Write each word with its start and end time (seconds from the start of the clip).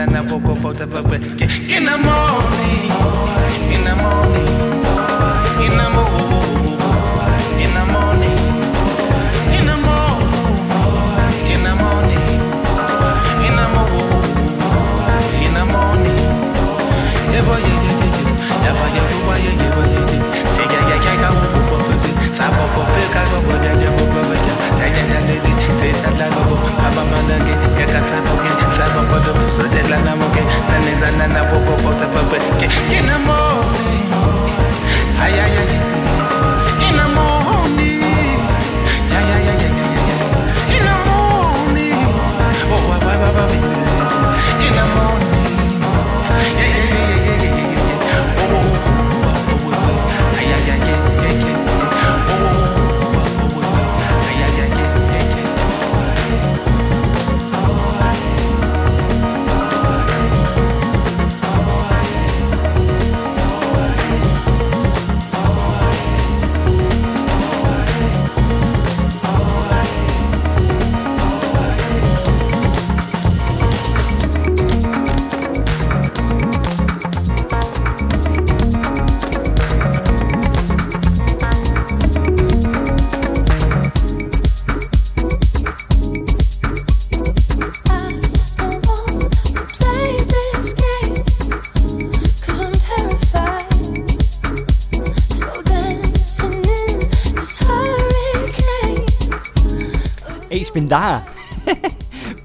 and 0.00 0.16
I 0.16 0.20
woke 0.20 0.44
up 0.44 0.64
out 0.64 0.80
of 0.80 1.12
a. 1.12 1.47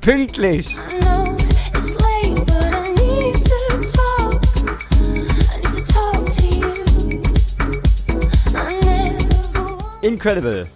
pünktlich. 0.04 0.78
Incredible. 10.02 10.68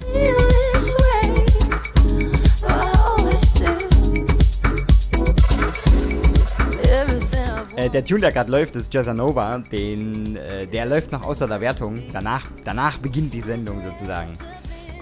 Äh, 7.75 7.89
der 7.89 8.06
Tune, 8.06 8.21
der 8.21 8.31
gerade 8.31 8.50
läuft, 8.50 8.77
ist 8.77 8.94
Jazzanova. 8.94 9.59
Den, 9.71 10.38
äh, 10.38 10.65
der 10.68 10.85
läuft 10.85 11.12
noch 11.12 11.24
außer 11.24 11.47
der 11.47 11.59
Wertung. 11.59 12.01
Danach, 12.13 12.45
danach 12.63 12.97
beginnt 13.00 13.33
die 13.33 13.41
Sendung 13.41 13.81
sozusagen. 13.81 14.31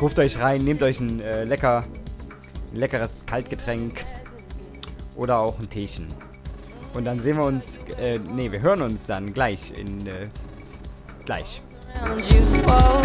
Ruft 0.01 0.18
euch 0.18 0.39
rein, 0.39 0.63
nehmt 0.63 0.81
euch 0.81 1.00
ein 1.00 1.22
äh, 1.22 1.44
lecker, 1.44 1.83
ein 2.74 2.80
leckeres 2.80 3.24
Kaltgetränk 3.27 4.05
oder 5.16 5.40
auch 5.40 5.60
ein 5.60 5.70
Teechen. 5.70 6.08
Und 6.94 7.06
dann 7.06 7.20
sehen 7.20 7.38
wir 7.38 7.46
uns, 7.46 7.78
äh, 8.00 8.20
nee, 8.20 8.52
wir 8.52 8.62
hören 8.62 8.82
uns 8.82 9.06
dann 9.06 9.34
gleich 9.34 9.74
in, 9.78 10.08
äh, 10.08 10.28
gleich. 11.26 11.62
Oh. 12.68 13.02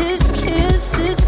His 0.00 0.32
kiss 0.32 0.98
is. 0.98 1.20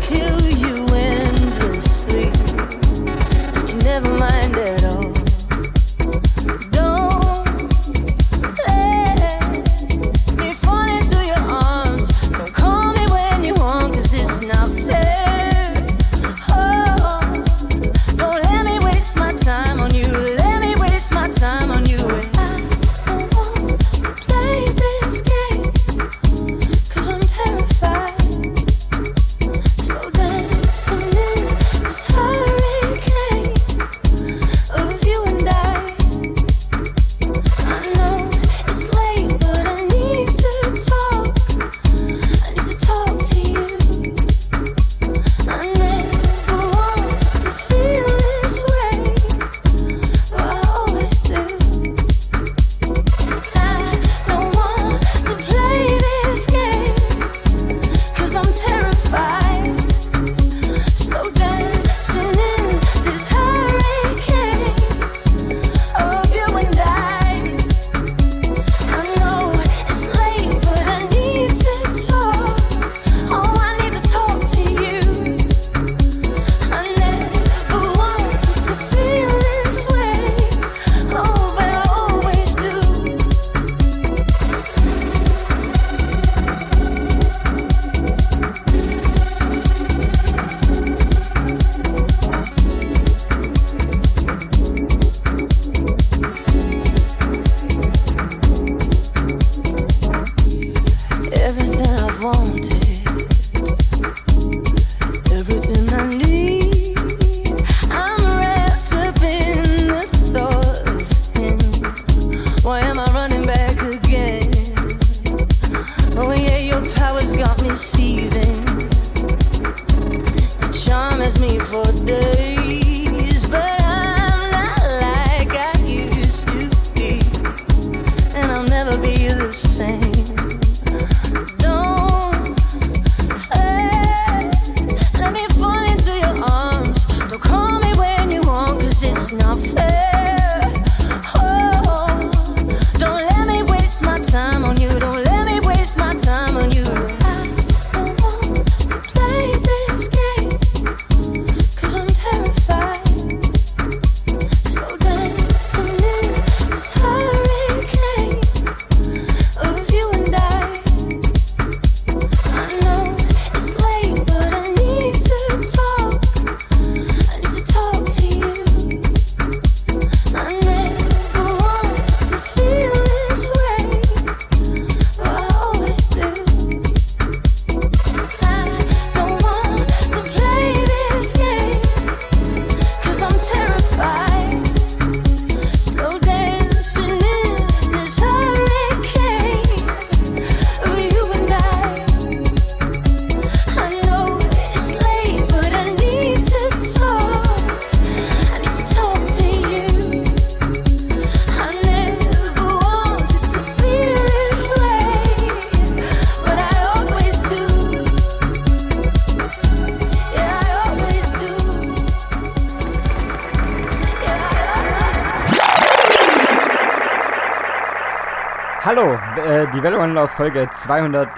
Hallo, 220.13 220.25
äh, 220.25 220.25
die 220.25 220.25
Welle 220.25 220.25
Online 220.25 220.25
auf 220.25 220.31
Folge 220.31 220.69
200, 220.71 221.29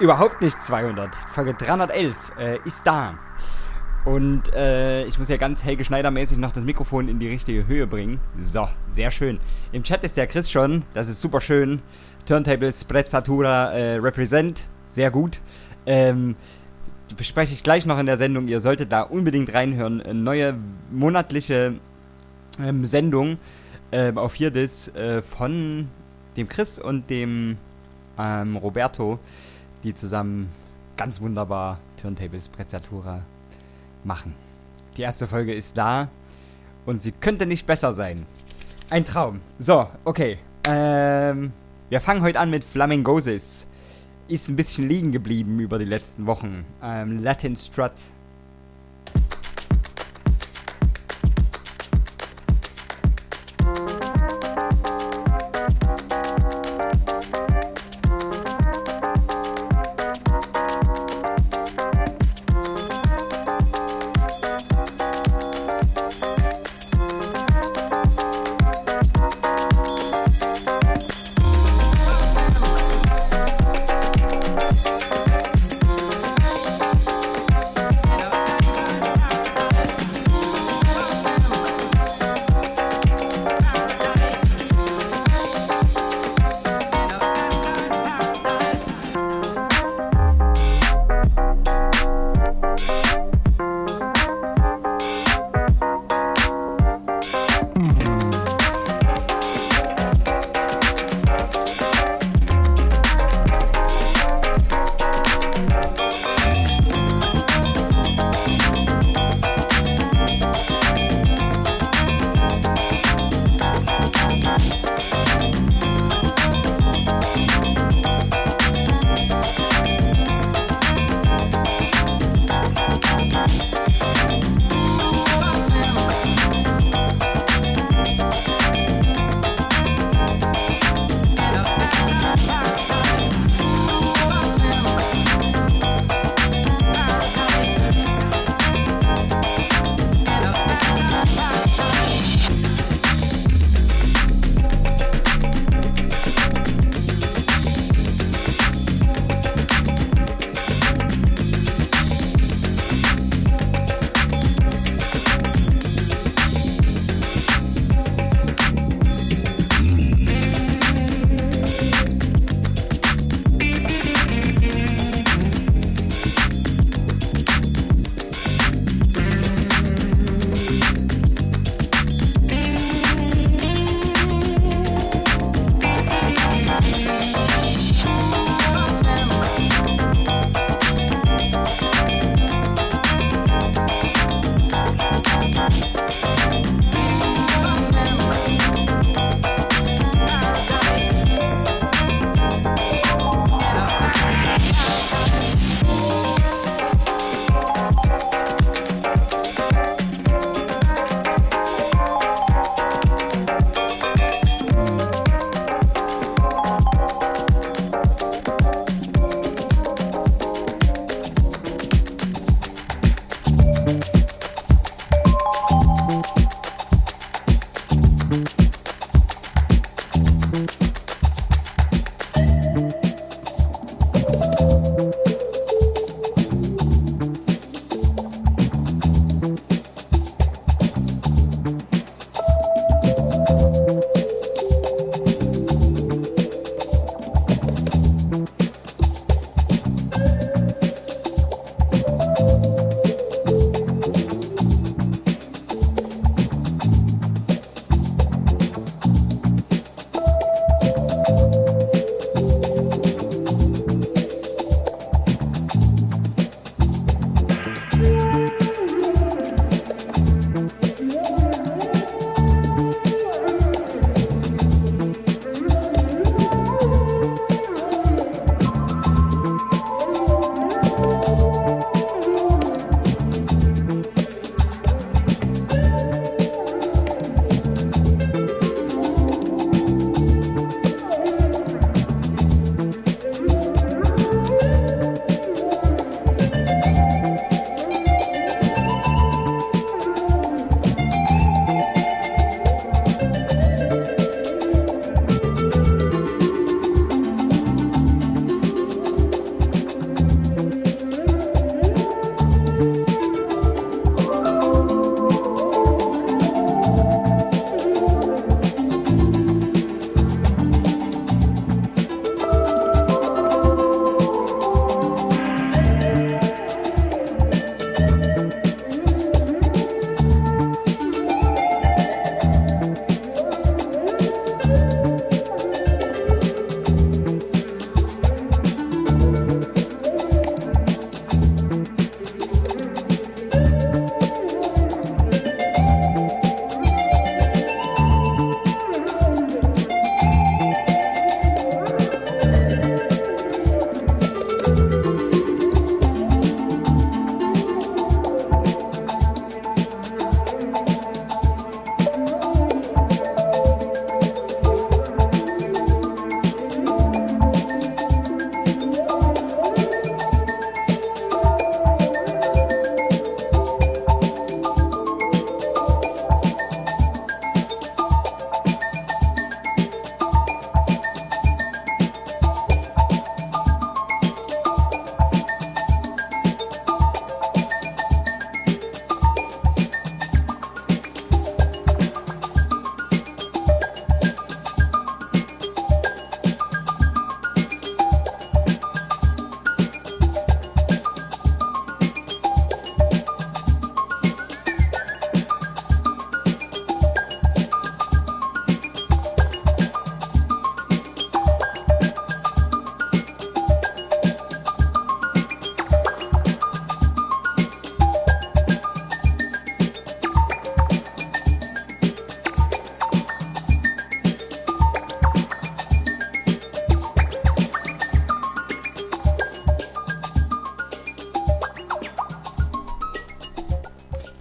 überhaupt 0.00 0.40
nicht 0.40 0.62
200, 0.62 1.14
Folge 1.28 1.54
311 1.54 2.16
äh, 2.38 2.58
ist 2.64 2.86
da. 2.86 3.18
Und 4.04 4.52
äh, 4.52 5.04
ich 5.04 5.18
muss 5.18 5.28
ja 5.28 5.36
ganz 5.36 5.64
Helge 5.64 5.84
Schneider-mäßig 5.84 6.38
noch 6.38 6.52
das 6.52 6.64
Mikrofon 6.64 7.08
in 7.08 7.18
die 7.18 7.28
richtige 7.28 7.66
Höhe 7.66 7.86
bringen. 7.86 8.20
So, 8.36 8.68
sehr 8.88 9.10
schön. 9.10 9.40
Im 9.72 9.82
Chat 9.82 10.04
ist 10.04 10.16
der 10.16 10.26
Chris 10.26 10.50
schon, 10.50 10.82
das 10.94 11.08
ist 11.08 11.20
super 11.20 11.40
schön. 11.40 11.82
Turntables 12.26 12.82
Sprezzatura 12.82 13.72
äh, 13.72 13.96
Represent, 13.96 14.64
sehr 14.88 15.10
gut. 15.10 15.40
Ähm, 15.86 16.36
bespreche 17.16 17.52
ich 17.52 17.62
gleich 17.62 17.86
noch 17.86 17.98
in 17.98 18.06
der 18.06 18.16
Sendung. 18.16 18.48
Ihr 18.48 18.60
solltet 18.60 18.92
da 18.92 19.02
unbedingt 19.02 19.52
reinhören. 19.54 20.00
Eine 20.00 20.14
neue 20.14 20.54
monatliche 20.90 21.74
ähm, 22.60 22.84
Sendung 22.84 23.38
ähm, 23.90 24.18
auf 24.18 24.34
hier 24.34 24.50
das 24.50 24.88
äh, 24.94 25.22
von 25.22 25.88
dem 26.36 26.48
Chris 26.48 26.78
und 26.78 27.10
dem 27.10 27.58
ähm, 28.18 28.56
Roberto, 28.56 29.18
die 29.84 29.94
zusammen 29.94 30.50
ganz 30.96 31.20
wunderbar 31.20 31.78
Turntables 32.00 32.48
Prezzatura 32.48 33.22
machen. 34.04 34.34
Die 34.96 35.02
erste 35.02 35.26
Folge 35.26 35.54
ist 35.54 35.78
da 35.78 36.08
und 36.86 37.02
sie 37.02 37.12
könnte 37.12 37.46
nicht 37.46 37.66
besser 37.66 37.92
sein. 37.92 38.26
Ein 38.90 39.04
Traum. 39.04 39.40
So, 39.58 39.88
okay. 40.04 40.38
Ähm, 40.68 41.52
wir 41.88 42.00
fangen 42.00 42.22
heute 42.22 42.40
an 42.40 42.50
mit 42.50 42.64
Flamingosis. 42.64 43.66
Ist 44.28 44.48
ein 44.48 44.56
bisschen 44.56 44.88
liegen 44.88 45.12
geblieben 45.12 45.60
über 45.60 45.78
die 45.78 45.84
letzten 45.84 46.26
Wochen. 46.26 46.64
Ähm, 46.82 47.18
Latin 47.18 47.56
Strut 47.56 47.92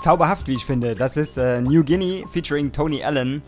zauberhaft, 0.01 0.47
wie 0.47 0.53
ich 0.53 0.65
finde. 0.65 0.95
Das 0.95 1.15
ist 1.15 1.37
äh, 1.37 1.61
New 1.61 1.83
Guinea 1.83 2.27
featuring 2.27 2.71
Tony 2.71 3.03
Allen. 3.03 3.41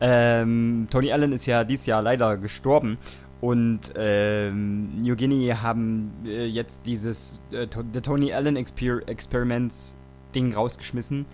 Ähm, 0.00 0.86
Tony 0.90 1.10
Allen 1.12 1.32
ist 1.32 1.46
ja 1.46 1.64
dieses 1.64 1.86
Jahr 1.86 2.02
leider 2.02 2.36
gestorben. 2.36 2.98
Und 3.40 3.92
ähm, 3.96 4.96
New 4.98 5.16
Guinea 5.16 5.62
haben 5.62 6.12
äh, 6.24 6.46
jetzt 6.46 6.80
dieses 6.86 7.40
äh, 7.50 7.66
The 7.92 8.00
Tony 8.00 8.32
Allen 8.32 8.56
Exper 8.56 9.06
Experiments 9.06 9.96
Ding 10.34 10.52
rausgeschmissen. 10.54 11.26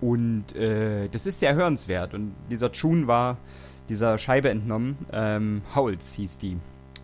Und 0.00 0.54
äh, 0.56 1.08
das 1.08 1.26
ist 1.26 1.40
sehr 1.40 1.54
hörenswert. 1.54 2.14
Und 2.14 2.34
dieser 2.50 2.72
Tune 2.72 3.06
war 3.06 3.38
dieser 3.88 4.18
Scheibe 4.18 4.50
entnommen. 4.50 4.98
Ähm, 5.12 5.62
Howls 5.74 6.14
hieß 6.14 6.38
die. 6.38 6.56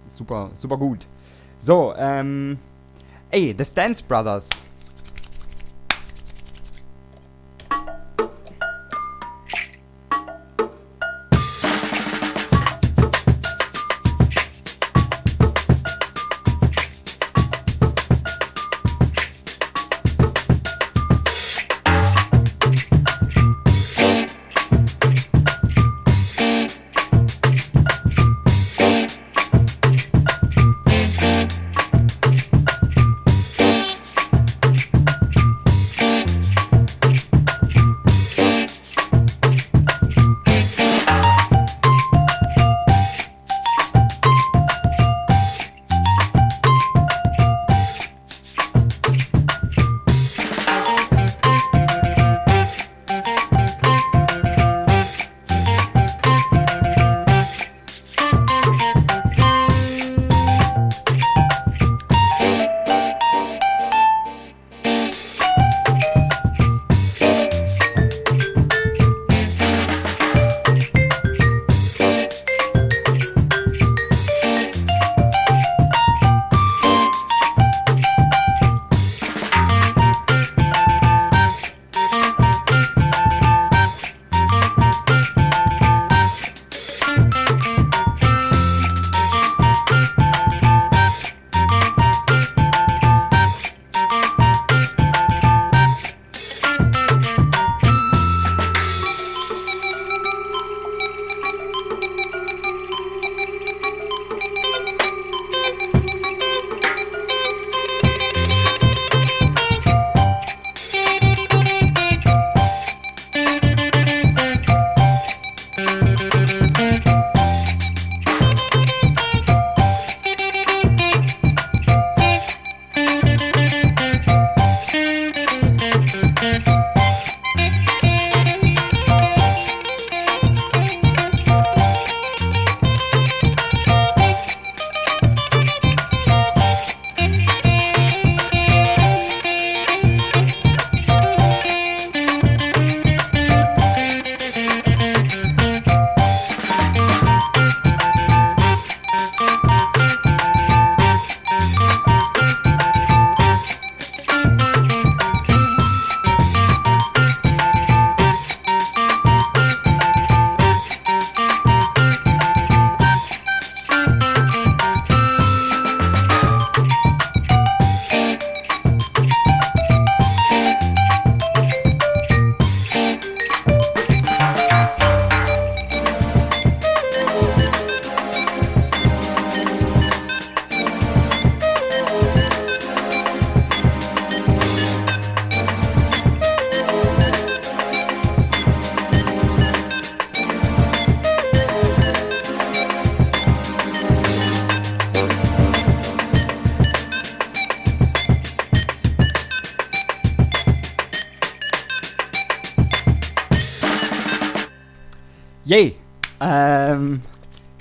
Super, 0.09 0.51
super 0.55 0.77
gut. 0.77 1.07
So, 1.59 1.95
ähm. 1.97 2.59
Ey, 3.31 3.55
The 3.57 3.65
Stance 3.65 4.03
Brothers. 4.03 4.49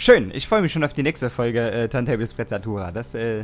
Schön. 0.10 0.32
Ich 0.34 0.48
freue 0.48 0.64
mich 0.64 0.72
schon 0.72 0.84
auf 0.84 0.94
die 0.94 1.04
nächste 1.04 1.30
Folge 1.30 1.70
äh, 1.70 1.88
Turntables 1.88 2.34
Prezzatura. 2.34 2.92
Das, 2.92 3.14
äh, 3.14 3.44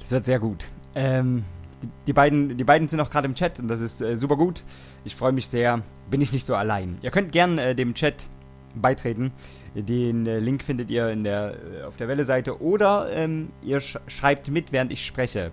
das 0.00 0.10
wird 0.10 0.26
sehr 0.26 0.40
gut. 0.40 0.64
Ähm, 0.96 1.44
die, 1.80 1.88
die, 2.08 2.12
beiden, 2.12 2.56
die 2.56 2.64
beiden 2.64 2.88
sind 2.88 2.98
auch 2.98 3.08
gerade 3.08 3.26
im 3.28 3.36
Chat 3.36 3.60
und 3.60 3.68
das 3.68 3.80
ist 3.80 4.00
äh, 4.00 4.16
super 4.16 4.36
gut. 4.36 4.64
Ich 5.04 5.14
freue 5.14 5.30
mich 5.30 5.46
sehr. 5.46 5.82
Bin 6.10 6.20
ich 6.20 6.32
nicht 6.32 6.44
so 6.44 6.56
allein. 6.56 6.98
Ihr 7.02 7.12
könnt 7.12 7.30
gern 7.30 7.58
äh, 7.58 7.76
dem 7.76 7.94
Chat 7.94 8.26
beitreten. 8.74 9.30
Den 9.76 10.26
äh, 10.26 10.40
Link 10.40 10.64
findet 10.64 10.90
ihr 10.90 11.08
in 11.08 11.22
der, 11.22 11.54
äh, 11.54 11.84
auf 11.84 11.96
der 11.96 12.08
Welle-Seite 12.08 12.60
oder 12.60 13.08
ähm, 13.12 13.50
ihr 13.62 13.80
sch 13.80 13.98
schreibt 14.08 14.48
mit, 14.48 14.72
während 14.72 14.90
ich 14.90 15.06
spreche. 15.06 15.52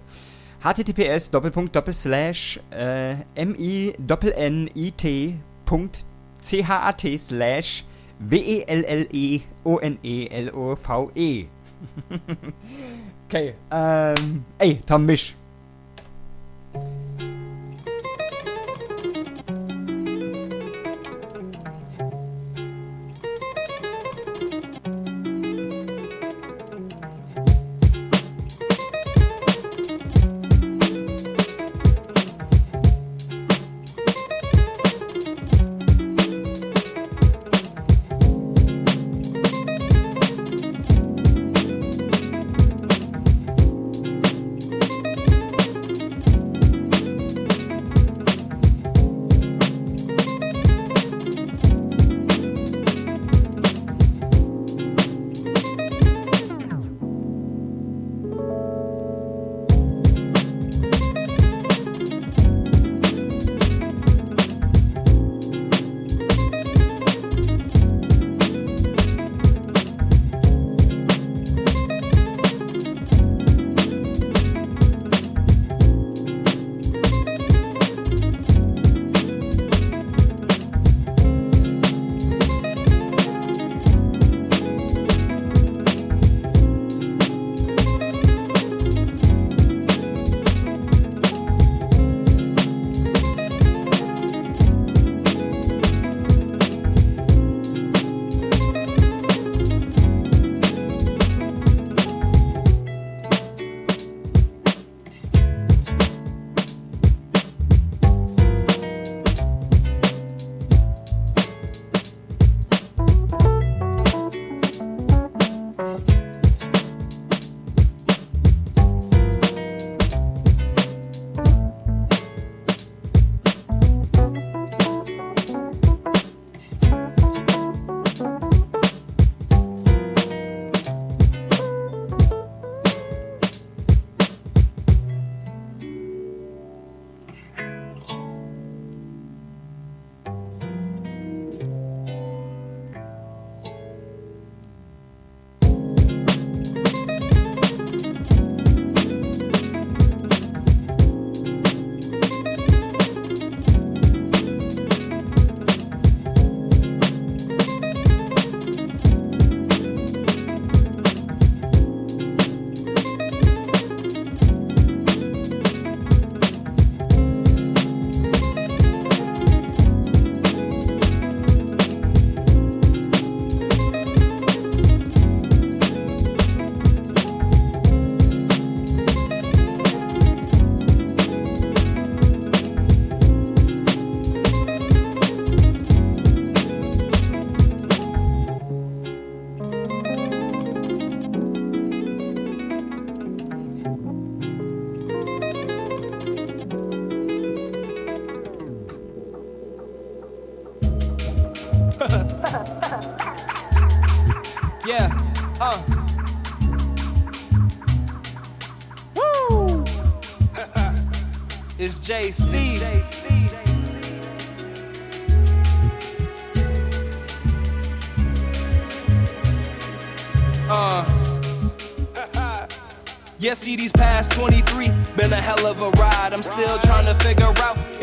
https 0.62 1.30
doppelpunkt 1.30 1.76
doppelslash 1.76 2.60
äh, 2.72 3.17
mi 3.46 3.93
doppelnit 4.00 5.36
punkt 5.65 6.04
chat 6.43 7.19
slash 7.19 7.86
W-E-L-L-E-O-N-E-L-O-V-E. 8.29 9.47
okay, 13.27 13.55
ähm, 13.71 14.45
ey, 14.57 14.79
Tom 14.86 15.05
Misch. 15.05 15.36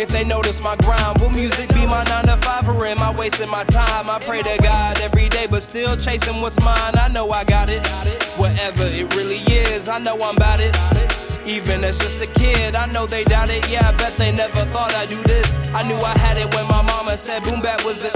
If 0.00 0.08
they 0.08 0.24
notice 0.24 0.60
my 0.60 0.76
grind. 0.76 1.20
Will 1.20 1.30
music 1.30 1.68
be 1.74 1.86
my 1.86 2.02
9 2.04 2.26
to 2.26 2.36
5 2.36 2.68
or 2.70 2.86
am 2.86 2.98
I 3.00 3.14
wasting 3.14 3.48
my 3.48 3.64
time? 3.64 4.08
I 4.08 4.18
pray 4.18 4.42
to 4.42 4.58
God 4.62 4.98
every 5.00 5.28
day, 5.28 5.46
but 5.50 5.62
still 5.62 5.94
chasing 5.96 6.40
what's 6.40 6.58
mine. 6.60 6.94
I 6.96 7.08
know 7.08 7.30
I 7.30 7.44
got 7.44 7.68
it. 7.68 7.86
Whatever 8.38 8.84
it 8.86 9.14
really 9.14 9.42
is, 9.68 9.88
I 9.88 9.98
know 9.98 10.16
I'm 10.22 10.36
about 10.36 10.60
it. 10.60 10.74
Even 11.46 11.84
as 11.84 11.98
just 11.98 12.22
a 12.22 12.26
kid, 12.38 12.74
I 12.74 12.86
know 12.90 13.06
they 13.06 13.24
doubt 13.24 13.50
it. 13.50 13.68
Yeah, 13.70 13.88
I 13.88 13.96
bet 13.96 14.12
they 14.14 14.32
never 14.32 14.64
thought 14.72 14.94
I'd 14.94 15.08
do 15.08 15.22
this. 15.24 15.46
I 15.74 15.86
knew 15.86 15.96
I 15.96 16.16
had 16.18 16.38
it 16.38 16.52
when 16.54 16.66
my 16.68 16.82
mama 16.82 17.16
said 17.16 17.42
boom 17.42 17.60
bap 17.60 17.84
was 17.84 18.00
the. 18.00 18.10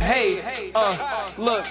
Hey, 0.00 0.72
uh, 0.74 1.28
look. 1.38 1.64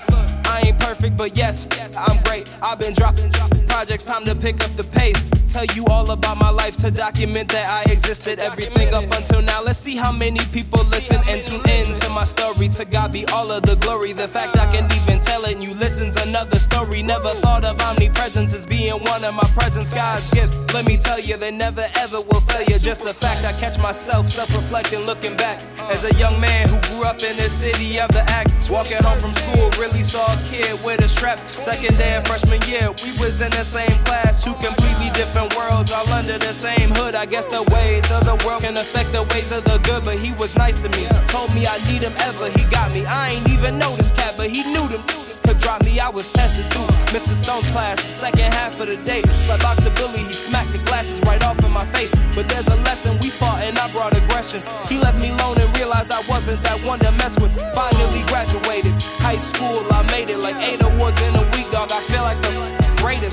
I 0.45 0.63
ain't 0.67 0.79
perfect, 0.79 1.17
but 1.17 1.37
yes, 1.37 1.67
I'm 1.97 2.21
great. 2.23 2.49
I've 2.61 2.79
been 2.79 2.93
dropping 2.93 3.31
projects, 3.67 4.05
time 4.05 4.23
to 4.25 4.35
pick 4.35 4.63
up 4.63 4.71
the 4.77 4.83
pace. 4.83 5.38
Tell 5.49 5.65
you 5.73 5.83
all 5.87 6.11
about 6.11 6.37
my 6.37 6.51
life 6.51 6.77
to 6.77 6.91
document 6.91 7.49
that 7.49 7.65
I 7.67 7.91
existed. 7.91 8.37
Everything 8.37 8.93
up 8.93 9.05
until 9.05 9.41
now. 9.41 9.63
Let's 9.63 9.79
see 9.79 9.95
how 9.95 10.11
many 10.11 10.39
people 10.53 10.77
listen 10.91 11.19
and 11.27 11.41
tune 11.41 11.67
in 11.67 11.95
to 12.01 12.09
my 12.09 12.23
story. 12.23 12.67
To 12.69 12.85
God 12.85 13.11
be 13.11 13.25
all 13.33 13.49
of 13.49 13.63
the 13.63 13.75
glory. 13.77 14.13
The 14.13 14.27
fact 14.27 14.55
I 14.55 14.71
can 14.71 14.85
even 14.85 15.19
tell 15.19 15.43
it, 15.45 15.55
and 15.55 15.63
you 15.63 15.73
listen's 15.73 16.17
another 16.17 16.59
story. 16.59 17.01
Never 17.01 17.29
thought 17.41 17.65
of 17.65 17.81
omnipresence 17.81 18.53
as 18.53 18.67
being 18.67 18.93
one 18.93 19.23
of 19.23 19.33
my 19.33 19.49
presence. 19.57 19.91
God's 19.91 20.29
gifts, 20.31 20.55
let 20.71 20.85
me 20.85 20.97
tell 20.97 21.19
you, 21.19 21.35
they 21.35 21.49
never 21.49 21.87
ever 21.97 22.21
will 22.21 22.41
fail 22.41 22.61
you. 22.69 22.77
Just 22.77 23.03
the 23.03 23.13
fact 23.13 23.43
I 23.43 23.51
catch 23.59 23.79
myself 23.79 24.29
self 24.29 24.55
reflecting, 24.55 24.99
looking 25.07 25.35
back. 25.35 25.59
As 25.89 26.03
a 26.03 26.13
young 26.17 26.39
man 26.39 26.69
who 26.69 26.79
grew 26.93 27.05
up 27.05 27.23
in 27.23 27.35
the 27.37 27.49
city 27.49 27.99
of 27.99 28.09
the 28.11 28.21
act, 28.29 28.51
walking 28.69 29.01
home 29.01 29.17
from 29.17 29.31
school, 29.31 29.71
really 29.81 30.03
saw 30.03 30.31
a 30.31 30.37
kid 30.43 30.77
with 30.85 31.03
a 31.03 31.09
strap. 31.09 31.39
Second 31.49 31.97
day 31.97 32.15
of 32.17 32.27
freshman 32.27 32.61
year, 32.69 32.93
we 33.03 33.17
was 33.17 33.41
in 33.41 33.49
the 33.49 33.63
same 33.63 33.97
class, 34.05 34.43
two 34.43 34.53
completely 34.53 35.09
different 35.15 35.39
worlds, 35.55 35.91
all 35.91 36.07
under 36.09 36.37
the 36.37 36.53
same 36.53 36.89
hood. 36.91 37.15
I 37.15 37.25
guess 37.25 37.45
the 37.45 37.63
ways 37.73 38.03
of 38.11 38.25
the 38.25 38.37
world 38.45 38.61
can 38.61 38.77
affect 38.77 39.11
the 39.11 39.23
ways 39.33 39.51
of 39.51 39.63
the 39.63 39.77
good, 39.83 40.03
but 40.03 40.17
he 40.17 40.33
was 40.33 40.55
nice 40.57 40.77
to 40.79 40.89
me. 40.89 41.05
Told 41.27 41.53
me 41.53 41.65
I 41.67 41.77
need 41.91 42.01
him 42.01 42.13
ever, 42.19 42.49
he 42.49 42.63
got 42.69 42.91
me. 42.91 43.05
I 43.05 43.31
ain't 43.31 43.49
even 43.49 43.77
know 43.77 43.95
this 43.95 44.11
cat, 44.11 44.33
but 44.37 44.49
he 44.49 44.63
knew 44.63 44.87
them. 44.87 45.03
Could 45.49 45.57
drop 45.57 45.83
me, 45.83 45.99
I 45.99 46.09
was 46.09 46.31
tested 46.31 46.69
too. 46.71 46.85
Mr. 47.09 47.33
Stone's 47.33 47.67
class, 47.71 47.97
the 47.97 48.13
second 48.25 48.53
half 48.53 48.79
of 48.79 48.87
the 48.87 48.97
day. 48.97 49.21
Like 49.49 49.61
Boxer 49.61 49.89
Billy, 49.97 50.21
he 50.29 50.33
smacked 50.33 50.71
the 50.71 50.77
glasses 50.85 51.19
right 51.25 51.43
off 51.43 51.57
in 51.65 51.71
my 51.71 51.85
face. 51.89 52.13
But 52.35 52.47
there's 52.49 52.67
a 52.67 52.77
lesson, 52.85 53.17
we 53.19 53.29
fought 53.29 53.63
and 53.63 53.77
I 53.79 53.89
brought 53.91 54.15
aggression. 54.15 54.61
He 54.87 54.99
left 54.99 55.17
me 55.17 55.29
alone 55.29 55.57
and 55.57 55.69
realized 55.75 56.11
I 56.11 56.21
wasn't 56.29 56.61
that 56.63 56.77
one 56.85 56.99
to 56.99 57.11
mess 57.17 57.33
with. 57.39 57.49
Finally 57.73 58.21
graduated, 58.29 58.93
high 59.25 59.41
school, 59.41 59.81
I 59.89 60.05
made 60.11 60.29
it 60.29 60.37
like 60.37 60.55
eight 60.61 60.81
awards 60.83 61.19
in 61.25 61.33
a 61.33 61.38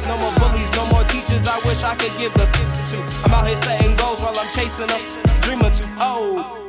No 0.04 0.16
more 0.18 0.32
bullies, 0.38 0.70
no 0.72 0.84
more 0.86 1.04
teachers. 1.04 1.48
I 1.48 1.58
wish 1.66 1.82
I 1.82 1.94
could 1.96 2.12
give 2.18 2.32
the 2.34 2.44
to. 2.44 2.98
I'm 3.24 3.32
out 3.32 3.46
here 3.46 3.56
setting 3.56 3.96
goals 3.96 4.20
while 4.20 4.38
I'm 4.38 4.50
chasing 4.52 4.90
a 4.90 5.42
dream 5.42 5.62
or 5.62 5.70
two. 5.70 5.84
Oh. 5.98 6.65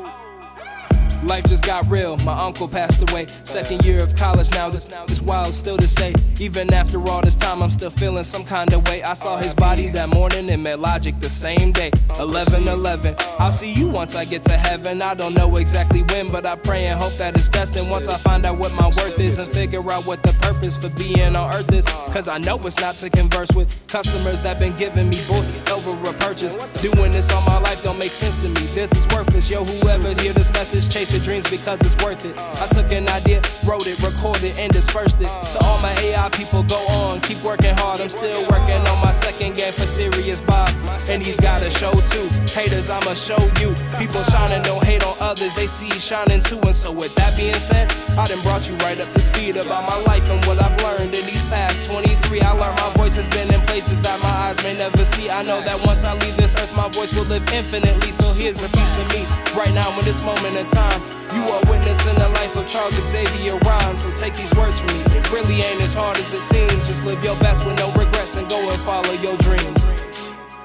Life 1.24 1.46
just 1.46 1.66
got 1.66 1.90
real. 1.90 2.18
My 2.18 2.38
uncle 2.40 2.68
passed 2.68 3.10
away. 3.10 3.28
Second 3.44 3.84
year 3.84 4.04
of 4.04 4.16
college 4.16 4.52
now. 4.52 4.70
This, 4.70 4.90
now 4.90 5.06
this 5.06 5.22
wild 5.22 5.54
still 5.54 5.78
to 5.78 5.88
say. 5.88 6.14
Even 6.40 6.72
after 6.74 7.02
all 7.10 7.22
this 7.22 7.36
time, 7.36 7.64
I'm 7.64 7.72
still 7.72 7.90
feeling 7.90 8.24
some 8.24 8.44
kind 8.44 8.72
of 8.74 8.88
way. 8.88 9.02
I 9.02 9.14
saw 9.16 9.38
his 9.38 9.54
body 9.54 9.88
that 9.90 10.10
morning 10.10 10.50
and 10.50 10.64
met 10.64 10.80
Logic 10.80 11.20
the 11.20 11.30
same 11.30 11.72
day. 11.72 11.92
11 12.20 12.68
11. 12.68 13.16
I'll 13.40 13.52
see 13.52 13.74
you 13.74 13.88
once 13.88 14.16
I 14.16 14.26
get 14.26 14.44
to 14.46 14.54
heaven. 14.54 15.02
I 15.02 15.16
don't 15.16 15.34
know 15.34 15.56
exactly 15.58 16.04
when, 16.04 16.30
but 16.32 16.46
I 16.46 16.56
pray 16.56 16.86
and 16.86 17.00
hope 17.00 17.14
that 17.14 17.36
it's 17.36 17.50
destined. 17.50 17.90
Once 17.90 18.08
I 18.08 18.18
find 18.18 18.46
out 18.46 18.58
what 18.58 18.74
my 18.74 18.88
worth 18.88 19.20
is 19.20 19.40
and 19.40 19.52
figure 19.52 19.80
out 19.92 20.06
what 20.06 20.22
the 20.24 20.34
purpose 20.34 20.78
for 20.78 20.90
being 20.90 21.36
on 21.36 21.54
earth 21.54 21.74
is. 21.74 21.86
Cause 22.14 22.28
I 22.28 22.38
know 22.38 22.60
it's 22.60 22.80
not 22.80 22.96
to 22.96 23.10
converse 23.10 23.50
with 23.56 23.68
customers 23.88 24.40
that 24.42 24.60
been 24.60 24.76
giving 24.78 25.10
me 25.10 25.20
bull 25.28 25.44
over 25.72 25.92
a 26.10 26.14
purchase. 26.14 26.56
Doing 26.82 27.12
this 27.12 27.32
all 27.32 27.42
my 27.42 27.60
life 27.60 27.84
don't 27.84 27.98
make 27.98 28.12
sense 28.12 28.38
to 28.38 28.50
me. 28.50 28.62
This 28.76 28.92
is 28.94 29.08
worthless. 29.08 29.50
Yo, 29.50 29.64
whoever 29.64 30.10
hear 30.22 30.34
this 30.34 30.52
message, 30.52 30.90
chase 30.90 31.07
your 31.12 31.22
dreams 31.22 31.50
because 31.50 31.80
it's 31.82 31.96
worth 32.04 32.24
it. 32.26 32.38
I 32.38 32.68
took 32.68 32.92
an 32.92 33.08
idea, 33.10 33.42
wrote 33.66 33.88
it, 33.88 34.02
recorded, 34.02 34.54
and 34.58 34.72
dispersed 34.72 35.22
it. 35.22 35.28
To 35.28 35.58
all 35.64 35.80
my 35.80 35.94
AI 36.02 36.30
people, 36.30 36.64
go 36.64 36.78
on, 36.88 37.22
keep 37.22 37.42
working 37.44 37.76
hard. 37.78 38.02
I'm 38.02 38.10
still 38.10 38.42
working 38.50 38.82
on 38.82 38.98
my 39.04 39.12
second 39.12 39.56
game 39.56 39.74
for 39.74 39.88
Serious 39.88 40.42
Bob. 40.42 40.70
And 41.10 41.22
he's 41.22 41.40
got 41.40 41.62
a 41.62 41.70
show 41.70 41.94
too. 42.12 42.28
Haters, 42.52 42.90
I'ma 42.90 43.14
show 43.14 43.40
you. 43.62 43.76
People 44.00 44.24
shining, 44.24 44.62
don't 44.64 44.84
hate 44.84 45.04
on 45.06 45.16
others, 45.20 45.54
they 45.56 45.68
see 45.68 45.90
shining 46.00 46.42
too. 46.42 46.60
And 46.66 46.76
so, 46.76 46.92
with 46.92 47.14
that 47.16 47.38
being 47.38 47.54
said, 47.54 47.92
I 48.18 48.28
done 48.28 48.42
brought 48.42 48.68
you 48.68 48.76
right 48.78 49.00
up 49.00 49.12
to 49.14 49.20
speed 49.20 49.58
about 49.58 49.88
my 49.88 50.00
life 50.04 50.30
and 50.30 50.44
what 50.46 50.62
I've 50.62 50.76
learned 50.82 51.14
in 51.14 51.26
these 51.26 51.44
past 51.44 51.90
23. 51.90 52.42
I 52.42 52.52
learned 52.52 52.76
my 52.76 52.92
voice 52.98 53.16
has 53.16 53.30
been 53.30 53.54
in 53.54 53.62
places 53.68 54.02
that 54.02 54.20
my 54.22 54.30
eyes 54.30 54.58
may 54.64 54.78
never 54.78 55.06
see. 55.06 55.30
I 55.30 55.44
know 55.44 55.62
that 55.62 55.80
once 55.86 56.04
I 56.04 56.14
leave 56.20 56.36
this 56.36 56.56
earth, 56.56 56.76
my 56.76 56.90
voice 56.90 57.14
will 57.14 57.26
live 57.26 57.46
infinitely. 57.54 58.12
So 58.12 58.26
here's 58.34 58.64
a 58.64 58.70
piece 58.70 58.98
of 58.98 59.08
me 59.14 59.24
right 59.56 59.74
now 59.74 59.88
in 59.98 60.04
this 60.06 60.22
moment 60.24 60.56
in 60.58 60.68
time. 60.68 60.97
You 61.34 61.44
are 61.44 61.62
witnessing 61.70 62.16
the 62.16 62.30
life 62.30 62.56
of 62.56 62.68
Charles 62.68 62.96
Xavier 62.96 63.56
Rhymes. 63.58 64.02
So 64.04 64.12
take 64.18 64.34
these 64.36 64.54
words 64.56 64.80
from 64.80 64.88
me. 64.90 65.02
It 65.18 65.32
really 65.32 65.62
ain't 65.62 65.82
as 65.82 65.94
hard 65.94 66.18
as 66.18 66.34
it 66.34 66.42
seems. 66.42 66.88
Just 66.88 67.04
live 67.06 67.24
your 67.24 67.36
best 67.40 67.66
with 67.66 67.78
no 67.78 67.88
regrets 67.92 68.36
and 68.38 68.48
go 68.50 68.58
and 68.70 68.80
follow 68.82 69.12
your 69.22 69.38
dreams. 69.38 69.86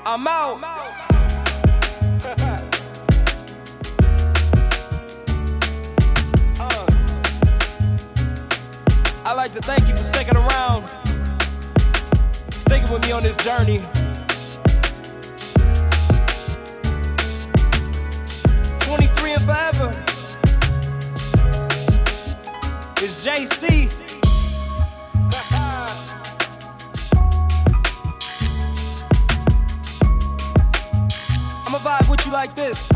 I'm 0.07 0.27
out. 0.27 0.61
Uh. 6.61 6.87
I'd 9.25 9.33
like 9.37 9.53
to 9.53 9.61
thank 9.61 9.89
you 9.89 9.97
for 9.97 10.03
sticking 10.03 10.37
around, 10.37 10.89
sticking 12.53 12.91
with 12.93 13.03
me 13.03 13.13
on 13.13 13.23
this 13.23 13.37
journey. 13.39 13.83
Twenty-three 18.81 19.33
and 19.33 19.43
forever. 19.45 20.12
It's 23.05 23.27
JC. 23.27 23.91
I'ma 31.67 31.79
vibe 31.79 32.09
with 32.09 32.25
you 32.25 32.31
like 32.31 32.55
this. 32.55 32.89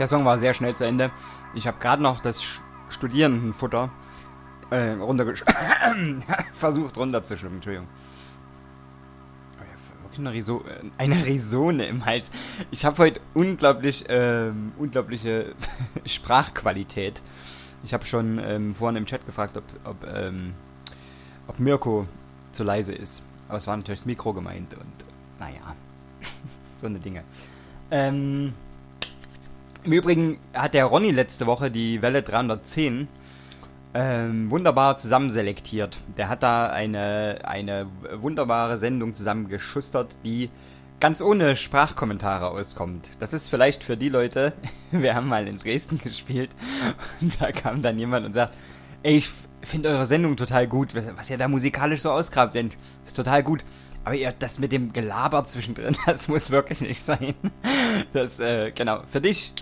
Der 0.00 0.06
Song 0.08 0.24
war 0.24 0.38
sehr 0.38 0.54
schnell 0.54 0.74
zu 0.74 0.84
Ende. 0.84 1.12
Ich 1.58 1.66
habe 1.66 1.78
gerade 1.80 2.00
noch 2.00 2.20
das 2.20 2.60
Studierendenfutter 2.88 3.90
äh, 4.70 4.90
runtergesch 4.90 5.44
versucht 6.54 6.96
runterzuschlucken. 6.96 7.56
Entschuldigung. 7.56 7.88
Oh, 9.56 9.62
hab 9.62 10.04
wirklich 10.04 10.20
eine, 10.20 10.32
Riso 10.32 10.60
äh, 10.60 10.88
eine 10.98 11.26
Risone 11.26 11.86
im 11.86 12.06
Hals. 12.06 12.30
Ich 12.70 12.84
habe 12.84 12.98
heute 12.98 13.20
unglaublich, 13.34 14.04
ähm, 14.08 14.70
unglaubliche 14.78 15.56
Sprachqualität. 16.06 17.22
Ich 17.82 17.92
habe 17.92 18.04
schon 18.04 18.38
ähm, 18.38 18.76
vorhin 18.76 18.96
im 18.96 19.06
Chat 19.06 19.26
gefragt, 19.26 19.56
ob, 19.56 19.64
ob, 19.82 20.06
ähm, 20.06 20.54
ob 21.48 21.58
Mirko 21.58 22.06
zu 22.52 22.62
leise 22.62 22.92
ist. 22.92 23.20
Aber 23.48 23.58
es 23.58 23.66
war 23.66 23.76
natürlich 23.76 23.98
das 23.98 24.06
Mikro 24.06 24.32
gemeint 24.32 24.74
und 24.74 25.40
naja, 25.40 25.74
so 26.80 26.86
eine 26.86 27.00
Dinge. 27.00 27.24
Ähm, 27.90 28.52
Im 29.84 29.92
Übrigen 29.92 30.38
hat 30.52 30.74
der 30.74 30.86
Ronny 30.86 31.10
letzte 31.12 31.46
Woche 31.46 31.70
die 31.70 32.02
Welle 32.02 32.22
310 32.22 33.08
ähm, 33.94 34.50
wunderbar 34.50 34.98
zusammenselektiert. 34.98 35.98
Der 36.16 36.28
hat 36.28 36.42
da 36.42 36.68
eine, 36.68 37.40
eine 37.44 37.86
wunderbare 38.16 38.78
Sendung 38.78 39.14
zusammengeschustert, 39.14 40.14
die 40.24 40.50
ganz 41.00 41.22
ohne 41.22 41.56
Sprachkommentare 41.56 42.50
auskommt. 42.50 43.10
Das 43.18 43.32
ist 43.32 43.48
vielleicht 43.48 43.84
für 43.84 43.96
die 43.96 44.08
Leute, 44.08 44.52
wir 44.90 45.14
haben 45.14 45.28
mal 45.28 45.46
in 45.46 45.58
Dresden 45.58 45.98
gespielt 45.98 46.50
und 47.20 47.40
da 47.40 47.52
kam 47.52 47.80
dann 47.80 47.98
jemand 47.98 48.26
und 48.26 48.34
sagt, 48.34 48.54
ey, 49.02 49.16
ich 49.16 49.30
finde 49.62 49.88
eure 49.88 50.06
Sendung 50.06 50.36
total 50.36 50.66
gut, 50.66 50.94
was 51.16 51.30
ihr 51.30 51.38
da 51.38 51.48
musikalisch 51.48 52.02
so 52.02 52.10
ausgrabt, 52.10 52.54
denn 52.54 52.70
ist 53.06 53.16
total 53.16 53.42
gut. 53.42 53.64
Aber 54.04 54.14
ihr, 54.14 54.32
das 54.38 54.58
mit 54.58 54.72
dem 54.72 54.92
Gelaber 54.92 55.44
zwischendrin, 55.44 55.96
das 56.06 56.28
muss 56.28 56.50
wirklich 56.50 56.80
nicht 56.80 57.04
sein. 57.04 57.34
Das, 58.12 58.40
äh, 58.40 58.70
genau, 58.72 59.02
für 59.08 59.20
dich 59.20 59.52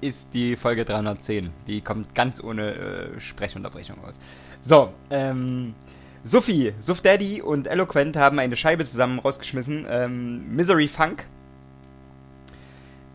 ist 0.00 0.34
die 0.34 0.56
Folge 0.56 0.84
310. 0.84 1.50
Die 1.66 1.80
kommt 1.80 2.14
ganz 2.14 2.42
ohne 2.42 2.74
äh, 2.74 3.20
Sprechunterbrechung 3.20 3.96
aus. 4.04 4.14
So, 4.62 4.92
ähm, 5.10 5.74
Sophie, 6.22 6.74
Suf 6.80 7.00
Daddy 7.00 7.40
und 7.40 7.66
Eloquent 7.66 8.16
haben 8.16 8.38
eine 8.38 8.56
Scheibe 8.56 8.86
zusammen 8.86 9.18
rausgeschmissen. 9.18 9.86
Ähm, 9.88 10.54
Misery 10.54 10.88
Funk 10.88 11.24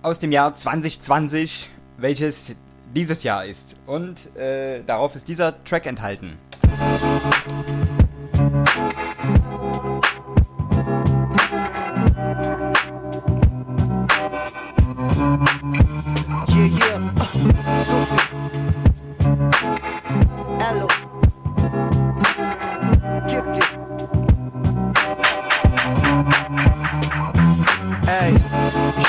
aus 0.01 0.19
dem 0.19 0.31
Jahr 0.31 0.55
2020, 0.55 1.69
welches 1.97 2.55
dieses 2.93 3.23
Jahr 3.23 3.45
ist. 3.45 3.75
Und 3.85 4.35
äh, 4.35 4.83
darauf 4.85 5.15
ist 5.15 5.27
dieser 5.27 5.63
Track 5.63 5.85
enthalten. 5.85 6.37
Yeah, 6.77 8.04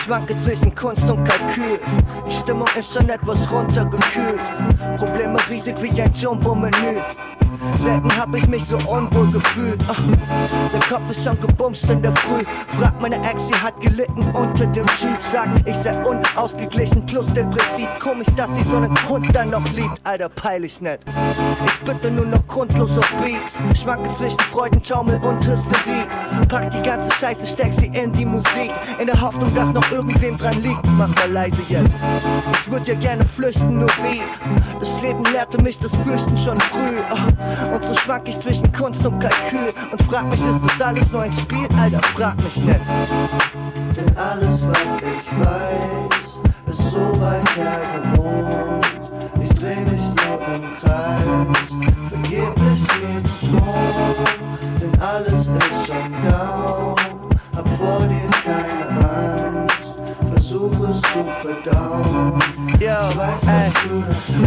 schwanke 0.07 0.37
zwischen 0.37 0.73
Kunst 0.73 1.11
und 1.11 1.25
Kalkül. 1.25 1.81
Die 2.29 2.33
Stimmung 2.33 2.69
ist 2.79 2.95
schon 2.95 3.09
etwas 3.09 3.51
runtergekühlt. 3.51 4.40
Probleme 4.97 5.37
riesig 5.51 5.75
wie 5.83 6.01
ein 6.01 6.12
Jumbo-Menü. 6.12 7.01
Selten 7.78 8.16
hab 8.16 8.35
ich 8.35 8.46
mich 8.48 8.64
so 8.64 8.76
unwohl 8.88 9.30
gefühlt. 9.30 9.80
Ah, 9.88 9.94
der 10.72 10.80
Kopf 10.80 11.11
ist 11.11 11.24
schon 11.24 11.38
gebumst 11.40 11.88
in 11.90 12.02
der 12.02 12.12
Früh. 12.12 12.44
Frag 12.68 13.00
meine 13.00 13.16
Ex, 13.16 13.48
sie 13.48 13.54
hat 13.54 13.80
gelitten 13.80 14.22
unter 14.32 14.66
dem 14.66 14.87
Typ. 14.87 15.18
Sag, 15.20 15.48
ich 15.66 15.76
sei 15.76 15.96
unausgeglichen 16.04 17.04
plus 17.06 17.32
depressiv. 17.32 17.88
Komisch, 18.00 18.28
dass 18.37 18.54
sie 18.56 18.62
so 18.62 18.76
einen 18.76 18.96
Hund 19.09 19.28
dann 19.35 19.50
noch 19.50 19.64
liebt. 19.72 20.00
Alter, 20.04 20.28
peinlich 20.28 20.80
nicht. 20.80 21.00
Ich 21.64 21.80
bitte 21.80 22.11
nur 22.11 22.26
noch 22.26 22.46
grundlos 22.46 22.98
auf 22.98 23.12
Beats. 23.14 23.59
Schwanke 23.80 24.12
zwischen 24.12 24.40
Freudentaumel 24.40 25.20
und 25.22 25.46
Hysterie. 25.46 26.06
Pack 26.48 26.70
die 26.70 26.82
ganze 26.82 27.12
Scheiße, 27.12 27.46
steck 27.46 27.72
sie 27.72 27.87
in 27.87 28.12
die 28.12 28.24
Musik. 28.24 28.72
In 28.98 29.06
der 29.06 29.20
Hoffnung, 29.20 29.54
dass 29.54 29.72
noch 29.72 29.90
irgendwem 29.90 30.37
dran 30.37 30.61
liegt. 30.62 30.85
Mach 30.98 31.14
mal 31.14 31.30
leise 31.30 31.62
jetzt. 31.68 31.98
Ich 32.52 32.70
würd 32.70 32.88
ja 32.88 32.94
gerne 32.94 33.24
flüchten, 33.24 33.78
nur 33.78 33.90
wie? 34.02 34.22
Das 34.80 35.00
Leben 35.02 35.24
lehrte 35.32 35.61
mich 35.61 35.78
das 35.78 35.94
Fürchten 35.94 36.37
schon 36.37 36.59
früh. 36.61 36.96
Und 37.72 37.85
so 37.85 37.94
schwank 37.94 38.29
ich 38.29 38.38
zwischen 38.40 38.70
Kunst 38.72 39.05
und 39.07 39.18
Kalkül. 39.18 39.72
Und 39.92 40.03
frag 40.03 40.31
mich, 40.31 40.44
ist 40.44 40.64
das 40.64 40.81
alles 40.81 41.12
nur 41.12 41.22
ein 41.22 41.33
Spiel? 41.33 41.68
Alter, 41.79 42.01
frag 42.14 42.37
mich 42.37 42.57
nicht. 42.62 42.81
Denn 43.96 44.16
alles, 44.16 44.66
was 44.66 44.96
ich 44.99 45.31
weiß, 45.38 46.38
ist 46.66 46.90
so 46.90 47.20
weit 47.20 47.57
hergeholt. 47.57 48.87
Ich 49.40 49.49
dreh 49.61 49.81
mich 49.81 50.03
nur 50.16 50.40
im 50.55 50.72
Kreis, 50.72 51.68
vergeblich 52.09 52.87
mir 53.01 53.22
zu 53.25 53.46
drohen. 53.46 54.37
Denn 54.81 55.01
alles 55.01 55.49
ist 55.49 55.87
schon 55.87 56.12
down, 56.22 56.96
hab 57.55 57.68
vor 57.68 58.01
dir 58.09 58.31
keine 58.44 58.87
Angst, 59.09 59.94
versuch 60.33 60.88
es 60.88 61.01
zu 61.03 61.25
verdauen. 61.40 62.15
Du 62.78 62.84
das 62.84 63.16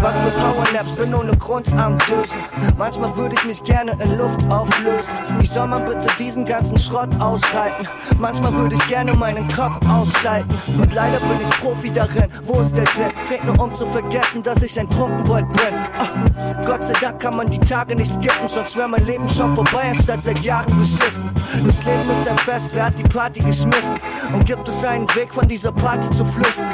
Was 0.02 0.20
für 0.20 0.30
Powernaps, 0.30 0.92
bin 0.92 1.16
ohne 1.16 1.36
Grund 1.38 1.68
am 1.74 1.98
Dösen. 1.98 2.38
Manchmal 2.78 3.16
würde 3.16 3.36
ich 3.36 3.44
mich 3.46 3.64
gerne 3.64 3.94
in 4.04 4.18
Luft 4.20 4.40
auflösen. 4.52 5.14
Wie 5.40 5.48
soll 5.48 5.66
man 5.66 5.84
bitte 5.86 6.08
diesen 6.20 6.46
ganzen 6.46 6.78
Schrott 6.78 7.10
aushalten? 7.20 7.88
Manchmal 8.20 8.54
würde 8.54 8.76
ich 8.76 8.88
gerne 8.88 9.14
meinen 9.14 9.48
Kopf 9.48 9.78
ausschalten. 9.90 10.54
Und 10.80 10.94
leider 10.94 11.18
bin 11.20 11.40
ich 11.42 11.50
Profi 11.60 11.92
darin. 11.92 12.30
Wo 12.44 12.60
ist 12.60 12.78
der 12.78 12.86
Gin? 12.86 13.12
Trink 13.28 13.46
nur 13.46 13.60
um 13.64 13.74
zu 13.74 13.88
vergessen, 13.88 14.44
dass 14.44 14.62
ich 14.62 14.80
ein 14.80 14.90
Trunkenbold 14.90 15.52
bin. 15.54 15.76
Ah, 15.98 16.62
Gott 16.66 16.84
sei 16.84 16.94
Dank 17.02 17.20
kann 17.20 17.36
man 17.36 17.50
die 17.50 17.60
Tage 17.60 17.96
nicht 17.96 18.12
skippen, 18.12 18.48
sonst 18.48 18.78
wäre 18.78 18.88
mein 18.88 19.06
Leben 19.06 19.28
schon 19.28 19.56
vorbei, 19.56 19.90
anstatt 19.90 20.22
seit 20.22 20.40
Jahren 20.40 20.78
beschissen. 20.80 21.30
Das 21.66 21.84
Leben 21.84 22.10
ist 22.12 22.28
ein 22.28 22.38
Fest, 22.38 22.70
wer 22.74 22.86
hat 22.86 23.00
die 23.00 23.04
Party 23.04 23.40
geschmissen? 23.40 24.00
Und 24.34 24.46
gibt 24.46 24.68
es 24.68 24.84
einen 24.86 25.08
Weg 25.16 25.34
von 25.34 25.48
dieser 25.48 25.72
Party 25.72 26.10
zu 26.12 26.24
flüchten? 26.24 26.68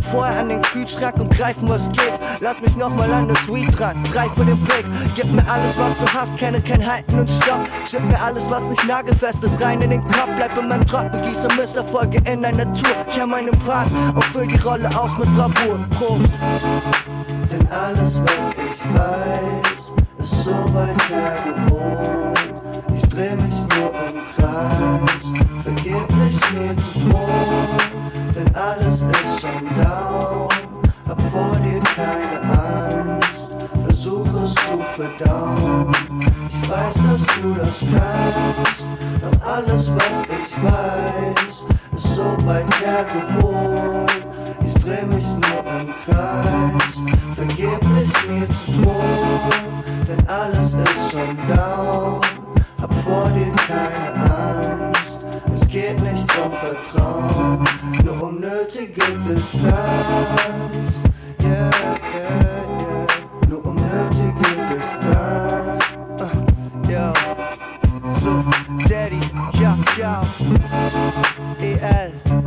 Vorher 0.00 0.40
an 0.40 0.48
den 0.48 0.62
Kühlschrank 0.62 1.01
und 1.10 1.30
greifen, 1.36 1.68
was 1.68 1.90
geht. 1.90 2.12
Lass 2.40 2.60
mich 2.60 2.76
nochmal 2.76 3.12
an 3.12 3.26
das 3.26 3.48
Weed 3.48 3.76
dran. 3.76 3.96
Drei 4.12 4.28
für 4.28 4.44
den 4.44 4.56
Blick. 4.58 4.84
Gib 5.16 5.32
mir 5.32 5.44
alles, 5.50 5.76
was 5.76 5.98
du 5.98 6.06
hast, 6.06 6.36
kenne 6.38 6.62
kein 6.62 6.86
Halten 6.86 7.18
und 7.18 7.28
Stopp. 7.28 7.66
Schick 7.84 8.04
mir 8.04 8.20
alles, 8.20 8.48
was 8.48 8.62
nicht 8.64 8.86
nagelfest 8.86 9.42
ist, 9.42 9.60
rein 9.60 9.82
in 9.82 9.90
den 9.90 10.02
Kopf. 10.02 10.28
Bleib 10.36 10.56
in 10.56 10.68
meinem 10.68 10.86
Trott, 10.86 11.10
begieße 11.10 11.48
Misserfolge 11.56 12.18
in 12.30 12.44
einer 12.44 12.72
Tour. 12.72 12.94
Kehr 13.12 13.26
meinen 13.26 13.58
Part 13.58 13.90
und 14.14 14.24
füll 14.26 14.46
die 14.46 14.58
Rolle 14.58 14.88
aus 14.96 15.18
mit 15.18 15.28
Bravour. 15.34 15.80
Prost. 15.90 16.32
Denn 17.50 17.68
alles, 17.68 18.20
was 18.22 18.50
ich 18.50 18.82
weiß, 18.94 20.24
ist 20.24 20.44
so 20.44 20.52
weit 20.72 21.08
hergeholt. 21.08 22.54
Ich 22.94 23.02
dreh 23.08 23.34
mich 23.34 23.56
nur 23.76 23.90
im 23.90 24.24
Kreis, 24.36 25.26
vergeblich 25.64 26.40
mir 26.52 26.76
zu. 26.76 27.72
Denn 28.34 28.54
alles 28.54 29.02
ist 29.02 29.40
schon 29.40 29.74
down, 29.74 30.48
hab 30.48 30.51
vor 31.32 31.56
dir 31.64 31.80
keine 31.96 32.42
Angst, 32.42 33.50
versuch 33.84 34.26
es 34.44 34.54
zu 34.54 34.78
verdauen. 34.92 35.90
Ich 36.50 36.68
weiß, 36.68 36.94
dass 36.94 37.24
du 37.40 37.54
das 37.54 37.80
kannst, 37.80 38.84
doch 39.22 39.46
alles, 39.46 39.90
was 39.96 40.22
ich 40.28 40.62
weiß, 40.62 41.64
ist 41.96 42.14
so 42.14 42.36
weit 42.46 42.66
hergeholt. 42.84 44.26
Ich 44.64 44.74
dreh 44.74 45.06
mich 45.06 45.26
nur 45.26 45.64
im 45.80 45.94
Kreis, 46.04 46.94
vergeblich 47.34 48.12
mir 48.28 48.46
zu 48.48 48.82
drohen, 48.82 49.84
denn 50.06 50.28
alles 50.28 50.74
ist 50.74 51.12
schon 51.12 51.36
down, 51.48 52.20
hab 52.80 52.94
vor 52.94 53.30
dir 53.30 53.52
keine 53.66 54.12
Angst, 54.20 55.18
es 55.54 55.66
geht 55.66 55.98
nicht 56.02 56.30
um 56.44 56.52
Vertrauen, 56.52 57.64
nur 58.04 58.22
um 58.22 58.38
nötige 58.38 59.02
Distanz, 59.26 60.91
Daddy, 68.88 69.20
ja, 69.60 69.76
ja, 69.98 70.22
EL, 71.60 72.41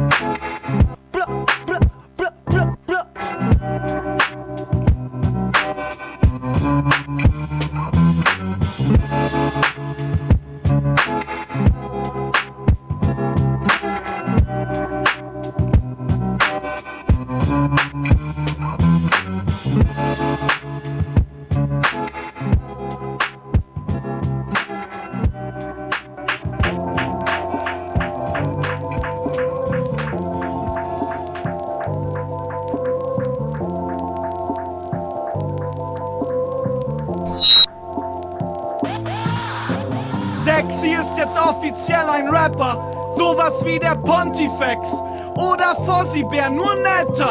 Dexy 40.65 40.93
ist 40.93 41.15
jetzt 41.15 41.37
offiziell 41.37 42.09
ein 42.09 42.27
Rapper. 42.27 43.11
Sowas 43.15 43.63
wie 43.65 43.77
der 43.77 43.95
Pontifex 43.95 44.93
oder 45.35 45.75
Fossibär, 45.85 46.49
nur 46.49 46.73
netter. 46.77 47.29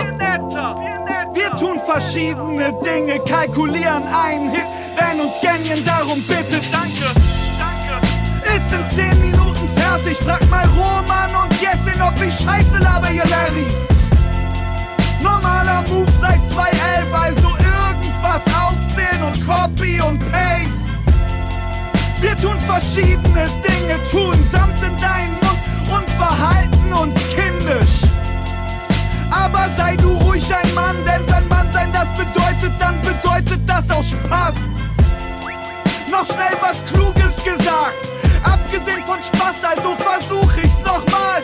Wir 1.33 1.51
tun 1.57 1.81
verschiedene 1.85 2.73
Dinge, 2.85 3.19
kalkulieren 3.29 4.05
einen 4.07 4.51
Hit, 4.51 4.67
wenn 4.97 5.21
uns 5.21 5.35
Canyon 5.43 5.85
darum 5.85 6.23
bittet. 6.23 6.63
Danke, 6.73 7.11
danke. 7.59 8.57
Ist 8.57 8.73
in 8.73 9.11
10 9.11 9.21
Minuten 9.21 9.69
fertig, 9.75 10.17
frag 10.19 10.49
mal 10.49 10.65
Roman 10.77 11.35
und 11.45 11.61
Jessin, 11.61 12.01
ob 12.01 12.15
ich 12.23 12.35
Scheiße 12.39 12.79
laber, 12.79 13.11
ihr 13.11 13.27
Larrys. 13.27 13.89
Normaler 15.21 15.83
Move 15.89 16.11
seit 16.21 16.41
2011, 16.51 17.13
also 17.13 17.49
irgendwas 17.49 18.43
aufzählen 18.55 19.25
und 19.25 19.45
Copy 19.45 20.01
und 20.01 20.21
Paste. 20.31 20.94
Wir 22.25 22.35
tun 22.37 22.59
verschiedene 22.59 23.51
Dinge, 23.69 24.03
tun 24.11 24.43
samt 24.45 24.81
in 24.83 24.97
deinen 24.97 25.35
Mund 25.43 25.61
und 25.95 26.09
verhalten 26.09 26.91
uns 26.91 27.15
kindisch. 27.29 28.01
Aber 29.31 29.69
sei 29.77 29.95
du 29.97 30.09
ruhig 30.25 30.43
ein 30.51 30.73
Mann, 30.73 30.97
denn 31.05 31.21
wenn 31.27 31.47
Mann 31.49 31.71
sein 31.71 31.93
das 31.93 32.09
bedeutet, 32.15 32.73
dann 32.79 32.99
bedeutet 33.03 33.61
das 33.69 33.91
auch 33.91 34.03
Spaß. 34.03 34.55
Noch 36.11 36.25
schnell 36.25 36.57
was 36.63 36.83
Kluges 36.91 37.37
gesagt, 37.45 38.01
abgesehen 38.43 39.03
von 39.05 39.19
Spaß, 39.23 39.57
also 39.77 39.95
versuch 39.95 40.51
ich's 40.65 40.79
nochmal. 40.79 41.43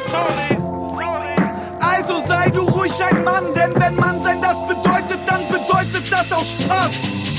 Also 1.78 2.22
sei 2.26 2.48
du 2.48 2.62
ruhig 2.62 2.94
ein 3.04 3.22
Mann, 3.22 3.52
denn 3.54 3.74
wenn 3.76 3.96
Mann 3.96 4.22
sein 4.22 4.40
das 4.40 4.56
bedeutet, 4.66 5.20
dann 5.26 5.46
bedeutet 5.46 6.10
das 6.10 6.32
auch 6.32 6.42
Spaß. 6.44 6.92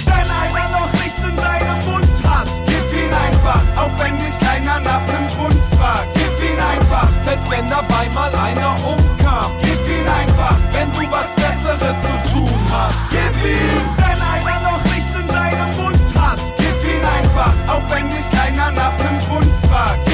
Wenn 0.06 0.14
einer 0.14 0.70
noch 0.78 0.94
nichts 0.94 1.24
in 1.28 1.36
seinem 1.36 1.86
Mund 1.86 2.30
hat, 2.30 2.71
ihn 3.12 3.18
einfach, 3.18 3.62
auch 3.76 3.92
wenn 4.00 4.18
dich 4.20 4.40
keiner 4.40 4.80
nach 4.80 5.02
nem 5.06 5.28
Grund 5.36 5.64
fragt. 5.76 6.08
Gib 6.14 6.50
ihn 6.50 6.60
einfach, 6.60 7.08
Selbst 7.24 7.50
wenn 7.50 7.68
dabei 7.68 8.08
mal 8.14 8.34
einer 8.36 8.76
umkam. 8.86 9.52
gib 9.62 9.88
ihn 9.88 10.08
einfach, 10.08 10.56
Wenn 10.72 10.92
du 10.94 11.12
was 11.12 11.32
Besseres 11.36 11.98
zu 12.02 12.34
tun 12.34 12.60
hast. 12.72 12.96
gib 13.10 13.36
ihn, 13.44 13.86
wenn 13.98 14.20
einer 14.34 14.60
noch 14.70 14.84
nichts 14.86 15.16
in 15.16 15.28
seinem 15.28 15.72
Mund 15.78 16.20
hat, 16.20 16.40
gib 16.58 16.78
ihn 16.84 17.04
einfach, 17.20 17.54
auch 17.68 17.84
wenn 17.90 18.10
dich 18.10 18.30
keiner 18.32 18.72
nach 18.72 18.94
nem 18.98 19.20
Grund 19.28 19.56
fragt. 19.70 20.11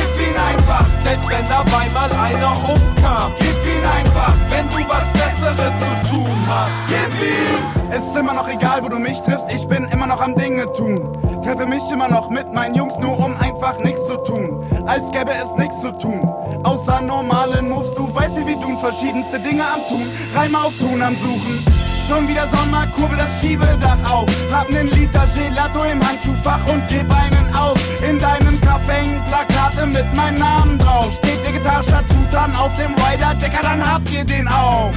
Selbst 1.08 1.30
wenn 1.30 1.48
dabei 1.48 1.88
mal 1.94 2.12
einer 2.12 2.52
umkam. 2.68 3.32
gib 3.40 3.48
ihn 3.48 3.86
einfach, 3.98 4.34
Wenn 4.50 4.68
du 4.70 4.90
was 4.90 5.08
Besseres 5.14 5.74
zu 5.80 6.10
tun 6.10 6.38
hast. 6.50 6.74
gib 6.90 7.14
ihn. 7.22 7.90
Es 7.90 8.04
ist 8.04 8.16
immer 8.18 8.34
noch 8.34 8.50
egal, 8.50 8.84
wo 8.84 8.90
du 8.90 9.00
mich 9.00 9.22
triffst, 9.22 9.50
ich 9.50 9.66
bin 9.70 9.88
immer 9.94 10.06
noch 10.06 10.22
am 10.22 10.36
Dinge 10.36 10.66
tun. 10.74 11.18
Treffe 11.44 11.66
mich 11.66 11.90
immer 11.94 12.10
noch 12.10 12.30
mit 12.30 12.52
meinen 12.54 12.76
Jungs, 12.76 12.98
nur 12.98 13.18
um 13.24 13.38
einfach 13.38 13.80
nichts 13.80 14.06
zu 14.06 14.18
tun. 14.18 14.66
Als 14.86 15.10
gäbe 15.12 15.32
es 15.32 15.56
nichts 15.56 15.80
zu 15.80 15.98
tun, 15.98 16.28
außer 16.66 17.00
normalen 17.00 17.70
Moves. 17.70 17.94
Du 17.94 18.14
weißt, 18.14 18.36
wie 18.42 18.48
wir 18.48 18.60
tun, 18.60 18.78
verschiedenste 18.78 19.40
Dinge 19.40 19.64
am 19.64 19.88
Tun, 19.88 20.10
Reime 20.36 20.60
auf 20.60 20.76
Tun 20.76 21.02
am 21.02 21.16
Suchen. 21.16 21.64
Schon 22.08 22.26
wieder 22.26 22.48
Sommer, 22.48 22.88
kurbel 22.96 23.18
das 23.18 23.42
Schiebedach 23.42 23.98
auf. 24.10 24.30
Hab 24.50 24.70
nen 24.70 24.88
Liter 24.92 25.26
Gelato 25.36 25.84
im 25.84 26.00
Handschuhfach 26.08 26.66
und 26.68 26.88
geb 26.88 27.06
einen 27.12 27.54
auf. 27.54 27.78
In 28.02 28.18
deinem 28.18 28.58
Café 28.62 28.94
hängen 28.94 29.22
Plakate 29.28 29.86
mit 29.88 30.14
meinem 30.16 30.40
Namen 30.40 30.78
drauf. 30.80 31.12
Steht 31.16 31.46
vegetarischer 31.46 32.02
Tutan 32.08 32.56
auf 32.56 32.74
dem 32.78 32.94
Rider, 32.96 33.36
Decker, 33.36 33.62
dann 33.62 33.86
habt 33.86 34.10
ihr 34.10 34.24
den 34.24 34.48
auch. 34.48 34.94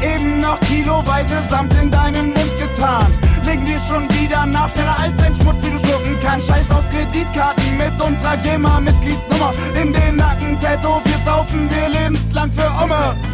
Eben 0.00 0.40
noch 0.40 0.58
kiloweise 0.60 1.38
Samt 1.46 1.74
in 1.74 1.90
deinen 1.90 2.32
Mund 2.32 2.56
getan. 2.56 3.06
Legen 3.44 3.66
wir 3.66 3.78
schon 3.78 4.08
wieder 4.18 4.46
nach, 4.46 4.70
schneller 4.70 4.96
als 5.02 5.22
ein 5.22 5.36
Schmutz, 5.36 5.62
wie 5.62 5.72
du 5.72 5.78
schlucken 5.78 6.16
kannst. 6.22 6.48
Scheiß 6.48 6.70
auf 6.70 6.88
Kreditkarten 6.88 7.76
mit 7.76 8.02
unserer 8.02 8.38
GEMA-Mitgliedsnummer. 8.38 9.52
In 9.74 9.92
den 9.92 10.16
Nacken 10.16 10.58
tätowiert 10.58 11.24
saufen 11.26 11.68
wir 11.68 12.00
lebenslang 12.00 12.50
für 12.50 12.82
Umme. 12.82 13.33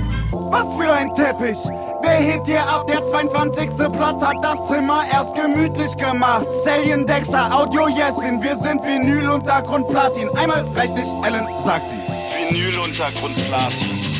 Was 0.50 0.66
für 0.76 0.92
ein 0.92 1.12
Teppich! 1.14 1.58
Wer 2.02 2.16
hebt 2.18 2.46
hier 2.46 2.60
ab? 2.62 2.86
Der 2.88 3.00
22. 3.06 3.76
Platz 3.76 4.22
hat 4.22 4.36
das 4.42 4.66
Zimmer 4.68 5.02
erst 5.12 5.34
gemütlich 5.34 5.96
gemacht. 5.96 6.44
Stallion 6.62 7.06
Dexter, 7.06 7.54
Audio 7.54 7.88
Jessin, 7.88 8.42
wir 8.42 8.56
sind 8.56 8.82
Vinyl, 8.84 9.28
Untergrund, 9.30 9.86
Platin. 9.88 10.28
Einmal 10.36 10.66
reicht 10.74 10.94
nicht, 10.94 11.08
Ellen, 11.24 11.46
sag 11.64 11.82
sie. 11.82 12.02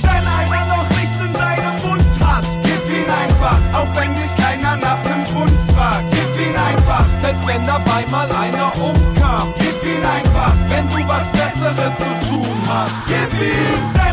wenn 0.03 0.11
einer 0.13 0.67
noch 0.67 0.89
nichts 0.91 1.19
in 1.21 1.33
seinem 1.35 1.77
Mund 1.89 2.27
hat, 2.27 2.45
Gib 2.63 2.85
ihn 2.97 3.11
einfach, 3.11 3.59
auch 3.75 3.89
wenn 3.97 4.15
dich 4.15 4.37
keiner 4.37 4.77
nach 4.77 5.03
nem 5.05 5.25
Grund 5.35 5.61
fragt. 5.75 6.05
Gib 6.11 6.47
ihn 6.47 6.55
einfach, 6.57 7.05
Selbst 7.21 7.47
wenn 7.47 7.65
dabei 7.67 8.05
mal 8.11 8.31
einer 8.31 8.71
umkam. 8.77 9.53
gib 9.59 9.83
ihn 9.85 10.05
einfach, 10.05 10.53
Wenn 10.69 10.89
du 10.91 11.09
was 11.09 11.27
Besseres 11.33 11.95
zu 11.99 12.29
tun 12.29 12.57
hast. 12.69 12.93
gib 13.09 13.33
ihn, 13.41 14.10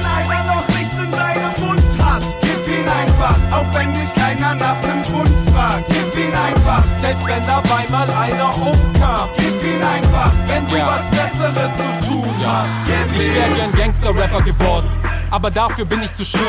auch 3.52 3.66
wenn 3.74 3.94
dich 3.94 4.14
keiner 4.16 4.56
nach 4.56 4.80
nem 4.82 5.02
Grund 5.04 5.50
fragt. 5.54 5.86
Gib 5.90 6.16
ihn 6.26 6.34
einfach, 6.34 6.84
Selbst 7.00 7.28
wenn 7.28 7.46
dabei 7.46 7.86
mal 7.90 8.10
einer 8.10 8.50
umkam. 8.58 9.30
gib 9.38 9.64
ihn 9.64 9.84
einfach, 9.84 10.32
Wenn 10.48 10.68
du 10.68 10.78
Ja. 10.78 10.88
was 10.88 11.06
Besseres 11.12 11.72
zu 11.78 12.08
tun 12.10 12.34
hast. 12.46 12.70
gib 12.86 13.20
Ich 13.22 13.28
ihn. 13.28 13.36
wär 13.36 13.50
gern 13.56 13.72
Gangster-Rapper 13.74 14.42
geworden, 14.42 14.90
aber 15.32 15.52
dafür 15.52 15.86
bin 15.86 16.02
ich 16.04 16.14
zu 16.14 16.26
schön. 16.26 16.42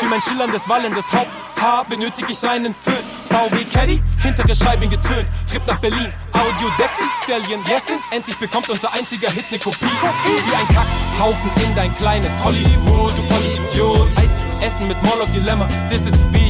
Für 0.00 0.06
mein 0.08 0.20
schillerndes, 0.22 0.68
wallendes 0.68 1.04
Haupthaar 1.12 1.84
benötig 1.84 2.24
ich 2.28 2.48
einen 2.48 2.74
Föhn. 2.74 2.94
VW 3.32 3.64
Caddy, 3.72 4.02
hintere 4.22 4.54
Scheiben 4.54 4.90
getönt, 4.90 5.26
Trip 5.50 5.66
nach 5.66 5.78
Berlin, 5.78 6.08
Audio 6.32 6.68
Dexy, 6.78 7.04
Stallion 7.24 7.60
Yesin, 7.64 7.98
endlich 8.10 8.36
bekommt 8.38 8.68
unser 8.68 8.92
einziger 8.92 9.30
Hit 9.30 9.50
ne 9.50 9.58
Kopie. 9.58 9.86
Wie 9.86 10.54
ein 10.54 10.68
Kackhaufen 10.68 11.50
in 11.64 11.74
dein 11.74 11.96
kleines 11.96 12.30
Hollywood, 12.44 13.12
du 13.16 13.22
Vollidiot. 13.22 14.08
Eis 14.18 14.28
essen 14.66 14.86
mit 14.86 15.02
Morlock 15.02 15.32
Dilemma, 15.32 15.66
ich 15.90 15.96
im 15.96 16.12
Sommer, 16.12 16.41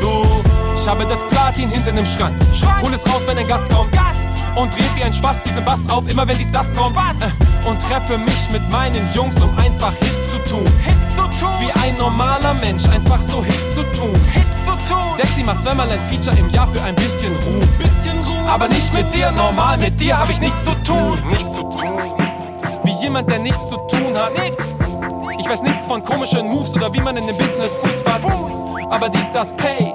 du. 0.00 0.42
Ich 0.76 0.88
habe 0.88 1.04
das 1.06 1.18
Platin 1.30 1.68
hinten 1.68 1.96
im 1.96 2.06
Schrank, 2.06 2.34
hol 2.80 2.92
es 2.92 3.04
raus, 3.06 3.22
wenn 3.26 3.38
ein 3.38 3.46
Gast 3.46 3.68
kommt. 3.70 3.94
Und 4.56 4.70
dreh 4.74 4.84
wie 4.96 5.02
ein 5.02 5.12
Spaß 5.12 5.42
diesen 5.42 5.64
Bass 5.64 5.80
auf, 5.88 6.06
immer 6.10 6.26
wenn 6.28 6.36
dies 6.36 6.50
das 6.50 6.74
kommt. 6.74 6.96
Äh, 6.96 7.68
Und 7.68 7.80
treffe 7.80 8.18
mich 8.18 8.50
mit 8.50 8.70
meinen 8.70 9.00
Jungs, 9.14 9.40
um 9.40 9.48
einfach 9.56 9.92
Hits 9.94 10.30
zu 10.30 10.38
tun. 10.50 10.64
Wie 11.60 11.72
ein 11.80 11.96
normaler 11.96 12.52
Mensch, 12.54 12.86
einfach 12.88 13.22
so 13.22 13.42
Hits 13.42 13.74
zu 13.74 13.82
tun. 13.96 14.12
Dexy 15.18 15.42
macht 15.44 15.62
zweimal 15.62 15.90
ein 15.90 16.00
Feature 16.00 16.36
im 16.36 16.50
Jahr 16.50 16.68
für 16.68 16.82
ein 16.82 16.94
bisschen 16.94 17.34
Ruhm. 17.36 18.48
Aber 18.48 18.68
nicht 18.68 18.92
mit 18.92 19.14
dir, 19.14 19.30
normal, 19.32 19.78
mit 19.78 19.98
dir 19.98 20.18
habe 20.18 20.32
ich 20.32 20.40
nichts 20.40 20.62
zu 20.64 20.74
tun. 20.84 21.18
Nichts 21.30 21.44
zu 21.44 21.62
tun. 21.62 21.98
Wie 22.84 22.92
jemand, 23.00 23.30
der 23.30 23.38
nichts 23.38 23.68
zu 23.68 23.76
tun 23.76 24.14
hat. 24.14 24.32
Ich 25.38 25.48
weiß 25.48 25.62
nichts 25.62 25.86
von 25.86 26.04
komischen 26.04 26.46
Moves 26.48 26.74
oder 26.74 26.92
wie 26.92 27.00
man 27.00 27.16
in 27.16 27.26
dem 27.26 27.36
Business 27.36 27.76
Fuß 27.80 28.02
fasst. 28.04 28.26
Aber 28.92 29.08
dies, 29.08 29.32
das 29.32 29.56
Pay. 29.56 29.94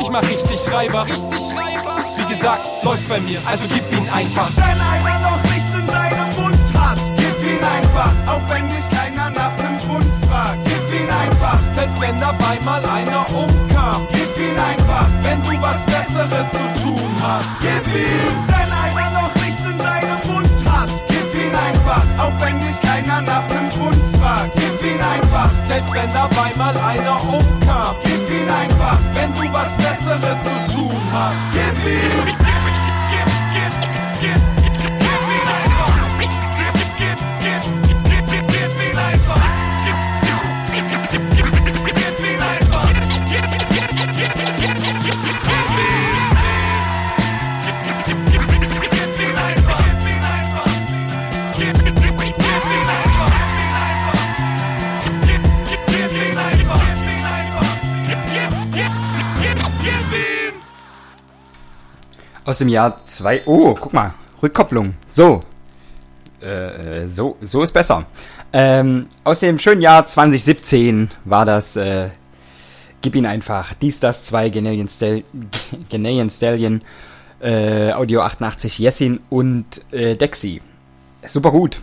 Ich 0.00 0.10
mach 0.10 0.22
richtig 0.22 0.58
Reiber. 0.72 1.06
Richtig 1.06 1.44
Reiber. 1.54 1.96
Wie 2.16 2.34
gesagt, 2.34 2.60
läuft 2.82 3.08
bei 3.08 3.20
mir, 3.20 3.40
also 3.46 3.64
gib 3.68 3.84
ihn 3.92 4.08
einfach. 4.10 4.50
wenn 4.56 4.64
einer 4.66 5.20
noch 5.20 5.40
nichts 5.44 5.72
in 5.78 5.86
seinem 5.86 6.34
Mund 6.34 6.78
hat, 6.78 6.98
Gib 7.16 7.38
ihn 7.46 7.62
einfach, 7.62 8.10
auch 8.26 8.42
wenn 8.50 8.68
dich 8.68 8.90
keiner 8.90 9.30
nach 9.30 9.54
nem 9.62 9.78
Grund 9.86 10.12
fragt. 10.28 10.58
Gib 10.64 11.00
ihn 11.00 11.08
einfach, 11.08 11.58
Selbst 11.74 12.00
wenn 12.00 12.18
dabei 12.18 12.58
mal 12.64 12.84
einer 12.84 13.24
umkam. 13.30 14.08
gib 14.10 14.36
ihn 14.38 14.58
einfach, 14.58 15.06
Wenn 15.22 15.40
du 15.44 15.62
was 15.62 15.80
Besseres 15.86 16.50
zu 16.50 16.82
tun 16.82 17.10
hast. 17.22 17.46
gib 17.60 17.86
ihn, 17.94 18.36
wenn 18.48 18.70
einer 18.82 19.10
noch 19.22 19.34
nichts 19.36 19.64
in 19.64 19.78
seinem 19.78 20.20
Mund 20.26 20.70
hat, 20.70 20.90
gib 21.06 21.30
ihn 21.32 21.54
einfach, 21.54 22.02
auch 22.18 22.32
wenn 22.40 22.60
dich 22.60 22.80
keiner 22.82 23.20
nach 23.22 23.46
nem 23.48 23.68
Grund 23.70 24.02
fragt. 24.20 24.65
Ihn 24.86 25.00
einfach, 25.00 25.50
Selbst 25.66 25.92
wenn 25.94 26.08
dabei 26.12 26.52
mal 26.56 26.76
einer 26.76 27.20
umkam. 27.22 27.96
gib 28.04 28.30
ihn 28.30 28.48
einfach, 28.48 28.98
Wenn 29.14 29.34
du 29.34 29.52
was 29.52 29.72
Besseres 29.76 30.38
zu 30.44 30.72
tun 30.76 31.00
hast. 31.12 31.36
gib 31.52 31.86
ihn. 31.86 32.45
Aus 62.46 62.58
dem 62.58 62.68
Jahr 62.68 63.04
2. 63.04 63.42
Oh, 63.46 63.74
guck 63.74 63.92
mal. 63.92 64.14
Rückkopplung. 64.40 64.94
So. 65.08 65.40
Äh, 66.40 67.08
so, 67.08 67.36
so 67.40 67.64
ist 67.64 67.72
besser. 67.72 68.06
Ähm, 68.52 69.08
aus 69.24 69.40
dem 69.40 69.58
schönen 69.58 69.80
Jahr 69.80 70.06
2017 70.06 71.10
war 71.24 71.44
das, 71.44 71.74
äh, 71.74 72.10
gib 73.02 73.16
ihn 73.16 73.26
einfach. 73.26 73.74
Dies, 73.74 73.98
das, 73.98 74.22
2, 74.26 74.50
Ghanaian, 74.50 74.86
Stal 74.86 75.24
Stallion, 76.30 76.82
äh, 77.40 77.92
Audio 77.92 78.20
88, 78.20 78.78
Yesin 78.78 79.20
und 79.28 79.84
äh, 79.90 80.14
Dexy. 80.14 80.62
Super 81.26 81.50
gut. 81.50 81.82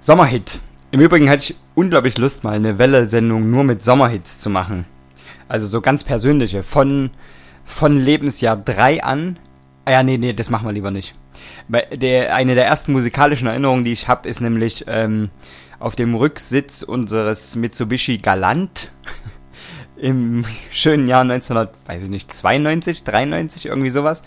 Sommerhit. 0.00 0.58
Im 0.90 1.00
Übrigen 1.00 1.28
hatte 1.28 1.52
ich 1.52 1.60
unglaublich 1.74 2.16
Lust, 2.16 2.44
mal 2.44 2.54
eine 2.54 2.78
Welle-Sendung 2.78 3.50
nur 3.50 3.62
mit 3.62 3.84
Sommerhits 3.84 4.38
zu 4.38 4.48
machen. 4.48 4.86
Also 5.48 5.66
so 5.66 5.82
ganz 5.82 6.02
persönliche. 6.02 6.62
Von, 6.62 7.10
von 7.66 7.98
Lebensjahr 7.98 8.56
3 8.56 9.04
an. 9.04 9.38
Ah 9.84 9.90
ja, 9.92 10.02
nee, 10.02 10.16
nee, 10.16 10.32
das 10.32 10.50
machen 10.50 10.66
wir 10.66 10.72
lieber 10.72 10.90
nicht. 10.90 11.14
Der, 11.68 12.34
eine 12.34 12.54
der 12.54 12.66
ersten 12.66 12.92
musikalischen 12.92 13.48
Erinnerungen, 13.48 13.84
die 13.84 13.92
ich 13.92 14.06
habe, 14.06 14.28
ist 14.28 14.40
nämlich 14.40 14.84
ähm, 14.86 15.30
auf 15.80 15.96
dem 15.96 16.14
Rücksitz 16.14 16.82
unseres 16.82 17.56
Mitsubishi 17.56 18.18
Galant 18.18 18.92
im 19.96 20.44
schönen 20.70 21.08
Jahr 21.08 21.22
1900, 21.22 21.74
weiß 21.86 22.04
ich 22.04 22.10
nicht, 22.10 22.32
92, 22.32 23.02
93, 23.02 23.66
irgendwie 23.66 23.90
sowas. 23.90 24.22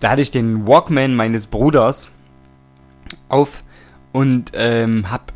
Da 0.00 0.10
hatte 0.10 0.20
ich 0.20 0.30
den 0.30 0.68
Walkman 0.68 1.16
meines 1.16 1.48
Bruders 1.48 2.12
auf 3.28 3.64
und 4.12 4.52
ähm, 4.54 5.10
hab 5.10 5.32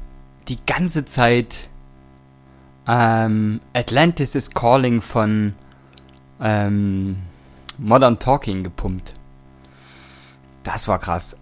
die 0.48 0.56
ganze 0.66 1.04
Zeit 1.04 1.68
ähm, 2.86 3.60
Atlantis 3.72 4.34
is 4.34 4.50
Calling 4.50 5.00
von 5.00 5.54
ähm, 6.40 7.16
Modern 7.78 8.18
Talking 8.18 8.62
gepumpt. 8.62 9.14
Das 10.64 10.86
war 10.88 10.98
krass. 10.98 11.36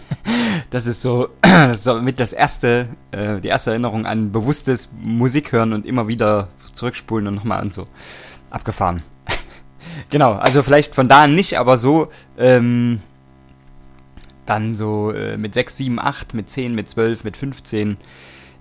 das 0.70 0.86
ist 0.86 1.02
so, 1.02 1.28
so 1.74 2.00
mit 2.00 2.20
das 2.20 2.32
erste, 2.32 2.88
äh, 3.10 3.40
die 3.40 3.48
erste 3.48 3.70
Erinnerung 3.70 4.06
an 4.06 4.32
bewusstes 4.32 4.90
Musik 5.00 5.52
hören 5.52 5.72
und 5.72 5.84
immer 5.84 6.08
wieder 6.08 6.48
zurückspulen 6.72 7.26
und 7.26 7.34
nochmal 7.34 7.60
an 7.60 7.70
so. 7.70 7.88
abgefahren. 8.50 9.02
genau, 10.10 10.32
also 10.34 10.62
vielleicht 10.62 10.94
von 10.94 11.08
da 11.08 11.24
an 11.24 11.34
nicht, 11.34 11.58
aber 11.58 11.78
so, 11.78 12.10
ähm, 12.38 13.00
dann 14.44 14.74
so 14.74 15.10
äh, 15.10 15.36
mit 15.36 15.54
6, 15.54 15.76
7, 15.76 15.98
8, 15.98 16.34
mit 16.34 16.48
10, 16.50 16.74
mit 16.74 16.88
12, 16.88 17.24
mit 17.24 17.36
15, 17.36 17.96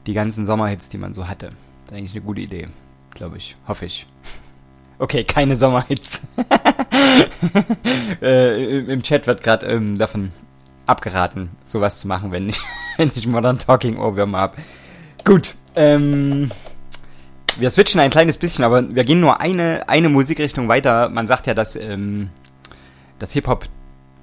die 0.07 0.13
ganzen 0.13 0.45
Sommerhits, 0.45 0.89
die 0.89 0.97
man 0.97 1.13
so 1.13 1.27
hatte. 1.27 1.49
Das 1.85 1.91
ist 1.91 1.97
eigentlich 1.97 2.11
eine 2.13 2.21
gute 2.21 2.41
Idee, 2.41 2.65
glaube 3.11 3.37
ich, 3.37 3.55
hoffe 3.67 3.85
ich. 3.85 4.07
Okay, 4.97 5.23
keine 5.25 5.55
Sommerhits. 5.55 6.21
äh, 8.21 8.79
Im 8.79 9.03
Chat 9.03 9.27
wird 9.27 9.43
gerade 9.43 9.65
ähm, 9.65 9.97
davon 9.97 10.31
abgeraten, 10.85 11.51
sowas 11.65 11.97
zu 11.97 12.07
machen, 12.07 12.31
wenn 12.31 12.49
ich, 12.49 12.61
wenn 12.97 13.11
ich 13.13 13.27
Modern 13.27 13.57
Talking 13.57 13.97
Ohrwürmer 13.97 14.37
habe. 14.39 14.57
Gut, 15.25 15.55
ähm, 15.75 16.49
wir 17.57 17.69
switchen 17.69 17.99
ein 17.99 18.09
kleines 18.09 18.37
bisschen, 18.37 18.63
aber 18.63 18.95
wir 18.95 19.03
gehen 19.03 19.19
nur 19.19 19.41
eine, 19.41 19.87
eine 19.89 20.09
Musikrichtung 20.09 20.67
weiter. 20.67 21.09
Man 21.09 21.27
sagt 21.27 21.47
ja, 21.47 21.53
dass, 21.53 21.75
ähm, 21.75 22.29
dass 23.19 23.33
Hip-Hop 23.33 23.65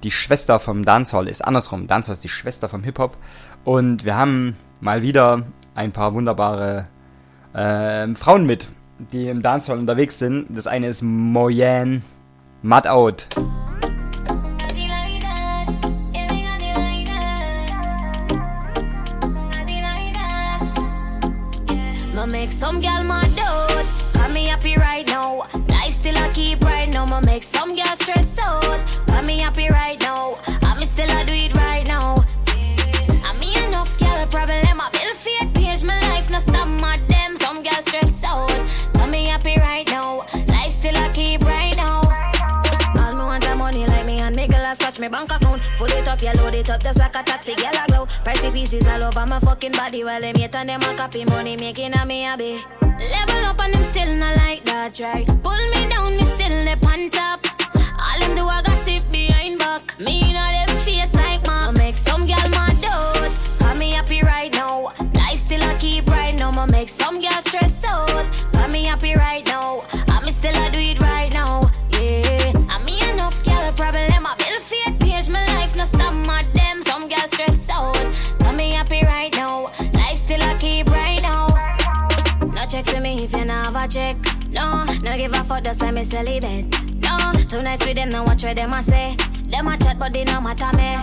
die 0.03 0.11
Schwester 0.11 0.59
vom 0.59 0.85
Dancehall 0.85 1.27
ist. 1.27 1.43
Andersrum, 1.43 1.87
Dancehall 1.87 2.13
ist 2.13 2.23
die 2.23 2.29
Schwester 2.29 2.67
vom 2.67 2.83
Hip-Hop. 2.83 3.17
Und 3.63 4.05
wir 4.05 4.15
haben 4.15 4.57
mal 4.81 5.01
wieder 5.01 5.43
ein 5.75 5.91
paar 5.91 6.13
wunderbare 6.13 6.87
ähm, 7.55 8.15
Frauen 8.15 8.45
mit, 8.45 8.67
die 9.11 9.27
im 9.27 9.41
Dancehall 9.41 9.79
unterwegs 9.79 10.19
sind. 10.19 10.47
Das 10.49 10.67
eine 10.67 10.87
ist 10.87 11.01
Moyen 11.01 12.03
Mud 12.61 12.87
Out. 12.87 13.27
Ma 22.13 22.27
make 22.27 22.51
some 22.51 22.79
gal 22.79 23.03
mad 23.03 23.25
out. 23.39 23.85
Got 24.13 24.31
me 24.31 24.47
happy 24.47 24.77
right 24.77 25.05
now. 25.07 25.43
Life 25.67 25.93
still 25.93 26.17
I 26.17 26.29
keep 26.33 26.63
right 26.63 26.87
now. 26.93 27.05
Ma 27.05 27.19
make 27.21 27.43
some 27.43 27.75
gal 27.75 27.95
stress 27.97 28.37
out. 28.39 28.79
Got 29.07 29.25
me 29.25 29.39
happy 29.39 29.67
right 29.69 29.99
now. 29.99 30.37
Me 45.03 45.09
bank 45.09 45.31
account. 45.31 45.61
Full 45.77 45.91
it 45.91 46.07
up, 46.07 46.21
yeah, 46.21 46.33
load 46.33 46.55
it 46.55 46.69
up 46.69 46.81
just 46.81 46.97
like 46.97 47.15
a 47.15 47.23
taxi, 47.23 47.55
girl 47.55 47.75
a 47.75 47.85
glow. 47.87 48.05
Pricey 48.23 48.53
pieces 48.53 48.87
all 48.87 49.03
over 49.03 49.25
my 49.25 49.39
fucking 49.39 49.73
body 49.73 50.03
while 50.03 50.21
them 50.21 50.35
yet 50.37 50.55
and 50.55 50.69
them 50.69 50.81
a 50.81 50.95
copy 50.95 51.25
money 51.25 51.57
making 51.57 51.93
a 51.93 52.05
me 52.05 52.21
happy. 52.21 52.57
Level 52.81 53.45
up 53.45 53.61
and 53.61 53.73
them 53.73 53.83
still 53.83 54.15
not 54.15 54.37
like 54.37 54.63
that, 54.65 54.97
right? 54.99 55.27
Pull 55.43 55.63
me 55.73 55.89
down, 55.89 56.15
me 56.15 56.23
still 56.35 56.57
the 56.67 56.75
on 56.87 57.09
top. 57.09 57.45
All 57.75 58.19
them 58.19 58.35
do 58.35 58.47
a 58.47 58.63
gossip 58.63 59.11
behind 59.11 59.59
back. 59.59 59.99
Me 59.99 60.21
know 60.33 60.65
them 60.65 60.77
face 60.79 61.13
like 61.15 61.45
ma 61.47 61.71
make 61.71 61.95
some 61.95 62.25
girl 62.25 62.49
mad 62.51 62.83
out. 62.85 63.31
Got 63.59 63.77
me 63.77 63.91
happy 63.91 64.21
right 64.21 64.53
now. 64.53 64.93
Life 65.15 65.39
still 65.39 65.63
I 65.63 65.77
keep 65.79 66.09
right 66.09 66.37
now. 66.37 66.51
Ma 66.51 66.65
make 66.67 66.87
some 66.87 67.19
girl 67.19 67.41
stress 67.41 67.83
out. 67.83 68.25
Got 68.53 68.69
me 68.69 68.85
happy 68.85 69.15
right 69.15 69.45
now. 69.47 69.83
I 70.07 70.23
me 70.23 70.31
still 70.31 70.55
I 70.55 70.69
do 70.69 70.79
it 70.79 71.01
right 71.01 71.33
now. 71.33 71.62
Check 82.73 82.87
for 82.87 82.99
me 82.99 83.23
if 83.23 83.31
you 83.33 83.43
a 83.43 83.87
check. 83.87 84.17
No, 84.49 84.83
no 85.03 85.15
give 85.15 85.31
a 85.35 85.43
fuck, 85.43 85.63
just 85.63 85.79
let 85.83 85.93
me 85.93 86.03
celibate. 86.03 86.65
No, 87.03 87.31
too 87.47 87.61
nice 87.61 87.85
with 87.85 87.95
them, 87.95 88.09
now 88.09 88.25
watch 88.25 88.43
what 88.43 88.57
them 88.57 88.73
a 88.73 88.81
say. 88.81 89.15
Them 89.47 89.67
a 89.67 89.77
chat, 89.77 89.99
but 89.99 90.11
they 90.11 90.23
no 90.23 90.41
matter 90.41 90.75
me. 90.75 90.97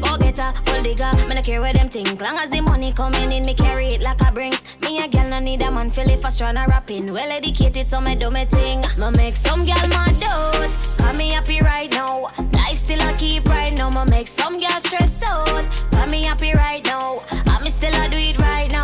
Go 0.00 0.16
get 0.16 0.40
a 0.40 0.52
gold 0.64 0.82
digger, 0.82 1.12
me 1.28 1.36
no 1.36 1.42
care 1.42 1.60
where 1.60 1.72
them 1.72 1.88
think. 1.88 2.20
Long 2.20 2.36
as 2.38 2.50
the 2.50 2.60
money 2.62 2.92
coming 2.92 3.30
in, 3.30 3.46
me 3.46 3.54
carry 3.54 3.86
it 3.86 4.00
like 4.00 4.20
a 4.26 4.32
brings. 4.32 4.64
Me 4.82 4.98
a 5.04 5.06
girl 5.06 5.28
no 5.28 5.38
need 5.38 5.62
a 5.62 5.70
man 5.70 5.88
feel 5.88 6.10
if 6.10 6.24
I 6.24 6.30
tryna 6.30 6.66
rapping. 6.66 7.12
Well 7.12 7.30
educated, 7.30 7.88
so 7.88 8.00
me 8.00 8.16
do 8.16 8.32
me 8.32 8.44
thing. 8.46 8.82
Me 8.98 9.10
make 9.16 9.36
some 9.36 9.64
girl 9.64 9.88
mad 9.90 10.20
out. 10.24 10.68
Got 10.98 11.14
me 11.14 11.30
happy 11.30 11.60
right 11.60 11.92
now. 11.92 12.32
Life 12.54 12.78
still 12.78 13.00
I 13.02 13.12
keep 13.12 13.48
right 13.48 13.72
now. 13.72 13.90
Me 13.90 14.10
make 14.10 14.26
some 14.26 14.58
girl 14.58 14.80
stress 14.80 15.22
out. 15.22 15.46
Got 15.92 16.08
me 16.08 16.24
happy 16.24 16.54
right 16.54 16.84
now. 16.84 17.22
I 17.30 17.62
me 17.62 17.70
still 17.70 17.94
I 17.94 18.08
do 18.08 18.16
it 18.16 18.36
right 18.40 18.72
now. 18.72 18.75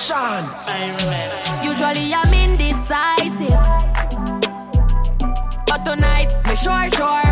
Hey, 0.00 0.94
Usually 1.64 2.14
I'm 2.14 2.32
indecisive, 2.32 3.50
but 5.66 5.84
tonight 5.84 6.32
me 6.46 6.54
sure 6.54 6.88
sure. 6.94 7.30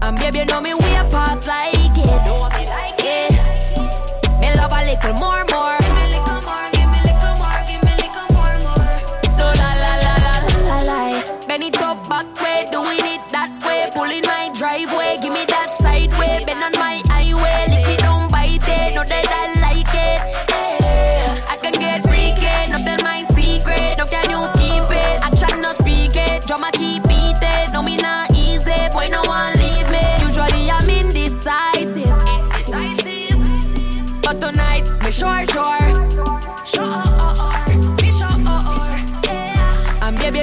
And 0.00 0.16
baby, 0.16 0.38
you 0.38 0.44
know 0.44 0.60
me 0.60 0.72
way 0.72 0.94
past 1.10 1.48
like 1.48 1.74
it. 1.74 3.32
Me 4.40 4.54
love 4.54 4.72
a 4.72 4.84
little 4.84 5.14
more 5.14 5.44
more. 5.50 5.83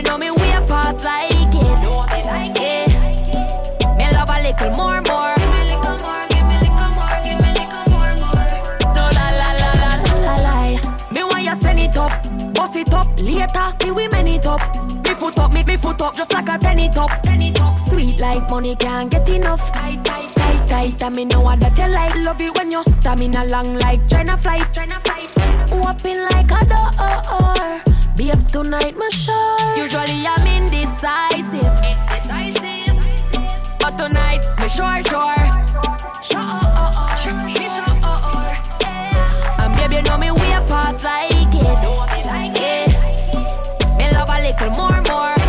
Know 0.04 0.18
me 0.18 0.32
way 0.32 0.52
past 0.68 1.04
like 1.04 1.32
it. 1.32 2.26
Like 2.26 2.58
it. 2.60 2.90
Me 3.98 4.12
love 4.12 4.30
a 4.30 4.42
little 4.42 4.72
more, 4.78 5.02
more. 5.02 5.42
Bust 12.54 12.76
it 12.76 12.94
up 12.94 13.08
later. 13.20 13.74
Me 13.84 13.92
we 13.92 14.08
man 14.08 14.28
it 14.28 14.46
up. 14.46 14.62
Me 15.04 15.14
foot 15.14 15.38
up, 15.40 15.54
me 15.54 15.64
me 15.64 15.78
foot 15.78 16.02
up, 16.02 16.16
just 16.16 16.34
like 16.34 16.48
a 16.48 16.58
tenny 16.58 16.90
top. 16.90 17.22
Tenny 17.22 17.52
top. 17.52 17.78
Sweet 17.90 18.20
like 18.20 18.50
money 18.50 18.76
can't 18.76 19.12
get 19.12 19.28
enough. 19.30 19.72
Tight 19.72 20.04
tight 20.04 20.30
tight 20.30 20.68
tight. 20.68 21.02
And 21.02 21.16
me 21.16 21.26
know 21.26 21.44
that 21.56 21.78
you 21.78 21.88
like. 21.88 22.16
Love 22.24 22.42
it 22.42 22.58
when 22.58 22.72
you 22.72 22.84
stamina 22.90 23.46
long 23.46 23.76
like 23.76 24.08
China 24.08 24.38
flight. 24.38 24.72
China 24.72 25.00
flight. 25.04 25.32
Open 25.72 26.28
like 26.30 26.52
a 26.52 26.66
door. 26.66 28.01
Babes, 28.16 28.52
tonight 28.52 28.96
my 28.98 29.10
sure. 29.10 29.58
Usually 29.78 30.26
I'm 30.28 30.46
indecisive. 30.48 31.54
Indecisive. 31.82 32.98
But 33.80 33.98
tonight 33.98 34.46
my 34.60 34.68
sure, 34.68 35.02
sure. 35.04 35.42
Sure, 36.22 36.40
oh, 36.40 36.60
oh, 36.64 36.92
oh. 36.96 37.16
sure, 37.22 37.40
sure, 37.50 37.70
sure, 37.70 37.84
oh, 37.88 38.00
oh. 38.04 38.20
oh. 38.24 38.78
Yeah. 38.82 39.66
And 39.66 39.76
babe, 39.76 39.92
you 39.92 40.02
know 40.04 40.18
me 40.18 40.32
way 40.32 40.52
past 40.68 41.04
like 41.04 41.32
it. 41.32 41.54
Know 41.82 42.06
me 42.12 42.22
like 42.24 42.60
it. 42.60 42.90
Me 43.98 44.12
love 44.12 44.30
a 44.30 44.42
little 44.42 44.70
more, 44.72 45.02
more. 45.10 45.42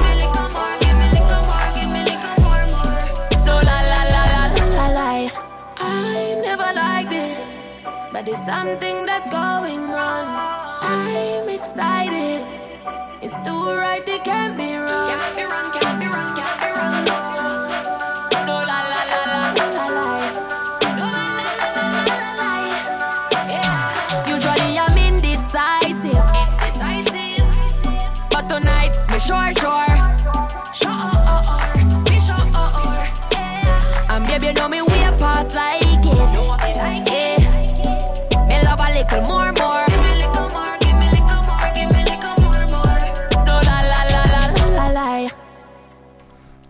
But 8.13 8.29
it's 8.29 8.45
something 8.47 9.07
that's 9.07 9.29
going 9.33 9.91
on. 9.91 10.62
I'm 10.85 11.49
excited. 11.49 12.45
It's 13.23 13.37
the 13.45 13.53
right, 13.53 14.05
they 14.05 14.19
can't 14.19 14.57
be 14.57 14.75
wrong. 14.75 15.07
Can't 15.07 15.37
be 15.37 15.43
wrong, 15.43 15.71
can't 15.73 16.01
be 16.01 16.07
wrong, 16.07 16.35
can't 16.35 16.59
be 16.61 16.67
wrong. 16.77 17.05
No, 18.47 18.57
la 18.67 18.79
la 18.91 19.01
la 19.11 19.19
la 19.31 19.39
la 19.47 19.87
la. 19.97 20.07
No, 20.99 21.07
la 21.07 21.25
la 21.39 21.45
la 21.77 21.87
la 22.11 22.31
la. 22.41 22.51
Yeah. 23.49 24.29
Usually 24.35 24.71
I'm 24.83 24.99
indecisive. 25.07 26.27
Indecisive. 26.41 27.47
But 28.31 28.45
tonight, 28.49 28.93
me 29.11 29.19
sure, 29.21 29.55
sure. 29.55 29.95
Sure, 30.75 31.07
sure. 31.15 31.87
Me 32.11 32.17
sure, 32.19 32.47
oh, 32.59 32.75
oh. 32.75 34.11
And 34.11 34.23
baby, 34.27 34.47
you 34.47 34.53
know 34.55 34.69
me. 34.69 34.92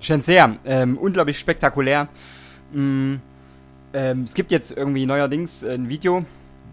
Shenzea, 0.02 0.56
ähm, 0.64 0.98
unglaublich 0.98 1.38
spektakulär. 1.38 2.08
Mm, 2.72 3.14
ähm, 3.94 4.22
es 4.24 4.34
gibt 4.34 4.50
jetzt 4.50 4.76
irgendwie 4.76 5.06
neuerdings 5.06 5.64
ein 5.64 5.88
Video, 5.88 6.24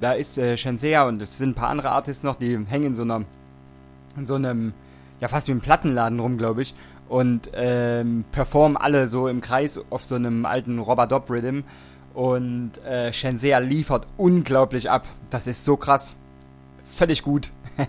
da 0.01 0.13
ist 0.13 0.37
äh, 0.37 0.57
Shenzea 0.57 1.07
und 1.07 1.21
es 1.21 1.37
sind 1.37 1.51
ein 1.51 1.53
paar 1.55 1.69
andere 1.69 1.91
Artists 1.91 2.23
noch, 2.23 2.35
die 2.35 2.57
hängen 2.67 2.87
in 2.87 2.95
so 2.95 3.03
einer, 3.03 3.23
in 4.17 4.25
so 4.25 4.35
einem, 4.35 4.73
ja 5.19 5.27
fast 5.27 5.47
wie 5.47 5.51
im 5.51 5.61
Plattenladen 5.61 6.19
rum, 6.19 6.37
glaube 6.37 6.63
ich, 6.63 6.73
und 7.07 7.51
ähm, 7.53 8.25
performen 8.31 8.77
alle 8.77 9.07
so 9.07 9.27
im 9.27 9.41
Kreis 9.41 9.79
auf 9.91 10.03
so 10.03 10.15
einem 10.15 10.45
alten 10.45 10.79
Robert 10.79 11.29
Rhythm 11.29 11.61
und 12.15 12.83
äh, 12.83 13.13
Shenzea 13.13 13.59
liefert 13.59 14.07
unglaublich 14.17 14.89
ab. 14.89 15.05
Das 15.29 15.45
ist 15.45 15.65
so 15.65 15.77
krass. 15.77 16.13
Völlig 16.95 17.21
gut. 17.21 17.51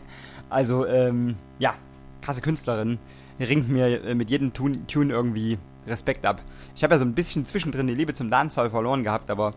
also, 0.50 0.86
ähm, 0.86 1.36
ja, 1.58 1.74
krasse 2.20 2.42
Künstlerin. 2.42 2.98
Ringt 3.40 3.68
mir 3.68 4.04
äh, 4.04 4.14
mit 4.14 4.30
jedem 4.30 4.52
Tune, 4.52 4.84
irgendwie 4.88 5.58
Respekt 5.86 6.26
ab. 6.26 6.42
Ich 6.76 6.84
habe 6.84 6.94
ja 6.94 6.98
so 6.98 7.04
ein 7.04 7.14
bisschen 7.14 7.46
zwischendrin 7.46 7.86
die 7.86 7.94
Liebe 7.94 8.12
zum 8.12 8.30
Dancehall 8.30 8.70
verloren 8.70 9.02
gehabt, 9.02 9.30
aber 9.30 9.54